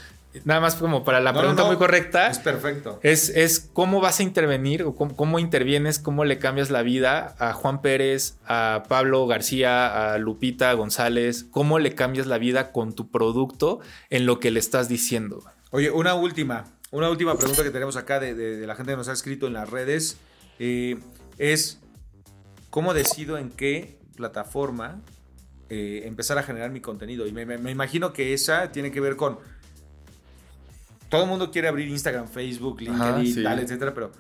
Nada 0.44 0.60
más 0.60 0.74
como 0.74 1.04
para 1.04 1.20
la 1.20 1.34
pregunta 1.34 1.66
muy 1.66 1.76
correcta. 1.76 2.32
Es 2.32 2.40
perfecto. 2.40 3.00
Es, 3.04 3.30
es 3.30 3.60
cómo 3.60 4.02
vas 4.02 4.20
a 4.20 4.24
intervenir 4.24 4.82
o 4.82 4.96
cómo, 4.96 5.38
intervienes, 5.38 6.00
cómo 6.00 6.26
le 6.26 6.40
cambias 6.40 6.72
la 6.72 6.82
vida 6.82 7.36
a 7.38 7.54
Juan 7.54 7.84
Pérez, 7.84 8.38
a 8.48 8.82
Pablo 8.90 9.28
García, 9.28 10.14
a 10.14 10.18
Lupita 10.18 10.74
González, 10.74 11.46
cómo 11.52 11.78
le 11.78 11.94
cambias 11.94 12.26
la 12.26 12.40
vida 12.40 12.72
con 12.72 12.94
tu 12.94 13.12
producto 13.12 13.82
en 14.10 14.26
lo 14.26 14.40
que 14.40 14.50
le 14.50 14.60
estás 14.60 14.90
diciendo. 14.90 15.44
Oye, 15.70 15.92
una 15.92 16.16
última, 16.16 16.66
una 16.90 17.12
última 17.12 17.38
pregunta 17.38 17.62
que 17.62 17.70
tenemos 17.70 17.98
acá 17.98 18.20
de, 18.20 18.66
la 18.66 18.74
gente 18.74 18.94
que 18.94 18.98
nos 18.98 19.10
ha 19.10 19.14
escrito 19.14 19.46
en 19.46 19.54
las 19.54 19.70
redes 19.70 20.18
eh, 20.58 20.98
es 21.38 21.80
cómo 22.72 22.96
decido 22.96 23.38
en 23.38 23.52
qué 23.52 23.99
plataforma 24.20 25.00
eh, 25.70 26.02
empezar 26.06 26.38
a 26.38 26.44
generar 26.44 26.72
mi 26.72 26.82
contenido. 26.82 27.26
Y 27.26 27.32
me, 27.32 27.72
imagino 27.72 28.12
que 28.12 28.34
esa 28.34 28.72
tiene 28.72 28.92
que 28.92 29.00
ver 29.00 29.16
con. 29.16 29.40
Todo 31.08 31.24
el 31.24 31.30
mundo 31.30 31.52
quiere 31.52 31.68
abrir 31.68 31.88
Instagram, 31.88 32.28
Facebook, 32.28 32.82
LinkedIn, 32.82 33.44
tal, 33.44 33.60
etcétera, 33.60 33.94
pero 33.96 34.12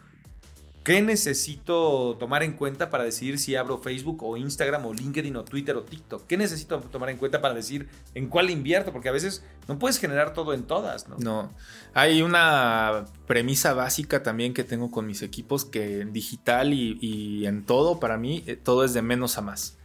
¿qué 0.83 1.01
necesito 1.03 2.17
tomar 2.19 2.41
en 2.41 2.53
cuenta 2.53 2.89
para 2.89 3.03
decidir 3.03 3.37
si 3.37 3.55
abro 3.55 3.77
Facebook 3.77 4.23
o 4.23 4.37
Instagram 4.37 4.87
o 4.87 4.93
LinkedIn 4.93 5.35
o 5.35 5.43
Twitter 5.43 5.75
o 5.75 5.83
TikTok? 5.83 6.25
¿Qué 6.25 6.37
necesito 6.37 6.79
tomar 6.79 7.09
en 7.09 7.17
cuenta 7.17 7.41
para 7.41 7.53
decir 7.53 7.89
en 8.15 8.27
cuál 8.27 8.49
invierto? 8.49 8.91
Porque 8.91 9.09
a 9.09 9.11
veces 9.11 9.43
no 9.67 9.77
puedes 9.77 9.99
generar 9.99 10.33
todo 10.33 10.53
en 10.53 10.63
todas, 10.63 11.07
¿no? 11.07 11.17
No. 11.19 11.51
Hay 11.93 12.23
una 12.23 13.05
premisa 13.27 13.73
básica 13.73 14.23
también 14.23 14.55
que 14.55 14.63
tengo 14.63 14.89
con 14.89 15.05
mis 15.05 15.21
equipos 15.21 15.65
que 15.65 16.01
en 16.01 16.11
digital 16.13 16.73
y 16.73 17.45
en 17.45 17.65
todo, 17.65 17.99
para 17.99 18.17
mí, 18.17 18.43
eh, 18.47 18.55
todo 18.55 18.83
es 18.83 18.93
de 18.93 19.03
menos 19.03 19.37
a 19.37 19.41
más. 19.41 19.78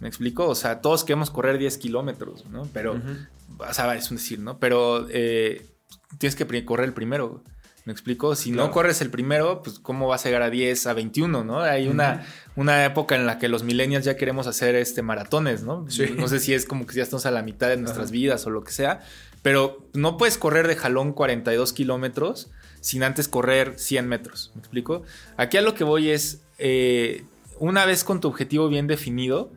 ¿Me 0.00 0.08
explico? 0.08 0.48
O 0.48 0.54
sea, 0.54 0.80
todos 0.80 1.04
queremos 1.04 1.30
correr 1.30 1.58
10 1.58 1.78
kilómetros, 1.78 2.46
¿no? 2.46 2.68
Pero, 2.72 3.00
o 3.58 3.74
sea, 3.74 3.94
es 3.94 4.10
un 4.10 4.16
decir, 4.16 4.38
¿no? 4.38 4.58
Pero 4.58 5.06
eh, 5.10 5.66
tienes 6.18 6.36
que 6.36 6.64
correr 6.64 6.86
el 6.86 6.94
primero. 6.94 7.44
¿Me 7.84 7.92
explico? 7.92 8.34
Si 8.34 8.50
no 8.50 8.70
corres 8.70 9.00
el 9.00 9.10
primero, 9.10 9.62
pues 9.62 9.78
cómo 9.78 10.06
vas 10.06 10.24
a 10.24 10.28
llegar 10.28 10.42
a 10.42 10.50
10, 10.50 10.86
a 10.86 10.92
21, 10.92 11.44
¿no? 11.44 11.60
Hay 11.60 11.88
una, 11.88 12.26
una 12.54 12.84
época 12.84 13.16
en 13.16 13.26
la 13.26 13.38
que 13.38 13.48
los 13.48 13.62
millennials 13.62 14.04
ya 14.04 14.16
queremos 14.16 14.46
hacer 14.46 14.74
este 14.74 15.02
maratones, 15.02 15.62
¿no? 15.62 15.86
No 16.16 16.28
sé 16.28 16.40
si 16.40 16.54
es 16.54 16.66
como 16.66 16.86
que 16.86 16.96
ya 16.96 17.02
estamos 17.02 17.26
a 17.26 17.30
la 17.30 17.42
mitad 17.42 17.68
de 17.68 17.78
nuestras 17.78 18.10
vidas 18.10 18.46
o 18.46 18.50
lo 18.50 18.64
que 18.64 18.72
sea, 18.72 19.00
pero 19.42 19.86
no 19.94 20.18
puedes 20.18 20.36
correr 20.36 20.68
de 20.68 20.76
jalón 20.76 21.12
42 21.12 21.72
kilómetros 21.72 22.50
sin 22.80 23.02
antes 23.02 23.28
correr 23.28 23.78
100 23.78 24.08
metros, 24.08 24.52
¿me 24.54 24.60
explico? 24.60 25.02
Aquí 25.36 25.56
a 25.56 25.62
lo 25.62 25.74
que 25.74 25.84
voy 25.84 26.10
es, 26.10 26.42
eh, 26.58 27.24
una 27.58 27.84
vez 27.84 28.04
con 28.04 28.20
tu 28.20 28.28
objetivo 28.28 28.68
bien 28.68 28.86
definido, 28.86 29.50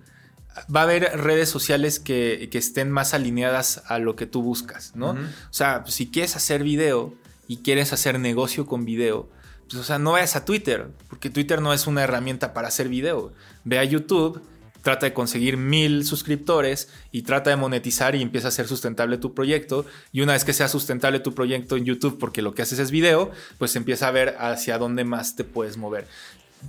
va 0.74 0.82
a 0.82 0.84
haber 0.84 1.20
redes 1.20 1.50
sociales 1.50 2.00
que, 2.00 2.50
estén 2.54 2.92
más 2.92 3.14
alineadas 3.14 3.84
a 3.88 4.00
lo 4.00 4.16
que 4.16 4.26
tú 4.26 4.42
buscas, 4.42 4.96
¿no? 4.96 5.12
O 5.12 5.18
sea, 5.54 5.84
si 5.88 6.10
quieres 6.10 6.36
hacer 6.36 6.64
video 6.64 7.14
y 7.48 7.58
quieres 7.58 7.94
hacer 7.94 8.20
negocio 8.20 8.66
con 8.66 8.86
video, 8.86 9.30
pues, 9.68 9.82
o 9.82 9.84
sea, 9.84 10.00
no 10.00 10.12
vayas 10.12 10.36
a 10.36 10.46
Twitter, 10.46 10.90
porque 11.10 11.30
Twitter 11.30 11.62
no 11.62 11.74
es 11.74 11.88
una 11.88 12.04
herramienta 12.04 12.54
para 12.54 12.68
hacer 12.68 12.90
video. 12.90 13.34
Ve 13.64 13.80
a 13.80 13.84
YouTube, 13.84 14.42
trata 14.84 15.06
de 15.06 15.14
conseguir 15.14 15.58
mil 15.58 16.06
suscriptores 16.06 16.90
y 17.12 17.24
trata 17.24 17.50
de 17.50 17.56
monetizar 17.56 18.16
y 18.16 18.22
empieza 18.22 18.50
a 18.50 18.52
ser 18.52 18.68
sustentable 18.68 19.18
tu 19.18 19.34
proyecto. 19.34 19.86
Y 20.12 20.22
una 20.22 20.34
vez 20.34 20.46
que 20.46 20.54
sea 20.54 20.68
sustentable 20.68 21.20
tu 21.20 21.34
proyecto 21.34 21.76
en 21.76 21.86
YouTube, 21.86 22.20
porque 22.20 22.42
lo 22.42 22.54
que 22.54 22.62
haces 22.62 22.80
es 22.80 22.92
video, 22.92 23.32
pues 23.58 23.76
empieza 23.76 24.08
a 24.08 24.12
ver 24.12 24.36
hacia 24.40 24.78
dónde 24.78 25.06
más 25.06 25.36
te 25.36 25.44
puedes 25.44 25.78
mover 25.78 26.08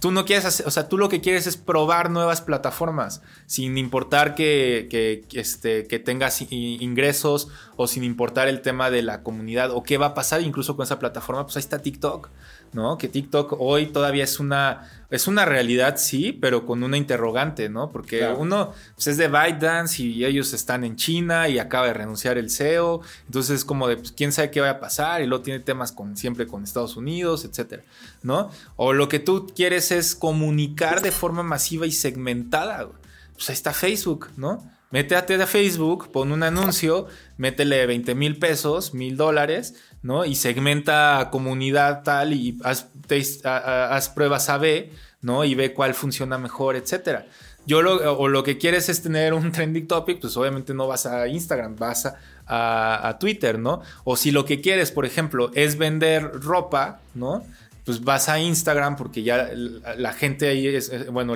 tú 0.01 0.11
no 0.11 0.25
quieres 0.25 0.45
hacer, 0.45 0.67
o 0.67 0.71
sea, 0.71 0.89
tú 0.89 0.99
lo 0.99 1.09
que 1.09 1.21
quieres 1.21 1.47
es 1.47 1.57
probar 1.57 2.11
nuevas 2.11 2.41
plataformas, 2.41 3.23
sin 3.47 3.79
importar 3.79 4.35
que, 4.35 4.89
que, 4.91 5.25
este, 5.39 5.87
que 5.87 5.99
tengas 5.99 6.45
ingresos 6.51 7.49
o 7.77 7.87
sin 7.87 8.05
importar 8.05 8.49
el 8.49 8.61
tema 8.61 8.91
de 8.91 9.03
la 9.03 9.23
comunidad 9.23 9.71
o 9.71 9.83
qué 9.83 9.99
va 9.99 10.07
a 10.07 10.15
pasar 10.15 10.43
incluso 10.43 10.77
con 10.77 10.85
esa 10.85 10.99
plataforma, 10.99 11.45
pues 11.45 11.57
ahí 11.57 11.61
está 11.61 11.79
TikTok. 11.81 12.31
¿no? 12.75 12.99
Que 12.99 13.09
TikTok 13.09 13.57
hoy 13.59 13.87
todavía 13.87 14.25
es 14.25 14.41
una, 14.41 14.91
es 15.11 15.29
una 15.29 15.45
realidad, 15.45 15.97
sí, 15.97 16.33
pero 16.33 16.67
con 16.67 16.83
una 16.83 16.97
interrogante, 16.97 17.69
¿no? 17.69 17.91
Porque 17.93 18.27
uno 18.27 18.73
pues, 18.97 19.07
es 19.07 19.17
de 19.17 19.29
ByteDance 19.29 20.03
y 20.03 20.25
ellos 20.25 20.53
están 20.53 20.83
en 20.83 20.97
China 20.97 21.49
y 21.49 21.59
acaba 21.61 21.87
de 21.87 21.95
renunciar 21.95 22.37
el 22.37 22.51
CEO, 22.51 23.01
entonces 23.27 23.59
es 23.59 23.65
como 23.65 23.87
de, 23.87 23.97
pues, 23.97 24.13
quién 24.13 24.33
sabe 24.33 24.51
qué 24.51 24.61
va 24.61 24.71
a 24.71 24.81
pasar 24.81 25.23
y 25.23 25.27
luego 25.27 25.43
tiene 25.45 25.61
temas 25.61 25.93
con, 25.93 26.17
siempre 26.17 26.47
con 26.47 26.65
Estados 26.65 26.97
Unidos, 26.97 27.45
etcétera, 27.45 27.85
¿no? 28.23 28.51
O 28.77 28.93
lo 28.93 29.09
que 29.09 29.21
tú 29.21 29.47
quieres 29.55 29.84
es 29.91 30.15
comunicar 30.15 31.03
de 31.03 31.13
forma 31.13 31.43
masiva 31.43 31.87
y 31.87 31.93
segmentada, 31.93 32.89
pues 33.35 33.49
ahí 33.51 33.55
está 33.55 33.73
Facebook, 33.73 34.29
¿no? 34.37 34.71
Métete 34.95 35.35
a 35.35 35.47
Facebook, 35.49 36.13
pon 36.13 36.31
un 36.31 36.45
anuncio, 36.45 37.09
métele 37.37 37.85
20 37.85 38.15
mil 38.15 38.39
pesos, 38.39 38.95
mil 38.95 39.17
dólares, 39.17 39.75
¿no? 40.03 40.25
Y 40.25 40.37
segmenta 40.37 41.31
comunidad 41.33 42.05
tal 42.05 42.33
y 42.33 42.57
haz, 42.63 42.87
haz 43.43 44.09
pruebas 44.11 44.49
A-B, 44.49 44.93
¿no? 45.21 45.45
Y 45.45 45.57
ve 45.57 45.75
cuál 45.75 45.95
funciona 45.95 46.39
mejor, 46.39 46.77
etcétera. 46.77 47.27
Yo 47.67 47.83
lo, 47.83 48.17
o 48.19 48.29
lo 48.29 48.45
que 48.45 48.57
quieres 48.57 48.89
es 48.89 49.03
tener 49.03 49.35
un 49.35 49.51
trending 49.51 49.89
topic, 49.89 50.21
pues 50.21 50.37
obviamente 50.37 50.75
no 50.75 50.87
vas 50.87 51.07
a 51.07 51.27
Instagram, 51.27 51.75
vas 51.75 52.07
a, 52.47 53.09
a 53.09 53.19
Twitter, 53.19 53.59
¿no? 53.59 53.83
O 54.05 54.17
si 54.17 54.31
lo 54.31 54.45
que 54.45 54.61
quieres, 54.61 54.93
por 54.93 55.07
ejemplo, 55.07 55.51
es 55.55 55.77
vender 55.77 56.31
ropa, 56.41 57.01
¿no? 57.15 57.43
Pues 57.85 58.03
vas 58.03 58.29
a 58.29 58.41
Instagram 58.41 58.97
porque 58.97 59.23
ya 59.23 59.51
la, 59.53 60.13
gente 60.13 60.49
ahí 60.49 60.67
es, 60.67 60.91
bueno, 61.13 61.35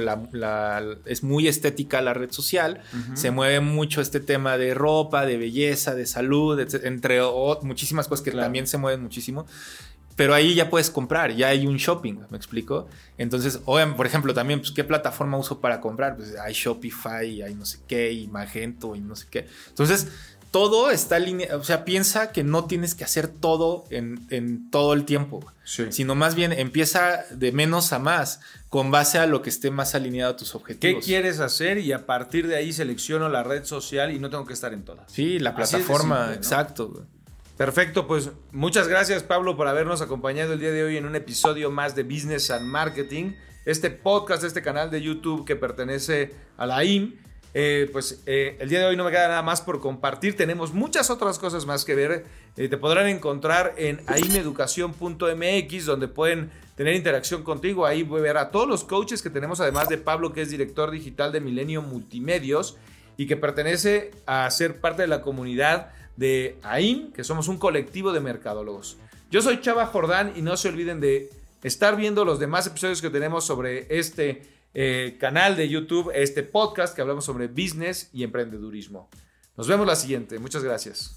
es 1.05 1.23
muy 1.23 1.47
estética 1.47 2.01
la 2.01 2.15
red 2.15 2.31
social, 2.31 2.81
se 3.15 3.31
mueve 3.31 3.61
mucho 3.61 4.01
este 4.01 4.21
tema 4.21 4.57
de 4.57 4.73
ropa, 4.73 5.27
de 5.27 5.37
belleza, 5.37 5.95
de 5.95 6.07
salud, 6.07 6.59
entre 6.83 7.21
muchísimas 7.63 8.09
cosas 8.09 8.25
que 8.25 8.33
también 8.33 8.67
se 8.67 8.79
mueven 8.79 9.03
muchísimo. 9.03 9.47
Pero 10.17 10.35
ahí 10.35 10.55
ya 10.57 10.69
puedes 10.69 10.91
comprar, 10.91 11.33
ya 11.37 11.47
hay 11.47 11.65
un 11.65 11.77
shopping, 11.77 12.15
¿me 12.31 12.37
explico? 12.37 12.89
Entonces, 13.19 13.59
por 13.59 14.05
ejemplo, 14.05 14.35
también, 14.35 14.59
pues, 14.59 14.73
¿qué 14.73 14.83
plataforma 14.83 15.39
uso 15.39 15.61
para 15.61 15.81
comprar? 15.81 16.17
Pues 16.17 16.35
hay 16.37 16.55
Shopify, 16.55 17.41
hay 17.41 17.55
no 17.55 17.65
sé 17.65 17.79
qué, 17.87 18.11
y 18.11 18.27
Magento, 18.27 18.97
y 18.97 19.01
no 19.01 19.15
sé 19.15 19.27
qué. 19.31 19.47
Entonces, 19.69 20.09
todo 20.51 20.91
está 20.91 21.17
alineado, 21.17 21.61
o 21.61 21.65
sea, 21.65 21.85
piensa 21.85 22.33
que 22.33 22.43
no 22.43 22.65
tienes 22.65 22.95
que 22.95 23.05
hacer 23.05 23.29
todo 23.29 23.85
en, 23.91 24.71
todo 24.71 24.95
el 24.95 25.05
tiempo, 25.05 25.45
sino 25.65 26.15
más 26.15 26.35
bien 26.35 26.53
empieza 26.53 27.25
de 27.31 27.53
menos 27.53 27.93
a 27.93 27.99
más, 27.99 28.41
con 28.69 28.91
base 28.91 29.19
a 29.19 29.27
lo 29.27 29.43
que 29.43 29.51
esté 29.51 29.71
más 29.71 29.95
alineado 29.95 30.33
a 30.33 30.37
tus 30.37 30.55
objetivos. 30.55 31.05
¿Qué 31.05 31.07
quieres 31.07 31.41
hacer? 31.41 31.79
Y 31.79 31.93
a 31.93 32.07
partir 32.07 32.47
de 32.47 32.57
ahí 32.57 32.73
selecciono 32.73 33.29
la 33.29 33.43
red 33.43 33.65
social 33.65 34.13
y 34.13 34.19
no 34.19 34.31
tengo 34.31 34.47
que 34.47 34.55
estar 34.55 34.73
en 34.73 34.85
todas. 34.85 35.11
Sí, 35.13 35.39
la 35.39 35.55
plataforma, 35.55 36.33
exacto. 36.35 37.07
Perfecto, 37.57 38.07
pues 38.07 38.31
muchas 38.53 38.87
gracias 38.87 39.25
Pablo 39.25 39.57
por 39.57 39.67
habernos 39.67 40.01
acompañado 40.01 40.53
el 40.53 40.61
día 40.61 40.71
de 40.71 40.85
hoy 40.85 40.97
en 40.97 41.07
un 41.07 41.17
episodio 41.17 41.73
más 41.73 41.97
de 41.97 42.05
Business 42.05 42.53
and 42.53 42.65
Marketing, 42.65 43.33
este 43.65 43.91
podcast, 43.91 44.45
este 44.45 44.63
canal 44.63 44.93
de 44.93 45.03
YouTube 45.03 45.45
que 45.45 45.57
pertenece 45.57 46.35
a 46.57 46.67
la 46.67 46.85
IM 46.85 47.15
eh, 47.55 47.89
pues 47.93 48.23
eh, 48.27 48.57
el 48.61 48.69
día 48.69 48.81
de 48.81 48.87
hoy 48.87 48.97
no 48.97 49.05
me 49.05 49.11
queda 49.11 49.29
nada 49.29 49.43
más 49.43 49.61
por 49.61 49.81
compartir. 49.81 50.37
Tenemos 50.37 50.73
muchas 50.73 51.11
otras 51.11 51.39
cosas 51.39 51.67
más 51.67 51.85
que 51.85 51.95
ver. 51.95 52.27
Eh, 52.57 52.69
te 52.69 52.77
podrán 52.77 53.07
encontrar 53.09 53.75
en 53.77 54.01
aimeducación.mx, 54.07 55.87
donde 55.87 56.09
pueden 56.09 56.51
tener 56.77 56.95
interacción 56.95 57.43
contigo. 57.43 57.87
Ahí 57.87 58.03
voy 58.03 58.21
a 58.21 58.23
ver 58.23 58.37
a 58.37 58.51
todos 58.51 58.69
los 58.69 58.85
coaches 58.85 59.23
que 59.23 59.31
tenemos, 59.31 59.61
además 59.61 59.89
de 59.89 59.99
Pablo, 59.99 60.33
que 60.33 60.43
es 60.43 60.51
director 60.51 60.91
digital 60.91 61.33
de 61.33 61.41
Milenio 61.41 61.83
Multimedios 61.83 62.77
y 63.17 63.27
que 63.27 63.37
pertenece 63.37 64.13
a 64.27 64.49
ser 64.51 64.81
parte 64.81 65.03
de 65.03 65.09
la 65.09 65.23
comunidad 65.23 65.91
de 66.17 66.59
AIM, 66.63 67.13
que 67.13 67.25
somos 67.25 67.49
un 67.49 67.59
colectivo 67.59 68.13
de 68.13 68.21
mercadólogos. 68.21 68.97
Yo 69.31 69.43
soy 69.43 69.61
Chava 69.61 69.87
Jordán 69.87 70.33
y 70.37 70.43
no 70.43 70.57
se 70.57 70.69
olviden 70.69 71.01
de 71.01 71.31
estar 71.63 71.97
viendo 71.97 72.25
los 72.25 72.39
demás 72.39 72.67
episodios 72.67 73.03
que 73.03 73.11
tenemos 73.11 73.45
sobre 73.45 73.87
este 73.99 74.43
eh, 74.75 75.17
canal 75.19 75.57
de 75.57 75.69
YouTube 75.69 76.11
este 76.15 76.43
podcast 76.43 76.95
que 76.95 77.01
hablamos 77.01 77.25
sobre 77.25 77.49
business 77.49 78.11
y 78.13 78.23
emprendedurismo. 78.23 79.09
Nos 79.57 79.67
vemos 79.67 79.87
la 79.87 79.97
siguiente. 79.97 80.39
Muchas 80.39 80.63
gracias. 80.63 81.15